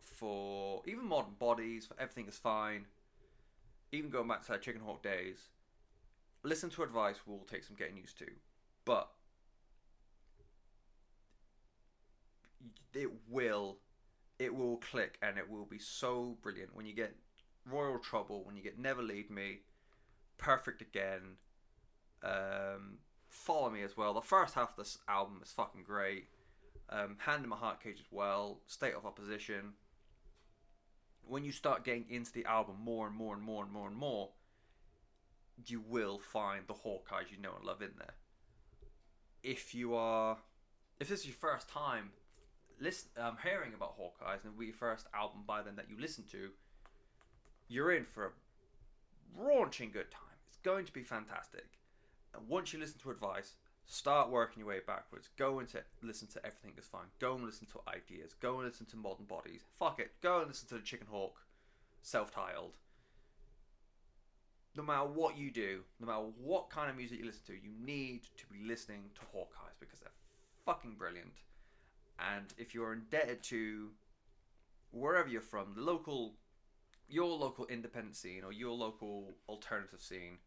for 0.00 0.82
even 0.86 1.04
modern 1.06 1.34
bodies, 1.38 1.86
for 1.86 1.94
everything 2.00 2.26
is 2.26 2.38
fine, 2.38 2.86
even 3.92 4.10
going 4.10 4.28
back 4.28 4.44
to 4.46 4.58
Chicken 4.58 4.80
Hawk 4.80 5.02
days, 5.02 5.38
listen 6.42 6.70
to 6.70 6.82
advice 6.82 7.16
will 7.26 7.46
take 7.50 7.62
some 7.62 7.76
getting 7.76 7.96
used 7.96 8.18
to. 8.18 8.26
But 8.84 9.08
it 12.94 13.10
will 13.28 13.78
it 14.38 14.54
will 14.54 14.76
click 14.78 15.18
and 15.22 15.38
it 15.38 15.48
will 15.48 15.64
be 15.64 15.78
so 15.78 16.36
brilliant 16.42 16.74
when 16.74 16.86
you 16.86 16.94
get 16.94 17.14
Royal 17.64 17.98
Trouble, 17.98 18.44
when 18.44 18.56
you 18.56 18.62
get 18.62 18.78
Never 18.78 19.02
Leave 19.02 19.30
Me, 19.30 19.60
Perfect 20.36 20.82
Again, 20.82 21.36
um, 22.24 22.98
Follow 23.28 23.70
Me 23.70 23.82
as 23.82 23.96
well. 23.96 24.14
The 24.14 24.20
first 24.20 24.54
half 24.54 24.70
of 24.70 24.76
this 24.76 24.98
album 25.08 25.40
is 25.42 25.52
fucking 25.52 25.84
great. 25.84 26.26
Um, 26.88 27.16
Hand 27.18 27.44
in 27.44 27.50
My 27.50 27.56
Heart 27.56 27.82
Cage 27.82 28.00
as 28.00 28.10
well. 28.10 28.60
State 28.66 28.94
of 28.94 29.06
Opposition. 29.06 29.74
When 31.24 31.44
you 31.44 31.52
start 31.52 31.84
getting 31.84 32.06
into 32.10 32.32
the 32.32 32.44
album 32.46 32.76
more 32.82 33.06
and 33.06 33.14
more 33.14 33.34
and 33.34 33.42
more 33.42 33.62
and 33.62 33.72
more 33.72 33.86
and 33.86 33.96
more, 33.96 34.30
you 35.66 35.80
will 35.80 36.18
find 36.18 36.66
the 36.66 36.74
Hawk 36.74 37.10
Eyes 37.12 37.26
you 37.30 37.40
know 37.40 37.54
and 37.56 37.64
love 37.64 37.80
in 37.80 37.92
there. 37.96 38.14
If 39.42 39.74
you 39.74 39.94
are, 39.94 40.38
if 40.98 41.08
this 41.08 41.20
is 41.20 41.26
your 41.26 41.36
first 41.36 41.68
time 41.68 42.10
listen, 42.82 43.08
um, 43.16 43.36
hearing 43.42 43.74
about 43.74 43.94
Hawk 43.96 44.16
Eyes 44.26 44.40
and 44.44 44.52
it'll 44.60 44.74
first 44.74 45.06
album 45.14 45.42
by 45.46 45.62
them 45.62 45.76
that 45.76 45.88
you 45.88 45.96
listen 45.98 46.24
to, 46.32 46.50
you're 47.68 47.92
in 47.92 48.04
for 48.04 48.26
a 48.26 49.40
raunching 49.40 49.92
good 49.92 50.10
time. 50.10 50.36
It's 50.48 50.58
going 50.58 50.84
to 50.84 50.92
be 50.92 51.02
fantastic. 51.02 51.66
And 52.34 52.48
once 52.48 52.72
you 52.72 52.80
listen 52.80 53.00
to 53.00 53.10
advice, 53.10 53.54
start 53.86 54.30
working 54.30 54.60
your 54.60 54.68
way 54.68 54.80
backwards. 54.86 55.28
Go 55.36 55.60
into 55.60 55.78
listen 56.02 56.28
to 56.28 56.44
everything 56.44 56.72
is 56.76 56.86
fine. 56.86 57.06
Go 57.20 57.34
and 57.34 57.44
listen 57.44 57.66
to 57.68 57.80
ideas. 57.88 58.34
Go 58.40 58.58
and 58.58 58.66
listen 58.66 58.86
to 58.86 58.96
modern 58.96 59.26
bodies. 59.26 59.62
Fuck 59.78 60.00
it. 60.00 60.12
Go 60.22 60.40
and 60.40 60.48
listen 60.48 60.68
to 60.68 60.74
the 60.74 60.80
Chickenhawk, 60.80 61.32
self-titled. 62.02 62.76
No 64.74 64.82
matter 64.82 65.06
what 65.06 65.36
you 65.36 65.50
do, 65.50 65.80
no 66.00 66.06
matter 66.06 66.24
what 66.42 66.70
kind 66.70 66.90
of 66.90 66.96
music 66.96 67.18
you 67.18 67.26
listen 67.26 67.44
to, 67.48 67.52
you 67.52 67.70
need 67.84 68.22
to 68.38 68.46
be 68.46 68.66
listening 68.66 69.10
to 69.14 69.20
Hawk 69.32 69.52
Eyes 69.62 69.74
because 69.78 70.00
they're 70.00 70.10
fucking 70.64 70.94
brilliant. 70.98 71.34
And 72.36 72.46
if 72.56 72.74
you're 72.74 72.92
indebted 72.92 73.42
to 73.44 73.90
wherever 74.92 75.28
you're 75.28 75.40
from, 75.40 75.74
the 75.74 75.80
local, 75.80 76.34
your 77.08 77.36
local 77.36 77.66
independent 77.66 78.16
scene 78.16 78.44
or 78.44 78.52
your 78.52 78.72
local 78.72 79.34
alternative 79.48 80.00
scene, 80.00 80.38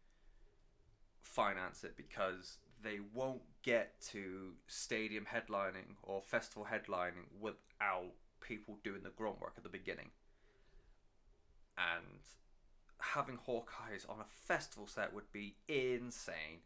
finance 1.20 1.84
it 1.84 1.96
because 1.96 2.58
they 2.82 2.98
won't 3.12 3.42
get 3.62 4.00
to 4.12 4.52
stadium 4.68 5.26
headlining 5.26 5.96
or 6.02 6.22
festival 6.22 6.66
headlining 6.70 7.26
without 7.40 8.12
people 8.40 8.78
doing 8.84 9.02
the 9.02 9.10
grunt 9.10 9.40
work 9.40 9.54
at 9.56 9.62
the 9.62 9.68
beginning. 9.68 10.10
And 11.76 12.22
having 13.00 13.36
Hawk 13.36 13.72
Eyes 13.86 14.06
on 14.08 14.20
a 14.20 14.24
festival 14.24 14.86
set 14.86 15.12
would 15.12 15.30
be 15.32 15.56
insane. 15.68 16.60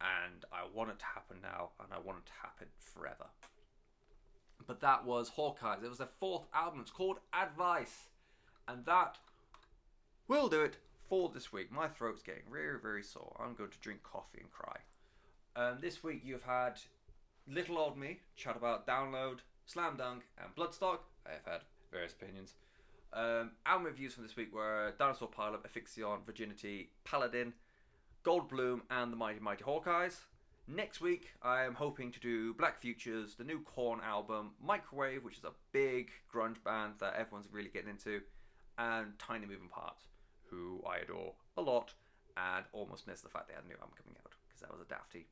And 0.00 0.44
I 0.52 0.66
want 0.72 0.90
it 0.90 0.98
to 0.98 1.04
happen 1.06 1.38
now, 1.42 1.70
and 1.82 1.92
I 1.92 1.98
want 1.98 2.18
it 2.18 2.26
to 2.26 2.32
happen 2.42 2.68
forever. 2.78 3.26
But 4.66 4.80
that 4.80 5.04
was 5.04 5.30
Hawk 5.30 5.58
Eyes. 5.62 5.82
It 5.82 5.88
was 5.88 5.98
their 5.98 6.08
fourth 6.20 6.46
album. 6.52 6.80
It's 6.80 6.90
called 6.90 7.18
Advice. 7.32 8.08
And 8.66 8.84
that 8.86 9.18
will 10.26 10.48
do 10.48 10.62
it 10.62 10.76
for 11.08 11.30
this 11.32 11.52
week. 11.52 11.72
My 11.72 11.88
throat's 11.88 12.22
getting 12.22 12.42
very, 12.52 12.78
very 12.78 13.02
sore. 13.02 13.40
I'm 13.42 13.54
going 13.54 13.70
to 13.70 13.78
drink 13.78 14.02
coffee 14.02 14.40
and 14.40 14.50
cry. 14.50 14.76
Um, 15.56 15.78
this 15.80 16.04
week 16.04 16.22
you've 16.24 16.42
had 16.42 16.74
Little 17.46 17.78
Old 17.78 17.96
Me 17.96 18.20
chat 18.36 18.56
about 18.56 18.86
Download, 18.86 19.38
Slam 19.64 19.96
Dunk, 19.96 20.24
and 20.42 20.54
Bloodstock. 20.54 20.98
I 21.26 21.30
have 21.32 21.44
had 21.46 21.60
various 21.90 22.12
opinions. 22.12 22.54
Um, 23.12 23.52
album 23.64 23.86
reviews 23.86 24.14
from 24.14 24.24
this 24.24 24.36
week 24.36 24.54
were 24.54 24.92
Dinosaur 24.98 25.28
Pile-Up, 25.28 25.66
Aphyxion, 25.66 26.26
Virginity, 26.26 26.90
Paladin, 27.04 27.54
Goldblum, 28.22 28.82
and 28.90 29.12
the 29.12 29.16
Mighty 29.16 29.40
Mighty 29.40 29.64
Hawk 29.64 29.86
Eyes. 29.86 30.20
Next 30.70 31.00
week, 31.00 31.30
I 31.42 31.62
am 31.62 31.74
hoping 31.74 32.12
to 32.12 32.20
do 32.20 32.52
Black 32.52 32.78
Futures, 32.78 33.36
the 33.36 33.44
new 33.44 33.60
Korn 33.60 34.00
album, 34.04 34.50
Microwave, 34.62 35.24
which 35.24 35.38
is 35.38 35.44
a 35.44 35.52
big 35.72 36.10
grunge 36.32 36.62
band 36.62 36.94
that 37.00 37.14
everyone's 37.14 37.48
really 37.50 37.70
getting 37.70 37.88
into, 37.88 38.20
and 38.76 39.18
Tiny 39.18 39.46
Moving 39.46 39.70
Parts, 39.70 40.08
who 40.50 40.82
I 40.86 40.98
adore 40.98 41.32
a 41.56 41.62
lot 41.62 41.94
and 42.36 42.66
almost 42.72 43.06
missed 43.06 43.22
the 43.22 43.30
fact 43.30 43.48
they 43.48 43.54
had 43.54 43.64
a 43.64 43.66
new 43.66 43.76
album 43.80 43.94
coming 43.96 44.14
out 44.22 44.34
because 44.46 44.60
that 44.60 44.70
was 44.70 44.82
a 44.82 44.84
dafty. 44.84 45.26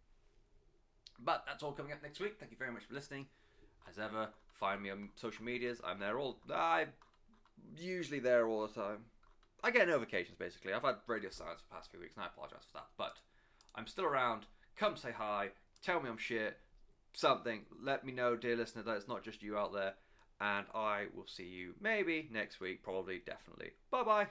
But 1.22 1.45
that's 1.47 1.62
all 1.62 1.72
coming 1.72 1.93
up 1.93 2.03
next 2.03 2.18
week. 2.18 2.37
Thank 2.39 2.51
you 2.51 2.59
very 2.59 2.72
much 2.72 2.84
for 2.84 2.95
listening. 2.95 3.26
As 3.89 3.99
ever, 3.99 4.30
find 4.59 4.82
me 4.82 4.89
on 4.89 5.11
social 5.16 5.45
medias. 5.45 5.82
I'm 5.84 5.99
there 5.99 6.18
all. 6.18 6.39
I'm 6.53 6.89
usually 7.76 8.20
there 8.20 8.49
all 8.49 8.66
the 8.66 8.72
time. 8.72 9.05
I 9.62 9.70
get 9.70 9.87
notifications 9.87 10.39
basically. 10.39 10.72
I've 10.72 10.82
had 10.82 10.97
radio 11.07 11.28
silence 11.28 11.61
for 11.61 11.68
the 11.68 11.74
past 11.74 11.91
few 11.91 12.01
weeks, 12.01 12.16
and 12.16 12.24
I 12.24 12.28
apologise 12.28 12.64
for 12.66 12.78
that. 12.78 12.87
But 12.97 13.18
I'm 13.74 13.87
still 13.87 14.07
around. 14.07 14.47
Come 14.76 14.96
say 14.96 15.10
hi. 15.16 15.50
Tell 15.82 16.00
me 16.00 16.08
I'm 16.08 16.18
shit. 16.18 16.58
Something. 17.12 17.62
Let 17.82 18.04
me 18.04 18.12
know, 18.12 18.36
dear 18.36 18.56
listener, 18.56 18.82
that 18.82 18.96
it's 18.96 19.08
not 19.08 19.24
just 19.24 19.42
you 19.42 19.56
out 19.56 19.72
there. 19.72 19.94
And 20.40 20.66
I 20.74 21.06
will 21.14 21.26
see 21.26 21.46
you 21.46 21.74
maybe 21.80 22.28
next 22.30 22.60
week, 22.60 22.82
probably, 22.82 23.22
definitely. 23.24 23.70
Bye 23.90 24.04
bye. 24.04 24.26